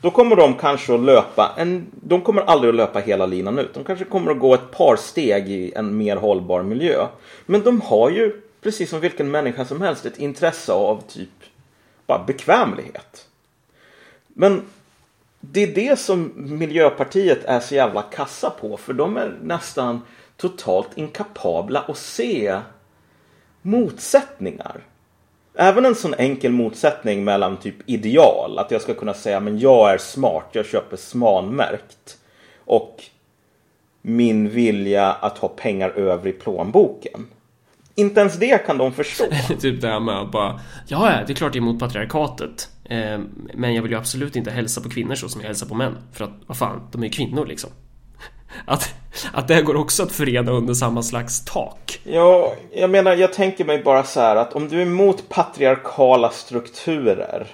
Då 0.00 0.10
kommer 0.10 0.36
de 0.36 0.54
kanske 0.54 0.94
att 0.94 1.00
löpa, 1.00 1.54
en, 1.56 1.86
de 1.92 2.20
kommer 2.20 2.42
aldrig 2.42 2.68
att 2.68 2.76
löpa 2.76 2.98
hela 2.98 3.26
linan 3.26 3.58
ut. 3.58 3.74
De 3.74 3.84
kanske 3.84 4.04
kommer 4.04 4.30
att 4.30 4.38
gå 4.38 4.54
ett 4.54 4.70
par 4.70 4.96
steg 4.96 5.50
i 5.50 5.72
en 5.76 5.96
mer 5.96 6.16
hållbar 6.16 6.62
miljö. 6.62 7.06
Men 7.46 7.62
de 7.62 7.80
har 7.80 8.10
ju, 8.10 8.40
precis 8.64 8.90
som 8.90 9.00
vilken 9.00 9.30
människa 9.30 9.64
som 9.64 9.80
helst, 9.82 10.06
ett 10.06 10.18
intresse 10.18 10.72
av 10.72 11.02
typ 11.08 11.28
bara 12.06 12.24
bekvämlighet. 12.24 13.28
Men 14.28 14.62
det 15.40 15.62
är 15.62 15.74
det 15.74 15.98
som 15.98 16.32
Miljöpartiet 16.36 17.44
är 17.44 17.60
så 17.60 17.74
jävla 17.74 18.02
kassa 18.02 18.50
på. 18.50 18.76
För 18.76 18.92
de 18.92 19.16
är 19.16 19.38
nästan 19.42 20.00
totalt 20.36 20.88
inkapabla 20.94 21.80
att 21.80 21.98
se 21.98 22.60
motsättningar. 23.62 24.80
Även 25.54 25.84
en 25.84 25.94
sån 25.94 26.14
enkel 26.14 26.52
motsättning 26.52 27.24
mellan 27.24 27.56
typ 27.56 27.76
ideal, 27.86 28.58
att 28.58 28.70
jag 28.70 28.82
ska 28.82 28.94
kunna 28.94 29.14
säga 29.14 29.40
men 29.40 29.58
jag 29.58 29.92
är 29.92 29.98
smart, 29.98 30.48
jag 30.52 30.66
köper 30.66 30.96
smanmärkt. 30.96 32.18
Och 32.64 33.04
min 34.02 34.48
vilja 34.48 35.12
att 35.12 35.38
ha 35.38 35.48
pengar 35.48 35.90
över 35.90 36.28
i 36.28 36.32
plånboken. 36.32 37.26
Inte 37.94 38.20
ens 38.20 38.38
det 38.38 38.66
kan 38.66 38.78
de 38.78 38.92
förstå. 38.92 39.24
typ 39.60 39.80
det 39.80 39.88
här 39.88 40.00
med 40.00 40.14
att 40.14 40.32
bara 40.32 40.60
Ja, 40.86 41.12
det 41.26 41.32
är 41.32 41.34
klart 41.34 41.54
jag 41.54 41.62
är 41.62 41.68
emot 41.68 41.80
patriarkatet 41.80 42.68
eh, 42.84 43.18
Men 43.54 43.74
jag 43.74 43.82
vill 43.82 43.92
ju 43.92 43.98
absolut 43.98 44.36
inte 44.36 44.50
hälsa 44.50 44.80
på 44.80 44.88
kvinnor 44.88 45.14
så 45.14 45.28
som 45.28 45.40
jag 45.40 45.48
hälsar 45.48 45.66
på 45.66 45.74
män 45.74 45.98
För 46.12 46.24
att, 46.24 46.30
vad 46.46 46.56
fan, 46.56 46.88
de 46.92 47.02
är 47.02 47.06
ju 47.06 47.12
kvinnor 47.12 47.46
liksom 47.46 47.70
Att, 48.64 48.94
att 49.32 49.48
det 49.48 49.62
går 49.62 49.76
också 49.76 50.02
att 50.02 50.12
förena 50.12 50.52
under 50.52 50.74
samma 50.74 51.02
slags 51.02 51.44
tak 51.44 52.00
Ja, 52.04 52.54
jag 52.72 52.90
menar, 52.90 53.14
jag 53.14 53.32
tänker 53.32 53.64
mig 53.64 53.82
bara 53.82 54.04
så 54.04 54.20
här 54.20 54.36
att 54.36 54.52
om 54.52 54.68
du 54.68 54.78
är 54.78 54.82
emot 54.86 55.28
patriarkala 55.28 56.30
strukturer. 56.30 57.46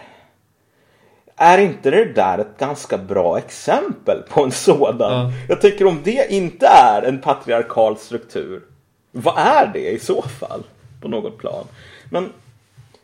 Är 1.36 1.58
inte 1.58 1.90
det 1.90 2.04
där 2.04 2.38
ett 2.38 2.58
ganska 2.58 2.98
bra 2.98 3.38
exempel 3.38 4.22
på 4.30 4.44
en 4.44 4.50
sådan? 4.50 5.12
Ja. 5.12 5.32
Jag 5.48 5.60
tänker 5.60 5.86
om 5.86 6.00
det 6.04 6.32
inte 6.32 6.66
är 6.66 7.02
en 7.02 7.20
patriarkal 7.20 7.96
struktur. 7.96 8.62
Vad 9.12 9.38
är 9.38 9.66
det 9.66 9.90
i 9.90 9.98
så 9.98 10.22
fall? 10.22 10.62
På 11.00 11.08
något 11.08 11.38
plan. 11.38 11.64
Men, 12.10 12.32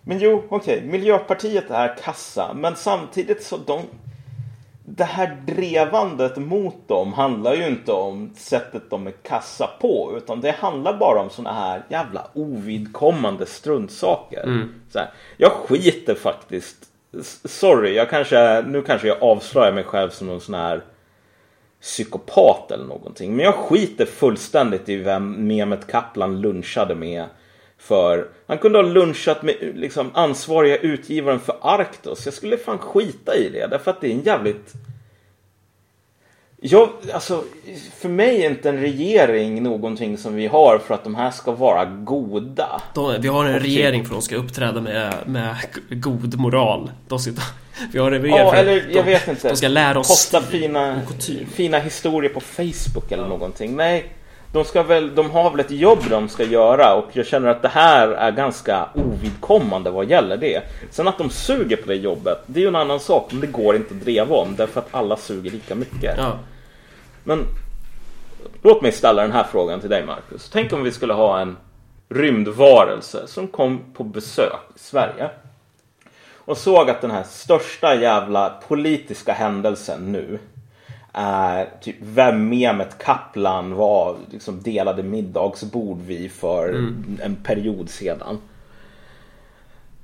men 0.03 0.19
jo, 0.19 0.43
okej. 0.49 0.83
Miljöpartiet 0.83 1.71
är 1.71 1.97
kassa. 2.03 2.53
Men 2.55 2.77
samtidigt 2.77 3.43
så 3.43 3.57
de... 3.57 3.83
Det 4.89 5.05
här 5.05 5.37
drevandet 5.47 6.37
mot 6.37 6.89
dem 6.89 7.13
handlar 7.13 7.55
ju 7.55 7.67
inte 7.67 7.93
om 7.93 8.31
sättet 8.37 8.91
de 8.91 9.07
är 9.07 9.11
kassa 9.11 9.71
på. 9.81 10.15
Utan 10.17 10.41
det 10.41 10.51
handlar 10.51 10.97
bara 10.99 11.21
om 11.21 11.31
såna 11.31 11.53
här 11.53 11.83
jävla 11.89 12.27
ovidkommande 12.33 13.47
struntsaker. 13.47 14.69
Så 14.91 14.99
här, 14.99 15.11
jag 15.37 15.53
skiter 15.53 16.15
faktiskt. 16.15 16.77
Sorry, 17.45 17.95
jag 17.95 18.11
kanske, 18.11 18.63
nu 18.67 18.83
kanske 18.83 19.09
jag 19.09 19.23
avslöjar 19.23 19.73
mig 19.73 19.85
själv 19.85 20.11
som 20.11 20.27
någon 20.27 20.41
sån 20.41 20.55
här 20.55 20.83
psykopat 21.87 22.70
eller 22.70 22.84
någonting. 22.84 23.37
Men 23.37 23.45
jag 23.45 23.55
skiter 23.55 24.07
fullständigt 24.07 24.89
i 24.89 24.97
vem 24.97 25.47
Mehmet 25.47 25.87
Kaplan 25.87 26.41
lunchade 26.41 26.95
med. 26.95 27.24
För 27.78 28.28
han 28.47 28.59
kunde 28.59 28.78
ha 28.78 28.82
lunchat 28.82 29.43
med 29.43 29.55
liksom, 29.74 30.11
ansvariga 30.14 30.76
utgivaren 30.76 31.41
för 31.41 31.57
Arktos. 31.61 32.24
Jag 32.24 32.34
skulle 32.34 32.57
fan 32.57 32.78
skita 32.78 33.37
i 33.37 33.49
det. 33.49 33.66
Därför 33.66 33.91
att 33.91 34.01
det 34.01 34.07
är 34.07 34.12
en 34.12 34.22
jävligt... 34.22 34.72
Jag, 36.61 36.89
alltså, 37.13 37.45
för 37.97 38.09
mig 38.09 38.45
är 38.45 38.51
inte 38.51 38.69
en 38.69 38.81
regering 38.81 39.63
någonting 39.63 40.19
som 40.19 40.35
vi 40.35 40.47
har 40.47 40.79
för 40.79 40.95
att 40.95 41.05
de 41.05 41.15
här 41.15 41.31
ska 41.31 41.53
vara 41.53 41.85
goda. 41.85 42.83
de, 42.95 43.21
Vi 43.21 43.29
har 43.29 43.45
en 43.45 43.59
regering 43.61 44.05
för 44.05 44.15
att 44.15 44.21
de 44.21 44.23
ska 44.25 44.37
uppträda 44.37 44.81
med, 44.81 45.15
med 45.27 45.57
god 45.91 46.39
moral 46.41 46.91
de 47.09 47.19
ska, 47.19 47.33
Vi 47.93 47.99
har 47.99 48.13
en 48.13 48.23
regering 48.23 48.45
Ja, 48.47 48.51
för 48.51 48.57
eller 48.59 48.77
att 48.77 48.83
jag 48.95 49.05
de, 49.05 49.11
vet 49.11 49.29
inte. 49.29 49.49
de 49.49 49.57
ska 49.57 49.69
lära 49.69 49.99
oss 49.99 50.09
Posta 50.09 50.43
fina, 50.43 51.01
fina 51.55 51.79
historier 51.79 52.31
på 52.31 52.41
Facebook 52.41 53.13
eller 53.13 53.29
någonting. 53.29 53.77
Nej, 53.77 54.05
de, 54.57 54.65
ska 54.65 54.83
väl, 54.83 55.15
de 55.15 55.31
har 55.31 55.51
väl 55.51 55.61
ett 55.61 55.71
jobb 55.71 55.99
de 56.11 56.29
ska 56.29 56.45
göra 56.45 56.95
och 56.95 57.09
jag 57.13 57.27
känner 57.27 57.49
att 57.49 57.63
det 57.63 57.69
här 57.69 58.09
är 58.09 58.33
ganska 58.33 58.89
ovidkommande 58.95 59.91
vad 59.91 60.11
gäller 60.11 60.37
det. 60.37 60.63
Sen 60.91 61.09
att 61.09 61.19
de 61.19 61.31
suger 61.31 61.77
på 61.77 61.89
det 61.89 61.95
jobbet, 61.95 62.43
det 62.47 62.61
är 62.61 62.63
ju 62.63 62.69
en 62.69 62.77
annan 62.77 63.01
sak, 63.01 63.29
men 63.33 63.41
det 63.41 63.47
går 63.47 63.77
inte 63.77 63.95
att 63.95 64.01
dreva 64.01 64.37
om 64.37 64.57
därför 64.57 64.81
att 64.81 64.89
alla 64.91 65.17
suger 65.17 65.51
lika 65.51 65.75
mycket. 65.75 66.15
Ja. 66.19 66.39
Men 67.25 67.45
låt 68.63 68.83
mig 68.83 68.93
ställa 68.93 69.23
den 69.23 69.33
här 69.33 69.47
frågan 69.53 69.81
till 69.81 69.91
dig 69.91 70.07
Marcus. 70.07 70.51
Tänk 70.53 70.73
om 70.73 70.83
vi 70.83 70.93
skulle 70.93 71.13
ha 71.13 71.41
en 71.41 71.57
rymdvarelse 72.09 73.27
som 73.27 73.49
kom 73.49 73.81
på 73.95 74.05
besök 74.05 74.61
i 74.75 74.79
Sverige 74.79 75.31
och 76.35 76.59
såg 76.59 76.91
att 76.91 77.01
den 77.01 77.11
här 77.11 77.23
största 77.23 77.95
jävla 77.95 78.51
politiska 78.69 79.33
händelsen 79.33 80.13
nu 80.13 80.39
är 81.19 81.69
typ 81.81 81.97
vem 82.01 82.49
Mehmet 82.49 82.99
Kaplan 82.99 83.75
var 83.75 84.17
liksom 84.31 84.62
delade 84.62 85.03
middagsbord 85.03 86.01
vid 86.01 86.33
för 86.33 86.75
en 87.23 87.37
period 87.37 87.91
sedan. 87.91 88.39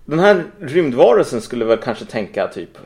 Den 0.04 0.18
här 0.18 0.44
rymdvarelsen 0.60 1.40
skulle 1.40 1.64
väl 1.64 1.78
kanske 1.78 2.04
tänka 2.04 2.48
typ 2.48 2.78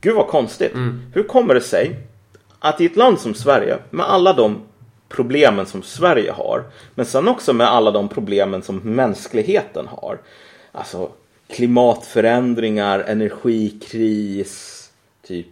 Gud 0.00 0.14
vad 0.14 0.26
konstigt. 0.26 0.72
Hur 1.14 1.22
kommer 1.22 1.54
det 1.54 1.60
sig 1.60 1.96
att 2.58 2.80
i 2.80 2.86
ett 2.86 2.96
land 2.96 3.20
som 3.20 3.34
Sverige 3.34 3.78
med 3.90 4.10
alla 4.10 4.32
de 4.32 4.60
problemen 5.08 5.66
som 5.66 5.82
Sverige 5.82 6.32
har 6.32 6.64
men 6.94 7.06
sen 7.06 7.28
också 7.28 7.52
med 7.52 7.68
alla 7.68 7.90
de 7.90 8.08
problemen 8.08 8.62
som 8.62 8.76
mänskligheten 8.76 9.86
har. 9.86 10.18
Alltså 10.72 11.10
klimatförändringar, 11.48 12.98
energikris, 13.00 14.90
typ. 15.26 15.46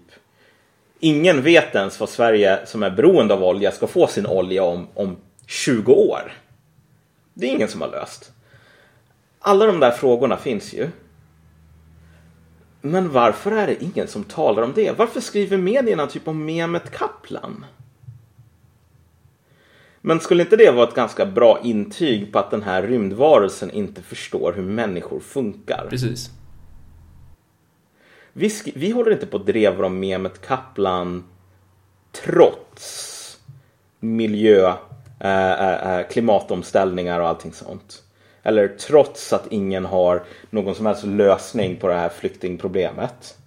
Ingen 1.00 1.42
vet 1.42 1.74
ens 1.74 2.00
vad 2.00 2.08
Sverige 2.08 2.66
som 2.66 2.82
är 2.82 2.90
beroende 2.90 3.34
av 3.34 3.44
olja 3.44 3.72
ska 3.72 3.86
få 3.86 4.06
sin 4.06 4.26
olja 4.26 4.62
om, 4.62 4.86
om 4.94 5.16
20 5.46 5.92
år. 5.92 6.32
Det 7.34 7.46
är 7.46 7.50
ingen 7.50 7.68
som 7.68 7.80
har 7.80 7.88
löst. 7.88 8.32
Alla 9.40 9.66
de 9.66 9.80
där 9.80 9.90
frågorna 9.90 10.36
finns 10.36 10.72
ju. 10.72 10.88
Men 12.80 13.12
varför 13.12 13.50
är 13.50 13.66
det 13.66 13.84
ingen 13.84 14.08
som 14.08 14.24
talar 14.24 14.62
om 14.62 14.72
det? 14.74 14.98
Varför 14.98 15.20
skriver 15.20 15.56
medierna 15.56 16.06
typ 16.06 16.28
om 16.28 16.44
Mehmet 16.44 16.90
Kaplan? 16.90 17.64
Men 20.00 20.20
skulle 20.20 20.42
inte 20.42 20.56
det 20.56 20.70
vara 20.70 20.88
ett 20.88 20.94
ganska 20.94 21.26
bra 21.26 21.60
intyg 21.64 22.32
på 22.32 22.38
att 22.38 22.50
den 22.50 22.62
här 22.62 22.82
rymdvarelsen 22.82 23.70
inte 23.70 24.02
förstår 24.02 24.52
hur 24.52 24.62
människor 24.62 25.20
funkar? 25.20 25.86
Precis. 25.90 26.30
Vi, 28.38 28.72
vi 28.74 28.90
håller 28.90 29.12
inte 29.12 29.26
på 29.26 29.36
att 29.36 29.46
dreva 29.46 29.86
om 29.86 30.00
Mehmet 30.00 30.40
Kaplan 30.40 31.24
trots 32.12 33.38
miljö, 34.00 34.74
äh, 35.20 35.98
äh, 35.98 36.06
klimatomställningar 36.06 37.20
och 37.20 37.28
allting 37.28 37.52
sånt. 37.52 38.02
Eller 38.42 38.68
trots 38.68 39.32
att 39.32 39.46
ingen 39.52 39.84
har 39.84 40.22
någon 40.50 40.74
som 40.74 40.86
helst 40.86 41.04
lösning 41.04 41.76
på 41.76 41.88
det 41.88 41.94
här 41.94 42.08
flyktingproblemet. 42.08 43.38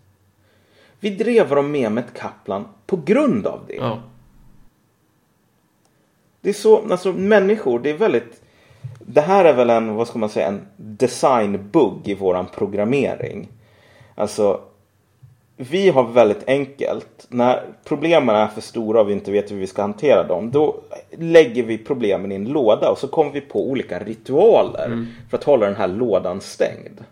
Vi 1.00 1.10
drevar 1.10 1.58
om 1.58 1.72
Mehmet 1.72 2.14
Kaplan 2.14 2.68
på 2.86 2.98
grund 2.98 3.48
av 3.48 3.60
det. 3.68 3.76
Ja. 3.76 4.02
Det 6.42 6.50
är 6.50 6.54
så, 6.54 6.92
alltså 6.92 7.14
människor, 7.14 7.80
det 7.80 7.90
är 7.90 7.98
väldigt 7.98 8.42
Det 9.00 9.22
här 9.22 9.46
är 9.46 9.54
väl 9.54 9.70
en, 9.70 9.96
vad 9.96 10.08
ska 10.08 10.20
man 10.20 10.30
säga, 10.30 10.48
en 10.48 10.68
designbugg 10.78 12.08
i 12.08 12.14
våran 12.14 12.46
programmering. 12.56 13.48
Alltså 14.16 14.62
Vi 15.70 15.90
har 15.90 16.04
väldigt 16.04 16.48
enkelt, 16.48 17.26
när 17.30 17.64
problemen 17.84 18.36
är 18.36 18.48
för 18.48 18.62
stora 18.62 19.02
och 19.02 19.10
vi 19.10 19.14
inte 19.14 19.32
vet 19.32 19.52
hur 19.52 19.58
vi 19.58 19.68
ska 19.68 19.82
hantera 19.82 20.24
dem, 20.24 20.52
då 20.52 20.82
lägger 21.18 21.64
vi 21.64 21.78
problemen 21.78 22.32
i 22.32 22.36
en 22.36 22.46
låda 22.46 22.90
och 22.90 22.98
så 22.98 23.08
kommer 23.08 23.32
vi 23.32 23.42
på 23.42 23.70
olika 23.70 24.00
ritualer 24.00 25.06
för 25.30 25.38
att 25.38 25.44
hålla 25.44 25.66
den 25.66 25.76
här 25.76 25.88
lådan 25.88 26.42
stängd. 26.42 27.04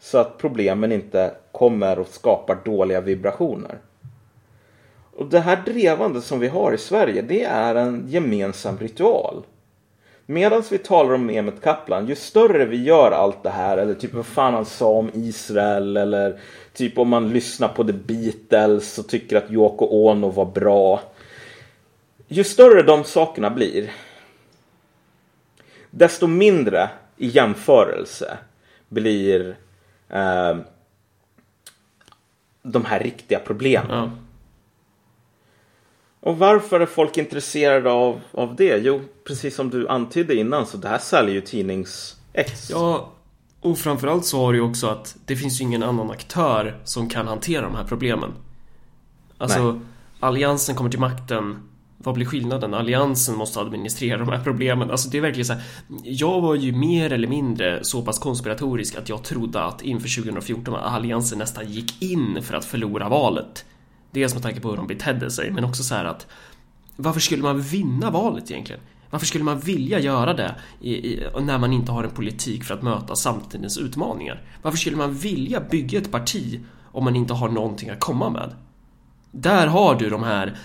Så 0.00 0.18
att 0.18 0.38
problemen 0.38 0.92
inte 0.92 1.34
kommer 1.52 1.98
och 1.98 2.08
skapar 2.08 2.58
dåliga 2.64 3.00
vibrationer. 3.00 3.78
Och 5.16 5.26
det 5.26 5.40
här 5.40 5.62
drevande 5.66 6.20
som 6.20 6.40
vi 6.40 6.48
har 6.48 6.72
i 6.72 6.78
Sverige, 6.78 7.22
det 7.22 7.44
är 7.44 7.74
en 7.74 8.04
gemensam 8.08 8.78
ritual. 8.78 9.42
Medan 10.26 10.62
vi 10.70 10.78
talar 10.78 11.14
om 11.14 11.26
Mehmet 11.26 11.62
Kaplan, 11.62 12.06
ju 12.06 12.14
större 12.14 12.64
vi 12.64 12.82
gör 12.82 13.10
allt 13.10 13.42
det 13.42 13.50
här, 13.50 13.78
eller 13.78 13.94
typ 13.94 14.14
vad 14.14 14.26
fan 14.26 14.54
han 14.54 14.64
sa 14.64 14.88
om 14.88 15.10
Israel, 15.14 15.96
eller 15.96 16.40
typ 16.72 16.98
om 16.98 17.08
man 17.08 17.32
lyssnar 17.32 17.68
på 17.68 17.84
The 17.84 17.92
Beatles 17.92 18.98
och 18.98 19.08
tycker 19.08 19.36
att 19.36 19.50
Yoko 19.50 19.84
Ono 19.84 20.30
var 20.30 20.44
bra. 20.44 21.00
Ju 22.28 22.44
större 22.44 22.82
de 22.82 23.04
sakerna 23.04 23.50
blir, 23.50 23.90
desto 25.90 26.26
mindre 26.26 26.90
i 27.16 27.26
jämförelse 27.26 28.38
blir 28.88 29.56
eh, 30.08 30.56
de 32.62 32.84
här 32.84 33.00
riktiga 33.00 33.38
problemen. 33.38 33.90
Mm. 33.90 34.23
Och 36.24 36.38
varför 36.38 36.80
är 36.80 36.86
folk 36.86 37.18
intresserade 37.18 37.90
av, 37.90 38.20
av 38.32 38.56
det? 38.56 38.76
Jo, 38.76 39.00
precis 39.26 39.54
som 39.54 39.70
du 39.70 39.88
antydde 39.88 40.34
innan 40.34 40.66
så 40.66 40.76
det 40.76 40.88
här 40.88 40.98
säljer 40.98 41.34
ju 41.34 41.40
tidnings-X. 41.40 42.70
Ja, 42.70 43.12
och 43.60 43.78
framförallt 43.78 44.24
så 44.24 44.44
har 44.44 44.52
du 44.52 44.58
ju 44.58 44.64
också 44.64 44.86
att 44.86 45.16
det 45.24 45.36
finns 45.36 45.60
ju 45.60 45.64
ingen 45.64 45.82
annan 45.82 46.10
aktör 46.10 46.80
som 46.84 47.08
kan 47.08 47.28
hantera 47.28 47.62
de 47.62 47.74
här 47.74 47.84
problemen. 47.84 48.32
Alltså, 49.38 49.72
Nej. 49.72 49.80
Alliansen 50.20 50.74
kommer 50.74 50.90
till 50.90 51.00
makten. 51.00 51.56
Vad 51.98 52.14
blir 52.14 52.26
skillnaden? 52.26 52.74
Alliansen 52.74 53.36
måste 53.36 53.60
administrera 53.60 54.18
de 54.18 54.28
här 54.28 54.44
problemen. 54.44 54.90
Alltså 54.90 55.08
det 55.08 55.18
är 55.18 55.22
verkligen 55.22 55.46
så 55.46 55.52
här. 55.52 55.62
Jag 56.04 56.40
var 56.40 56.54
ju 56.54 56.72
mer 56.72 57.12
eller 57.12 57.28
mindre 57.28 57.84
så 57.84 58.02
pass 58.02 58.18
konspiratorisk 58.18 58.96
att 58.96 59.08
jag 59.08 59.22
trodde 59.22 59.62
att 59.62 59.82
inför 59.82 60.22
2014 60.22 60.74
att 60.74 60.92
Alliansen 60.92 61.38
nästan 61.38 61.70
gick 61.70 62.02
in 62.02 62.42
för 62.42 62.54
att 62.54 62.64
förlora 62.64 63.08
valet. 63.08 63.64
Dels 64.14 64.34
med 64.34 64.42
tanke 64.42 64.60
på 64.60 64.70
hur 64.70 64.76
de 64.76 64.86
betedde 64.86 65.30
sig, 65.30 65.50
men 65.50 65.64
också 65.64 65.82
så 65.82 65.94
här 65.94 66.04
att 66.04 66.26
varför 66.96 67.20
skulle 67.20 67.42
man 67.42 67.60
vinna 67.60 68.10
valet 68.10 68.50
egentligen? 68.50 68.80
Varför 69.10 69.26
skulle 69.26 69.44
man 69.44 69.60
vilja 69.60 70.00
göra 70.00 70.34
det 70.34 70.54
i, 70.80 70.92
i, 70.94 71.26
när 71.40 71.58
man 71.58 71.72
inte 71.72 71.92
har 71.92 72.04
en 72.04 72.10
politik 72.10 72.64
för 72.64 72.74
att 72.74 72.82
möta 72.82 73.16
samtidens 73.16 73.78
utmaningar? 73.78 74.42
Varför 74.62 74.78
skulle 74.78 74.96
man 74.96 75.14
vilja 75.14 75.60
bygga 75.60 75.98
ett 75.98 76.10
parti 76.10 76.60
om 76.92 77.04
man 77.04 77.16
inte 77.16 77.34
har 77.34 77.48
någonting 77.48 77.90
att 77.90 78.00
komma 78.00 78.30
med? 78.30 78.54
Där 79.30 79.66
har 79.66 79.94
du 79.94 80.10
de 80.10 80.22
här 80.22 80.58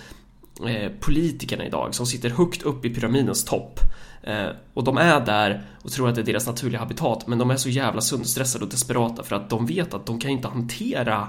eh, 0.68 0.92
politikerna 1.00 1.66
idag 1.66 1.96
som 1.96 2.06
sitter 2.06 2.30
högt 2.30 2.62
upp 2.62 2.86
i 2.86 2.90
pyramidens 2.90 3.46
topp. 3.46 3.80
Eh, 4.24 4.50
och 4.74 4.84
de 4.84 4.98
är 4.98 5.26
där 5.26 5.64
och 5.84 5.92
tror 5.92 6.10
att 6.10 6.16
det 6.16 6.22
är 6.22 6.26
deras 6.26 6.48
naturliga 6.48 6.80
habitat, 6.80 7.28
men 7.28 7.38
de 7.38 7.52
är 7.52 7.58
så 7.58 7.70
jävla 7.70 8.02
sönderstressade 8.02 8.66
och 8.66 8.72
desperata 8.72 9.24
för 9.24 9.36
att 9.36 9.50
de 9.50 9.66
vet 9.66 9.94
att 9.94 10.06
de 10.06 10.20
kan 10.20 10.32
inte 10.32 10.48
hantera 10.48 11.28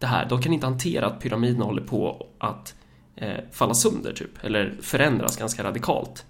det 0.00 0.06
här. 0.06 0.26
De 0.28 0.42
kan 0.42 0.52
inte 0.52 0.66
hantera 0.66 1.06
att 1.06 1.20
pyramiden 1.20 1.62
håller 1.62 1.82
på 1.82 2.26
att 2.38 2.74
eh, 3.16 3.34
falla 3.52 3.74
sönder, 3.74 4.12
typ. 4.12 4.44
Eller 4.44 4.74
förändras 4.82 5.36
ganska 5.36 5.64
radikalt. 5.64 6.24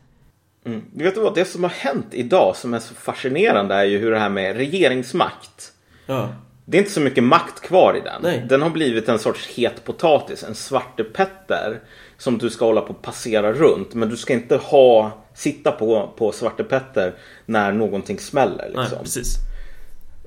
Mm. 0.65 0.85
Du 0.93 1.05
vet 1.05 1.17
vad, 1.17 1.35
det 1.35 1.45
som 1.45 1.63
har 1.63 1.71
hänt 1.71 2.07
idag 2.11 2.57
som 2.57 2.75
är 2.75 2.79
så 2.79 2.95
fascinerande 2.95 3.75
är 3.75 3.85
ju 3.85 3.99
hur 3.99 4.11
det 4.11 4.19
här 4.19 4.29
med 4.29 4.57
regeringsmakt. 4.57 5.73
Ja. 6.07 6.29
Det 6.65 6.77
är 6.77 6.79
inte 6.79 6.93
så 6.93 7.01
mycket 7.01 7.25
makt 7.25 7.61
kvar 7.61 7.97
i 7.97 8.01
den. 8.01 8.23
Nej. 8.23 8.47
Den 8.49 8.63
har 8.63 8.71
blivit 8.71 9.09
en 9.09 9.19
sorts 9.19 9.49
het 9.57 9.85
potatis, 9.85 10.45
en 10.45 10.55
svartepetter 10.55 11.81
som 12.19 12.39
du 12.39 12.51
ska 12.51 12.65
hålla 12.65 12.81
på 12.81 12.93
att 12.93 13.03
passera 13.03 13.53
runt. 13.53 13.95
Men 13.95 14.09
du 14.09 14.17
ska 14.17 14.33
inte 14.33 14.57
ha, 14.57 15.13
sitta 15.35 15.73
på, 15.73 16.13
på 16.17 16.33
svartepetter 16.33 17.15
när 17.47 17.73
någonting 17.73 18.19
smäller. 18.19 18.71
Nej, 18.75 18.83
Liksom. 18.83 18.99
precis. 19.03 19.37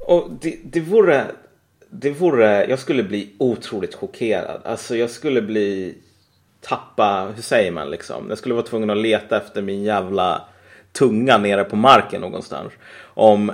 Och 0.08 0.32
det, 0.42 0.60
det 0.64 0.80
vore... 0.80 1.26
Det 1.96 2.10
vore... 2.10 2.66
Jag 2.66 2.80
skulle 2.80 3.04
bli 3.04 3.34
otroligt 3.38 3.96
chockerad. 3.96 4.62
Alltså 4.66 4.96
jag 4.96 5.10
skulle 5.10 5.42
bli... 5.42 5.98
Tappa... 6.62 7.32
Hur 7.36 7.42
säger 7.42 7.72
man 7.72 7.92
liksom? 7.92 8.26
Jag 8.30 8.38
skulle 8.38 8.56
vara 8.56 8.66
tvungen 8.66 8.90
att 8.90 8.98
leta 8.98 9.38
efter 9.38 9.62
min 9.62 9.84
jävla 9.84 10.42
tunga 10.92 11.38
nere 11.38 11.64
på 11.64 11.76
marken 11.76 12.22
någonstans. 12.22 12.74
Om 13.04 13.52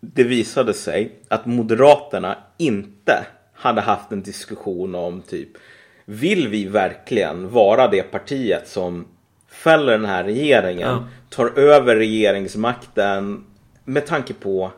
det 0.00 0.24
visade 0.24 0.74
sig 0.74 1.12
att 1.28 1.46
Moderaterna 1.46 2.38
inte 2.58 3.26
hade 3.54 3.80
haft 3.80 4.12
en 4.12 4.22
diskussion 4.22 4.94
om 4.94 5.22
typ 5.22 5.48
Vill 6.04 6.48
vi 6.48 6.64
verkligen 6.64 7.50
vara 7.50 7.88
det 7.88 8.02
partiet 8.02 8.68
som 8.68 9.06
fäller 9.48 9.92
den 9.92 10.04
här 10.04 10.24
regeringen, 10.24 10.88
Ja. 10.88 11.08
tar 11.30 11.58
över 11.58 11.96
regeringsmakten 11.96 13.44
med 13.84 14.06
tanke 14.06 14.34
på 14.34 14.72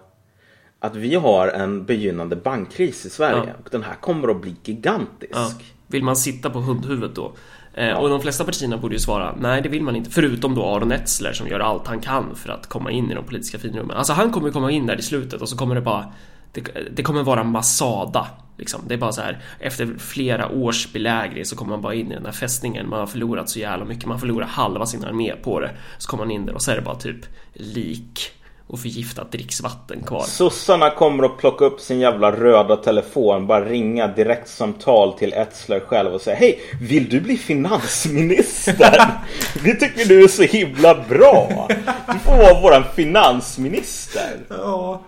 att 0.81 0.97
vi 0.97 1.15
har 1.15 1.49
en 1.49 1.85
begynnande 1.85 2.37
bankkris 2.37 3.07
i 3.07 3.11
Sverige. 3.11 3.43
Ja. 3.47 3.53
Och 3.65 3.69
den 3.71 3.83
här 3.83 3.95
kommer 3.95 4.29
att 4.29 4.41
bli 4.41 4.57
gigantisk. 4.65 5.33
Ja. 5.35 5.51
Vill 5.87 6.05
man 6.05 6.17
sitta 6.17 6.51
på 6.51 6.61
hundhuvudet 6.61 7.17
då? 7.17 7.33
Eh, 7.75 7.93
Och 7.93 8.09
de 8.09 8.21
flesta 8.21 8.45
partierna 8.45 8.77
borde 8.77 8.95
ju 8.95 9.01
svara 9.01 9.35
nej, 9.41 9.63
det 9.63 9.69
vill 9.69 9.83
man 9.83 9.97
inte. 9.97 10.11
Förutom 10.11 10.55
då 10.55 10.65
Aron 10.67 10.93
Etzler 10.93 11.33
som 11.33 11.49
gör 11.49 11.61
allt 11.61 11.87
han 11.87 12.01
kan 12.01 12.37
för 12.37 12.51
att 12.51 12.67
komma 12.67 12.91
in 12.91 13.11
i 13.11 13.15
de 13.15 13.25
politiska 13.25 13.59
finrummen. 13.59 13.97
Alltså 13.97 14.13
han 14.13 14.33
kommer 14.33 14.51
komma 14.51 14.71
in 14.71 14.87
där 14.87 14.99
i 14.99 15.03
slutet 15.03 15.43
och 15.43 15.49
så 15.49 15.57
kommer 15.57 15.75
det 15.75 15.81
bara 15.81 16.13
det, 16.53 16.61
det 16.93 17.03
kommer 17.03 17.23
vara 17.23 17.45
Masada 17.45 18.27
Liksom. 18.59 18.81
Det 18.87 18.95
är 18.95 18.99
bara 18.99 19.13
så 19.13 19.21
här, 19.21 19.43
efter 19.61 19.95
flera 19.99 20.49
års 20.49 20.93
belägring 20.93 21.45
så 21.45 21.57
kommer 21.57 21.71
man 21.71 21.83
bara 21.83 21.95
in 21.95 22.13
i 22.13 22.15
den 22.15 22.25
här 22.25 22.33
fästningen. 22.33 22.89
Man 22.89 22.99
har 22.99 23.07
förlorat 23.07 23.51
så 23.51 23.59
jävla 23.59 23.85
mycket, 23.85 24.07
man 24.07 24.21
förlorar 24.21 24.47
halva 24.47 24.87
sin 24.87 25.05
armé 25.05 25.35
på 25.43 25.61
det. 25.61 25.71
Så 25.99 26.11
kommer 26.11 26.25
man 26.25 26.31
in 26.31 26.47
där 26.47 26.55
och 26.55 26.63
så 26.63 26.71
är 26.71 26.77
det 26.77 26.83
bara 26.83 26.95
typ 26.95 27.27
lik 27.55 28.31
och 28.69 28.81
förgiftat 28.81 29.33
dricksvatten 29.33 30.03
kvar. 30.03 30.23
Sossarna 30.23 30.91
kommer 30.91 31.25
att 31.25 31.39
plocka 31.39 31.65
upp 31.65 31.81
sin 31.81 32.01
jävla 32.01 32.33
röda 32.33 32.77
telefon, 32.77 33.47
bara 33.47 33.65
ringa 33.65 34.07
direktsamtal 34.07 35.13
till 35.19 35.33
Etzler 35.33 35.81
själv 35.81 36.15
och 36.15 36.21
säga 36.21 36.37
Hej, 36.37 36.61
vill 36.81 37.09
du 37.09 37.21
bli 37.21 37.37
finansminister? 37.37 39.03
Vi 39.65 39.79
tycker 39.79 40.05
du 40.05 40.25
är 40.25 40.29
så 40.29 40.43
himla 40.43 40.95
bra. 41.09 41.69
Du 42.13 42.19
får 42.19 42.37
vara 42.37 42.61
våran 42.63 42.85
finansminister. 42.95 44.39
Ja. 44.49 45.03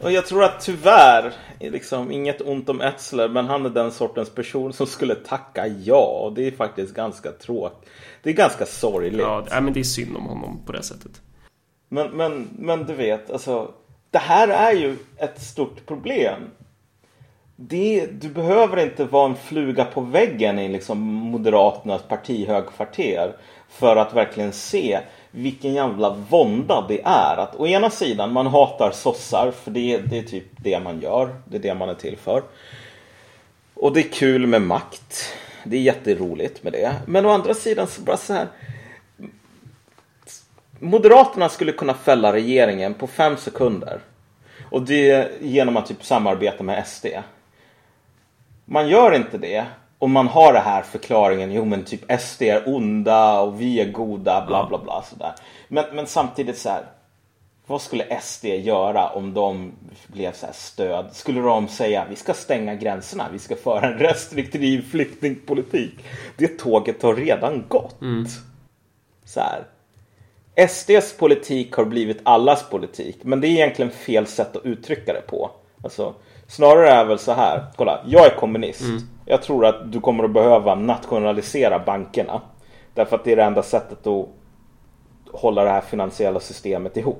Och 0.00 0.12
jag 0.12 0.26
tror 0.26 0.44
att 0.44 0.60
tyvärr, 0.60 1.32
liksom 1.60 2.10
inget 2.10 2.40
ont 2.40 2.68
om 2.68 2.80
Etzler, 2.80 3.28
men 3.28 3.46
han 3.46 3.66
är 3.66 3.70
den 3.70 3.92
sortens 3.92 4.30
person 4.30 4.72
som 4.72 4.86
skulle 4.86 5.14
tacka 5.14 5.66
ja. 5.66 6.20
Och 6.24 6.32
det 6.32 6.46
är 6.46 6.50
faktiskt 6.50 6.94
ganska 6.94 7.32
tråkigt. 7.32 7.88
Det 8.22 8.30
är 8.30 8.34
ganska 8.34 8.66
sorgligt. 8.66 9.20
Ja, 9.20 9.60
men 9.60 9.72
det 9.72 9.80
är 9.80 9.84
synd 9.84 10.16
om 10.16 10.26
honom 10.26 10.60
på 10.66 10.72
det 10.72 10.82
sättet. 10.82 11.20
Men, 11.88 12.10
men, 12.10 12.48
men 12.58 12.86
du 12.86 12.94
vet, 12.94 13.30
alltså. 13.30 13.72
Det 14.10 14.18
här 14.18 14.48
är 14.48 14.72
ju 14.72 14.96
ett 15.16 15.42
stort 15.42 15.86
problem. 15.86 16.50
Det, 17.56 18.06
du 18.20 18.28
behöver 18.28 18.76
inte 18.82 19.04
vara 19.04 19.28
en 19.28 19.36
fluga 19.36 19.84
på 19.84 20.00
väggen 20.00 20.58
i 20.58 20.68
liksom 20.68 20.98
Moderaternas 21.00 22.02
partihögkvarter 22.02 23.36
för 23.68 23.96
att 23.96 24.14
verkligen 24.14 24.52
se 24.52 25.00
vilken 25.30 25.74
jävla 25.74 26.16
vånda 26.30 26.84
det 26.88 27.00
är. 27.04 27.36
Att 27.36 27.56
å 27.56 27.66
ena 27.66 27.90
sidan 27.90 28.32
man 28.32 28.46
hatar 28.46 28.90
sossar 28.90 29.50
för 29.50 29.70
det, 29.70 29.98
det 29.98 30.18
är 30.18 30.22
typ 30.22 30.44
det 30.56 30.80
man 30.80 31.00
gör. 31.00 31.36
Det 31.44 31.56
är 31.56 31.60
det 31.60 31.74
man 31.74 31.88
är 31.88 31.94
till 31.94 32.16
för. 32.16 32.42
Och 33.74 33.92
det 33.92 34.00
är 34.00 34.12
kul 34.12 34.46
med 34.46 34.62
makt. 34.62 35.32
Det 35.64 35.76
är 35.76 35.80
jätteroligt 35.80 36.62
med 36.62 36.72
det. 36.72 36.94
Men 37.06 37.26
å 37.26 37.28
andra 37.28 37.54
sidan 37.54 37.86
så 37.86 38.00
bara 38.00 38.16
så 38.16 38.32
här. 38.32 38.46
Moderaterna 40.78 41.48
skulle 41.48 41.72
kunna 41.72 41.94
fälla 41.94 42.32
regeringen 42.32 42.94
på 42.94 43.06
fem 43.06 43.36
sekunder. 43.36 44.00
Och 44.70 44.82
det 44.82 45.30
genom 45.40 45.76
att 45.76 45.86
typ 45.86 46.04
samarbeta 46.04 46.62
med 46.62 46.86
SD. 46.86 47.06
Man 48.64 48.88
gör 48.88 49.14
inte 49.14 49.38
det. 49.38 49.66
Och 49.98 50.10
man 50.10 50.28
har 50.28 50.52
det 50.52 50.58
här 50.58 50.82
förklaringen, 50.82 51.52
jo 51.52 51.64
men 51.64 51.84
typ 51.84 52.20
SD 52.20 52.42
är 52.42 52.62
onda 52.68 53.40
och 53.40 53.60
vi 53.60 53.80
är 53.80 53.92
goda, 53.92 54.44
bla 54.46 54.66
bla 54.68 54.78
bla 54.78 55.02
sådär. 55.02 55.32
Men, 55.68 55.84
men 55.92 56.06
samtidigt 56.06 56.58
så 56.58 56.68
här. 56.68 56.82
Vad 57.66 57.82
skulle 57.82 58.20
SD 58.20 58.44
göra 58.44 59.08
om 59.08 59.34
de 59.34 59.72
blev 60.06 60.32
så 60.32 60.46
här 60.46 60.52
stöd? 60.52 61.06
Skulle 61.12 61.40
de 61.40 61.68
säga 61.68 62.06
vi 62.10 62.16
ska 62.16 62.34
stänga 62.34 62.74
gränserna, 62.74 63.28
vi 63.32 63.38
ska 63.38 63.56
föra 63.56 63.86
en 63.86 63.98
restriktiv 63.98 64.90
flyktingpolitik? 64.90 66.04
Det 66.36 66.58
tåget 66.58 67.02
har 67.02 67.14
redan 67.14 67.64
gått. 67.68 67.96
Så 69.24 69.40
här. 69.40 69.64
SDs 70.68 71.16
politik 71.18 71.72
har 71.72 71.84
blivit 71.84 72.20
allas 72.22 72.70
politik, 72.70 73.18
men 73.22 73.40
det 73.40 73.48
är 73.48 73.50
egentligen 73.50 73.90
fel 73.90 74.26
sätt 74.26 74.56
att 74.56 74.64
uttrycka 74.64 75.12
det 75.12 75.20
på. 75.20 75.50
Alltså, 75.84 76.14
snarare 76.46 76.90
är 76.90 77.04
väl 77.04 77.18
så 77.18 77.32
här, 77.32 77.64
kolla, 77.76 78.00
jag 78.06 78.26
är 78.26 78.36
kommunist. 78.36 78.82
Jag 79.26 79.42
tror 79.42 79.66
att 79.66 79.92
du 79.92 80.00
kommer 80.00 80.24
att 80.24 80.32
behöva 80.32 80.74
nationalisera 80.74 81.78
bankerna. 81.78 82.40
Därför 82.94 83.16
att 83.16 83.24
det 83.24 83.32
är 83.32 83.36
det 83.36 83.42
enda 83.42 83.62
sättet 83.62 84.06
att 84.06 84.28
hålla 85.32 85.64
det 85.64 85.70
här 85.70 85.80
finansiella 85.80 86.40
systemet 86.40 86.96
ihop. 86.96 87.18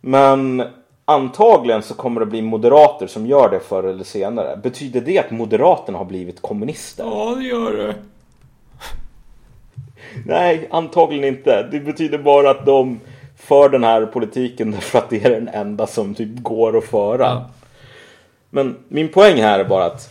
Men 0.00 0.62
antagligen 1.04 1.82
så 1.82 1.94
kommer 1.94 2.20
det 2.20 2.26
bli 2.26 2.42
moderater 2.42 3.06
som 3.06 3.26
gör 3.26 3.50
det 3.50 3.60
förr 3.60 3.84
eller 3.84 4.04
senare. 4.04 4.56
Betyder 4.62 5.00
det 5.00 5.18
att 5.18 5.30
moderaterna 5.30 5.98
har 5.98 6.04
blivit 6.04 6.42
kommunister? 6.42 7.04
Ja, 7.04 7.34
det 7.34 7.44
gör 7.44 7.72
det. 7.72 7.94
Nej, 10.26 10.68
antagligen 10.70 11.24
inte. 11.24 11.62
Det 11.62 11.80
betyder 11.80 12.18
bara 12.18 12.50
att 12.50 12.66
de 12.66 13.00
för 13.36 13.68
den 13.68 13.84
här 13.84 14.06
politiken 14.06 14.70
därför 14.70 14.98
att 14.98 15.10
det 15.10 15.24
är 15.24 15.30
den 15.30 15.48
enda 15.48 15.86
som 15.86 16.14
typ 16.14 16.42
går 16.42 16.78
att 16.78 16.84
föra. 16.84 17.24
Ja. 17.24 17.50
Men 18.50 18.76
min 18.88 19.08
poäng 19.08 19.42
här 19.42 19.58
är 19.58 19.64
bara 19.64 19.84
att 19.84 20.08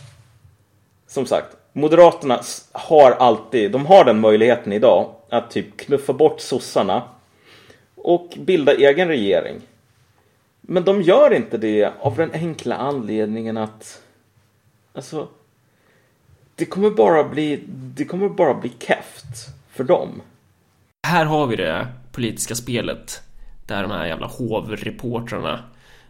som 1.06 1.26
sagt, 1.26 1.56
Moderaterna 1.72 2.40
har 2.72 3.10
alltid, 3.10 3.72
de 3.72 3.86
har 3.86 4.04
den 4.04 4.20
möjligheten 4.20 4.72
idag 4.72 5.10
att 5.28 5.50
typ 5.50 5.76
knuffa 5.76 6.12
bort 6.12 6.40
sossarna 6.40 7.02
och 7.94 8.34
bilda 8.38 8.74
egen 8.74 9.08
regering. 9.08 9.60
Men 10.60 10.84
de 10.84 11.02
gör 11.02 11.34
inte 11.34 11.58
det 11.58 11.92
av 12.00 12.16
den 12.16 12.30
enkla 12.32 12.76
anledningen 12.76 13.56
att 13.56 14.02
alltså 14.92 15.28
det 16.54 16.64
kommer 16.64 16.90
bara 16.90 17.24
bli 17.24 17.60
det 17.66 18.04
kommer 18.04 18.28
bara 18.28 18.54
bli 18.54 18.72
keft 18.78 19.59
för 19.72 19.84
dem. 19.84 20.22
Här 21.06 21.24
har 21.24 21.46
vi 21.46 21.56
det 21.56 21.86
politiska 22.12 22.54
spelet 22.54 23.22
där 23.66 23.82
de 23.82 23.90
här 23.90 24.06
jävla 24.06 24.26
hovreportrarna 24.26 25.64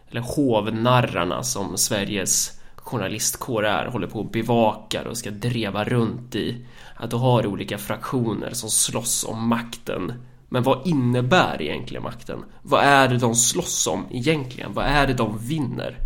eller 0.09 0.21
hovnarrarna 0.21 1.43
som 1.43 1.77
Sveriges 1.77 2.61
journalistkår 2.75 3.65
är 3.65 3.85
håller 3.85 4.07
på 4.07 4.19
och 4.19 4.31
bevakar 4.31 5.05
och 5.05 5.17
ska 5.17 5.31
dreva 5.31 5.83
runt 5.83 6.35
i. 6.35 6.65
Att 6.95 7.09
du 7.09 7.15
har 7.15 7.45
olika 7.45 7.77
fraktioner 7.77 8.51
som 8.53 8.69
slåss 8.69 9.23
om 9.23 9.47
makten. 9.47 10.13
Men 10.49 10.63
vad 10.63 10.87
innebär 10.87 11.61
egentligen 11.61 12.03
makten? 12.03 12.43
Vad 12.61 12.83
är 12.83 13.07
det 13.07 13.17
de 13.17 13.35
slåss 13.35 13.87
om 13.87 14.05
egentligen? 14.11 14.73
Vad 14.73 14.85
är 14.85 15.07
det 15.07 15.13
de 15.13 15.37
vinner? 15.37 15.97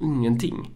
Ingenting. 0.00 0.70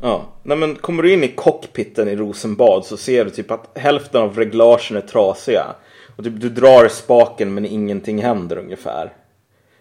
Ja, 0.00 0.22
nej 0.42 0.56
men 0.56 0.74
kommer 0.74 1.02
du 1.02 1.12
in 1.12 1.24
i 1.24 1.28
cockpiten 1.28 2.08
i 2.08 2.16
Rosenbad 2.16 2.84
så 2.84 2.96
ser 2.96 3.24
du 3.24 3.30
typ 3.30 3.50
att 3.50 3.78
hälften 3.78 4.22
av 4.22 4.36
reglagen 4.36 4.96
är 4.96 5.00
trasiga. 5.00 5.66
Och 6.16 6.24
typ 6.24 6.40
du 6.40 6.48
drar 6.48 6.86
i 6.86 6.88
spaken 6.88 7.54
men 7.54 7.66
ingenting 7.66 8.22
händer 8.22 8.58
ungefär. 8.58 9.12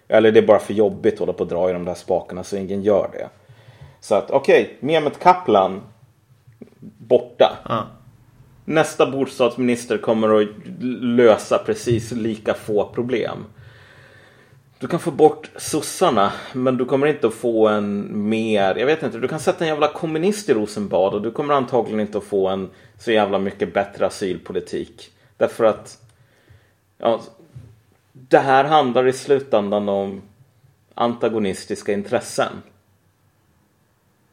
Eller 0.07 0.32
det 0.32 0.39
är 0.39 0.47
bara 0.47 0.59
för 0.59 0.74
jobbigt 0.74 1.13
att 1.13 1.20
hålla 1.20 1.34
på 1.34 1.43
och 1.43 1.49
dra 1.49 1.70
i 1.70 1.74
de 1.74 1.86
där 1.86 1.93
spakarna 1.93 2.43
så 2.43 2.57
ingen 2.57 2.82
gör 2.82 3.09
det. 3.13 3.30
Så 3.99 4.15
att 4.15 4.32
okej, 4.32 4.63
okay, 4.63 4.76
Mehmet 4.80 5.20
Kaplan 5.20 5.82
borta. 6.97 7.57
Ja. 7.70 7.88
Nästa 8.65 9.11
bostadsminister 9.11 9.97
kommer 9.97 10.41
att 10.41 10.47
lösa 11.01 11.57
precis 11.57 12.11
lika 12.11 12.53
få 12.53 12.86
problem. 12.93 13.45
Du 14.80 14.88
kan 14.88 14.99
få 14.99 15.11
bort 15.11 15.51
sossarna, 15.55 16.34
men 16.53 16.78
du 16.78 16.86
kommer 16.86 17.07
inte 17.07 17.28
att 17.28 17.34
få 17.34 17.67
en 17.67 18.07
mer, 18.30 18.75
jag 18.75 18.86
vet 18.86 19.03
inte, 19.03 19.17
du 19.17 19.28
kan 19.28 19.39
sätta 19.39 19.63
en 19.63 19.67
jävla 19.67 19.93
kommunist 19.93 20.49
i 20.49 20.53
Rosenbad 20.53 21.13
och 21.13 21.21
du 21.21 21.32
kommer 21.32 21.53
antagligen 21.53 21.99
inte 21.99 22.17
att 22.17 22.23
få 22.23 22.47
en 22.47 22.69
så 22.99 23.11
jävla 23.11 23.39
mycket 23.39 23.73
bättre 23.73 24.05
asylpolitik. 24.05 25.11
Därför 25.38 25.63
att, 25.63 25.97
ja, 26.97 27.21
det 28.11 28.38
här 28.38 28.63
handlar 28.63 29.07
i 29.07 29.13
slutändan 29.13 29.89
om 29.89 30.21
antagonistiska 30.93 31.93
intressen. 31.93 32.51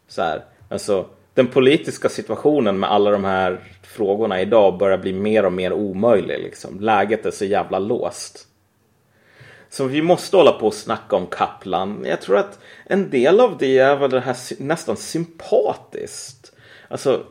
Så 0.09 0.23
här, 0.23 0.45
alltså 0.69 1.07
den 1.35 1.47
politiska 1.47 2.09
situationen 2.09 2.79
med 2.79 2.93
alla 2.93 3.11
de 3.11 3.25
här 3.25 3.61
frågorna 3.83 4.41
idag 4.41 4.79
börjar 4.79 4.99
bli 4.99 5.13
mer 5.13 5.45
och 5.45 5.53
mer 5.53 5.73
omöjlig. 5.73 6.39
Liksom. 6.39 6.81
Läget 6.81 7.27
är 7.27 7.31
så 7.31 7.45
jävla 7.45 7.79
låst. 7.79 8.49
Så 9.75 9.85
vi 9.85 10.03
måste 10.03 10.37
hålla 10.37 10.53
på 10.53 10.67
och 10.67 10.75
snacka 10.75 11.17
om 11.17 11.27
Kaplan. 11.27 12.05
Jag 12.09 12.21
tror 12.21 12.37
att 12.37 12.59
en 12.85 13.11
del 13.11 13.41
av 13.41 13.57
det 13.59 13.79
är 13.79 13.97
väl 13.97 14.11
det 14.11 14.21
här 14.21 14.37
nästan 14.59 14.97
sympatiskt. 14.97 16.53
Alltså, 16.89 17.23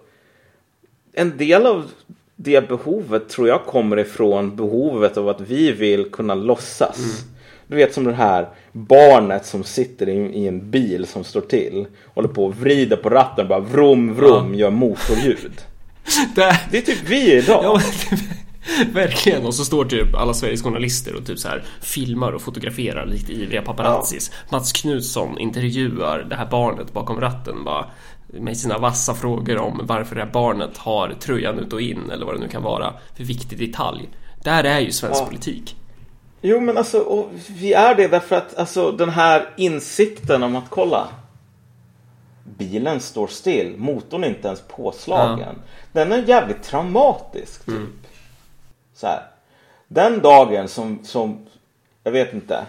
en 1.13 1.37
del 1.37 1.65
av 1.65 1.91
det 2.35 2.67
behovet 2.67 3.29
tror 3.29 3.47
jag 3.47 3.65
kommer 3.65 3.99
ifrån 3.99 4.55
behovet 4.55 5.17
av 5.17 5.29
att 5.29 5.41
vi 5.41 5.71
vill 5.71 6.11
kunna 6.11 6.35
låtsas. 6.35 7.25
Du 7.67 7.75
vet 7.75 7.93
som 7.93 8.03
det 8.03 8.13
här 8.13 8.49
barnet 8.71 9.45
som 9.45 9.63
sitter 9.63 10.09
i, 10.09 10.13
i 10.13 10.47
en 10.47 10.71
bil 10.71 11.07
som 11.07 11.23
står 11.23 11.41
till. 11.41 11.85
Håller 12.13 12.29
på 12.29 12.45
och 12.45 12.55
vrider 12.55 12.97
på 12.97 13.09
ratten 13.09 13.47
bara 13.47 13.59
vrom 13.59 14.13
vrom 14.15 14.55
gör 14.55 14.71
motorljud. 14.71 15.61
Där. 16.35 16.67
Det 16.71 16.77
är 16.77 16.81
typ 16.81 17.09
vi 17.09 17.33
idag. 17.33 17.63
Ja, 17.63 17.81
men, 18.11 18.19
verkligen. 18.93 19.45
Och 19.45 19.55
så 19.55 19.65
står 19.65 19.85
typ 19.85 20.15
alla 20.15 20.33
Sveriges 20.33 20.63
journalister 20.63 21.15
och 21.15 21.25
typ 21.25 21.39
så 21.39 21.47
här 21.47 21.63
filmar 21.81 22.31
och 22.31 22.41
fotograferar 22.41 23.05
lite 23.05 23.33
ivriga 23.33 23.61
paparazzis. 23.61 24.31
Mats 24.51 24.71
Knutsson 24.71 25.39
intervjuar 25.39 26.19
det 26.29 26.35
här 26.35 26.45
barnet 26.45 26.93
bakom 26.93 27.21
ratten 27.21 27.63
bara 27.63 27.85
med 28.27 28.57
sina 28.57 28.77
vassa 28.77 29.13
frågor 29.13 29.57
om 29.57 29.81
varför 29.83 30.15
det 30.15 30.21
här 30.21 30.31
barnet 30.31 30.77
har 30.77 31.13
tröjan 31.19 31.59
ut 31.59 31.73
och 31.73 31.81
in 31.81 32.11
eller 32.11 32.25
vad 32.25 32.35
det 32.35 32.39
nu 32.41 32.47
kan 32.47 32.63
vara 32.63 32.93
för 33.15 33.23
viktig 33.23 33.59
detalj. 33.59 34.09
Där 34.43 34.63
är 34.63 34.79
ju 34.79 34.91
svensk 34.91 35.21
Ja. 35.21 35.25
politik. 35.25 35.75
Jo 36.41 36.59
men 36.59 36.77
alltså, 36.77 36.99
och 36.99 37.29
vi 37.47 37.73
är 37.73 37.95
det 37.95 38.07
därför 38.07 38.35
att 38.35 38.57
alltså 38.57 38.91
den 38.91 39.09
här 39.09 39.49
insikten 39.57 40.43
om 40.43 40.55
att 40.55 40.69
kolla. 40.69 41.07
Bilen 42.57 42.99
står 42.99 43.27
still, 43.27 43.75
motorn 43.77 44.23
är 44.23 44.27
inte 44.27 44.47
ens 44.47 44.61
påslagen. 44.67 45.55
Den 45.91 46.11
är 46.11 46.23
jävligt 46.27 46.63
traumatisk 46.63 47.65
typ. 47.65 48.02
Så 49.03 49.07
här. 49.07 49.23
Den 49.87 50.21
dagen 50.21 50.67
som, 50.67 50.99
som, 51.03 51.45
jag 52.03 52.11
vet 52.11 52.33
inte. 52.33 52.65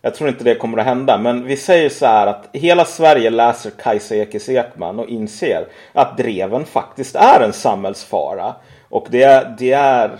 Jag 0.00 0.14
tror 0.14 0.28
inte 0.28 0.44
det 0.44 0.54
kommer 0.54 0.78
att 0.78 0.84
hända. 0.84 1.18
Men 1.18 1.44
vi 1.44 1.56
säger 1.56 1.88
så 1.88 2.06
här 2.06 2.26
att 2.26 2.48
hela 2.52 2.84
Sverige 2.84 3.30
läser 3.30 3.70
Kajsa 3.70 4.14
Ekis 4.14 4.48
Ekman 4.48 4.98
och 4.98 5.08
inser 5.08 5.66
att 5.92 6.16
dreven 6.16 6.64
faktiskt 6.64 7.16
är 7.16 7.40
en 7.40 7.52
samhällsfara. 7.52 8.54
Och 8.88 9.06
det, 9.10 9.54
det 9.58 9.72
är 9.72 10.18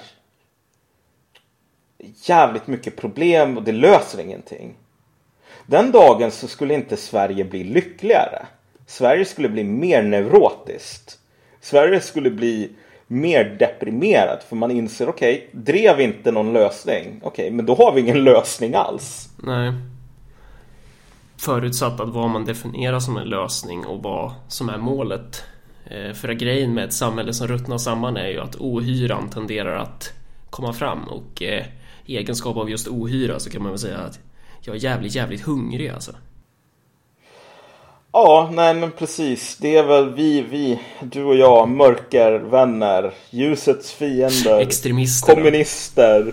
jävligt 2.25 2.67
mycket 2.67 2.97
problem 2.97 3.57
och 3.57 3.63
det 3.63 3.73
löser 3.73 4.21
ingenting. 4.21 4.75
Den 5.67 5.93
dagen 5.93 6.31
så 6.31 6.49
skulle 6.49 6.75
inte 6.75 6.97
Sverige 6.97 7.45
bli 7.45 7.65
lyckligare. 7.65 8.47
Sverige 8.87 9.25
skulle 9.25 9.49
bli 9.49 9.65
mer 9.65 10.03
neurotiskt. 10.03 11.19
Sverige 11.61 12.01
skulle 12.01 12.31
bli 12.31 12.71
mer 13.07 13.45
deprimerad, 13.45 14.39
för 14.49 14.57
man 14.57 14.71
inser 14.71 15.09
okej, 15.09 15.49
okay, 15.49 15.63
drev 15.63 16.01
inte 16.01 16.31
någon 16.31 16.53
lösning. 16.53 17.21
Okej, 17.23 17.45
okay, 17.45 17.51
men 17.51 17.67
då 17.67 17.75
har 17.75 17.93
vi 17.93 18.01
ingen 18.01 18.25
lösning 18.25 18.75
alls. 18.75 19.29
Nej. 19.37 19.73
Förutsatt 21.37 22.01
att 22.01 22.09
vad 22.09 22.31
man 22.31 22.45
definierar 22.45 23.01
som 23.01 23.17
en 23.17 23.29
lösning 23.29 23.87
och 23.87 24.03
vad 24.03 24.33
som 24.49 24.69
är 24.69 24.79
målet. 24.79 25.45
Eh, 25.87 26.13
för 26.13 26.33
grejen 26.33 26.75
med 26.75 26.85
ett 26.85 26.93
samhälle 26.93 27.33
som 27.33 27.47
ruttnar 27.47 27.79
samman 27.79 28.17
är 28.17 28.29
ju 28.29 28.41
att 28.41 28.57
ohyran 28.57 29.31
tenderar 29.31 29.77
att 29.77 30.13
komma 30.51 30.73
fram 30.73 31.05
och 31.05 31.43
eh, 31.43 31.65
i 32.07 32.17
egenskap 32.17 32.57
av 32.57 32.71
just 32.71 32.89
ohyra 32.89 33.41
så 33.41 33.51
kan 33.51 33.63
man 33.63 33.71
väl 33.71 33.79
säga 33.79 33.99
att 33.99 34.21
jag 34.61 34.77
är 34.77 34.81
jävligt, 34.81 35.15
jävligt 35.15 35.43
hungrig 35.43 35.89
alltså. 35.89 36.13
Ja, 38.17 38.51
nej 38.53 38.75
men 38.75 38.91
precis. 38.91 39.57
Det 39.57 39.77
är 39.77 39.85
väl 39.85 40.15
vi, 40.15 40.43
vi, 40.43 40.81
du 41.03 41.25
och 41.25 41.37
jag, 41.37 41.69
mörkervänner, 41.69 43.13
ljusets 43.31 43.93
fiender, 43.93 44.61
extremister, 44.61 45.35
kommunister, 45.35 46.33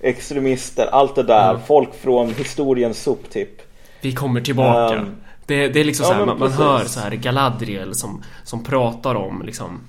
extremister, 0.00 0.86
allt 0.86 1.14
det 1.14 1.22
där. 1.22 1.50
Mm. 1.50 1.62
Folk 1.66 1.94
från 1.94 2.34
historiens 2.34 3.02
soptipp. 3.02 3.62
Vi 4.00 4.12
kommer 4.12 4.40
tillbaka. 4.40 4.96
Um, 4.96 5.16
det, 5.46 5.68
det, 5.68 5.80
är 5.80 5.84
liksom 5.84 6.04
ja, 6.04 6.12
så 6.12 6.18
här, 6.18 6.26
man, 6.26 6.38
man, 6.38 6.52
hör 6.52 6.84
så 6.84 7.00
här 7.00 7.10
Galadriel 7.10 7.94
som, 7.94 8.22
som 8.44 8.64
pratar 8.64 9.14
om 9.14 9.42
liksom 9.46 9.80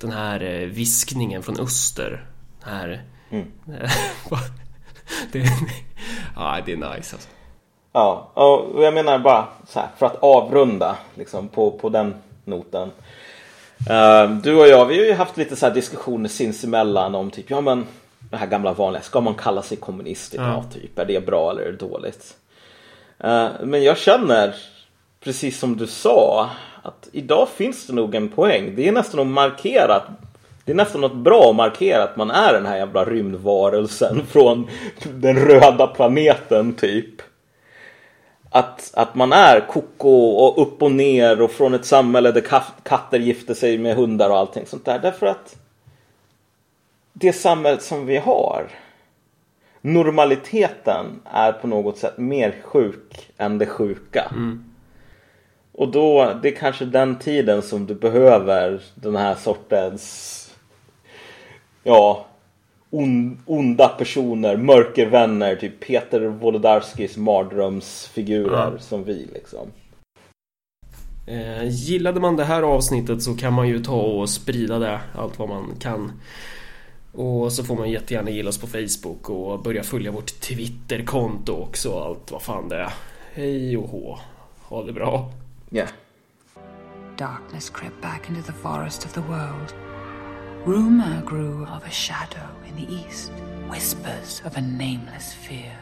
den 0.00 0.10
här 0.10 0.42
eh, 0.42 0.68
viskningen 0.68 1.42
från 1.42 1.60
öster. 1.60 2.26
Den 2.64 2.74
här... 2.74 3.02
Mm. 3.30 3.46
det, 5.32 5.44
ja, 6.36 6.58
det 6.66 6.72
är 6.72 6.76
nice 6.76 7.16
alltså. 7.16 7.28
Ja, 7.92 8.30
och 8.34 8.84
jag 8.84 8.94
menar 8.94 9.18
bara 9.18 9.46
så 9.68 9.80
här, 9.80 9.88
för 9.98 10.06
att 10.06 10.16
avrunda 10.22 10.96
liksom, 11.14 11.48
på, 11.48 11.70
på 11.70 11.88
den 11.88 12.14
noten. 12.44 12.90
Uh, 13.90 14.36
du 14.42 14.56
och 14.56 14.68
jag, 14.68 14.86
vi 14.86 14.98
har 14.98 15.04
ju 15.04 15.12
haft 15.12 15.36
lite 15.36 15.56
så 15.56 15.66
här 15.66 15.74
diskussioner 15.74 16.28
sinsemellan 16.28 17.14
om 17.14 17.30
typ, 17.30 17.50
ja 17.50 17.60
men 17.60 17.86
det 18.30 18.36
här 18.36 18.46
gamla 18.46 18.72
vanliga, 18.72 19.02
ska 19.02 19.20
man 19.20 19.34
kalla 19.34 19.62
sig 19.62 19.76
kommunist 19.76 20.34
idag? 20.34 20.46
Ja. 20.46 20.64
Typ, 20.80 20.98
är 20.98 21.04
det 21.04 21.26
bra 21.26 21.50
eller 21.50 21.62
är 21.62 21.72
det 21.72 21.78
dåligt? 21.78 22.36
Uh, 23.24 23.48
men 23.62 23.82
jag 23.82 23.98
känner, 23.98 24.54
precis 25.20 25.58
som 25.58 25.76
du 25.76 25.86
sa, 25.86 26.50
att 26.82 27.08
idag 27.12 27.48
finns 27.48 27.86
det 27.86 27.92
nog 27.92 28.14
en 28.14 28.28
poäng. 28.28 28.76
Det 28.76 28.88
är 28.88 28.92
nästan 28.92 29.20
att 29.20 29.26
markera 29.26 30.02
det 30.64 30.72
är 30.72 30.76
nästan 30.76 31.00
något 31.00 31.16
bra 31.16 31.50
att 31.50 31.56
markera 31.56 32.02
att 32.02 32.16
man 32.16 32.30
är 32.30 32.52
den 32.52 32.66
här 32.66 32.76
jävla 32.76 33.04
rymdvarelsen 33.04 34.26
från 34.30 34.68
den 35.14 35.36
röda 35.36 35.86
planeten 35.86 36.74
typ 36.74 37.22
att, 38.52 38.90
att 38.94 39.14
man 39.14 39.32
är 39.32 39.60
koko 39.60 40.10
och 40.10 40.62
upp 40.62 40.82
och 40.82 40.92
ner 40.92 41.42
och 41.42 41.50
från 41.50 41.74
ett 41.74 41.84
samhälle 41.84 42.32
där 42.32 42.62
katter 42.82 43.18
gifter 43.18 43.54
sig 43.54 43.78
med 43.78 43.96
hundar 43.96 44.30
och 44.30 44.38
allting 44.38 44.66
sånt 44.66 44.84
där. 44.84 44.98
Därför 44.98 45.26
att 45.26 45.56
det 47.12 47.32
samhället 47.32 47.82
som 47.82 48.06
vi 48.06 48.16
har 48.16 48.66
normaliteten 49.80 51.20
är 51.24 51.52
på 51.52 51.66
något 51.66 51.98
sätt 51.98 52.18
mer 52.18 52.54
sjuk 52.62 53.30
än 53.36 53.58
det 53.58 53.66
sjuka. 53.66 54.28
Mm. 54.30 54.64
Och 55.72 55.88
då, 55.88 56.34
det 56.42 56.48
är 56.48 56.56
kanske 56.56 56.84
den 56.84 57.18
tiden 57.18 57.62
som 57.62 57.86
du 57.86 57.94
behöver 57.94 58.82
den 58.94 59.16
här 59.16 59.34
sortens 59.34 60.38
ja, 61.82 62.26
on, 62.92 63.38
onda 63.46 63.88
personer, 63.88 64.56
mörkervänner, 64.56 65.56
typ 65.56 65.80
Peter 65.80 66.20
Wolodarskis 66.20 67.16
mardrömsfigurer 67.16 68.66
mm. 68.66 68.78
som 68.80 69.04
vi 69.04 69.28
liksom. 69.32 69.68
Eh, 71.26 71.68
gillade 71.68 72.20
man 72.20 72.36
det 72.36 72.44
här 72.44 72.62
avsnittet 72.62 73.22
så 73.22 73.34
kan 73.34 73.52
man 73.52 73.68
ju 73.68 73.78
ta 73.78 74.00
och 74.00 74.30
sprida 74.30 74.78
det 74.78 75.00
allt 75.14 75.38
vad 75.38 75.48
man 75.48 75.74
kan. 75.80 76.12
Och 77.12 77.52
så 77.52 77.64
får 77.64 77.76
man 77.76 77.90
jättegärna 77.90 78.30
gilla 78.30 78.48
oss 78.48 78.60
på 78.60 78.66
Facebook 78.66 79.30
och 79.30 79.62
börja 79.62 79.82
följa 79.82 80.10
vårt 80.10 80.40
Twitterkonto 80.40 81.52
också 81.52 81.90
och 81.90 82.06
allt 82.06 82.32
vad 82.32 82.42
fan 82.42 82.68
det 82.68 82.76
är. 82.76 82.92
Hej 83.32 83.76
och 83.76 83.88
hå. 83.88 84.18
Ha 84.62 84.84
det 84.84 84.92
bra. 84.92 85.30
Yeah. 85.70 85.88
Darkness 87.18 87.70
crept 87.70 88.02
back 88.02 88.28
into 88.28 88.42
the 88.42 88.52
forest 88.52 89.04
of 89.04 89.12
the 89.12 89.20
world. 89.20 89.91
Rumour 90.64 91.22
grew 91.22 91.66
of 91.66 91.84
a 91.84 91.90
shadow 91.90 92.48
in 92.68 92.76
the 92.76 92.94
east, 92.94 93.32
whispers 93.66 94.40
of 94.44 94.56
a 94.56 94.60
nameless 94.60 95.32
fear. 95.32 95.76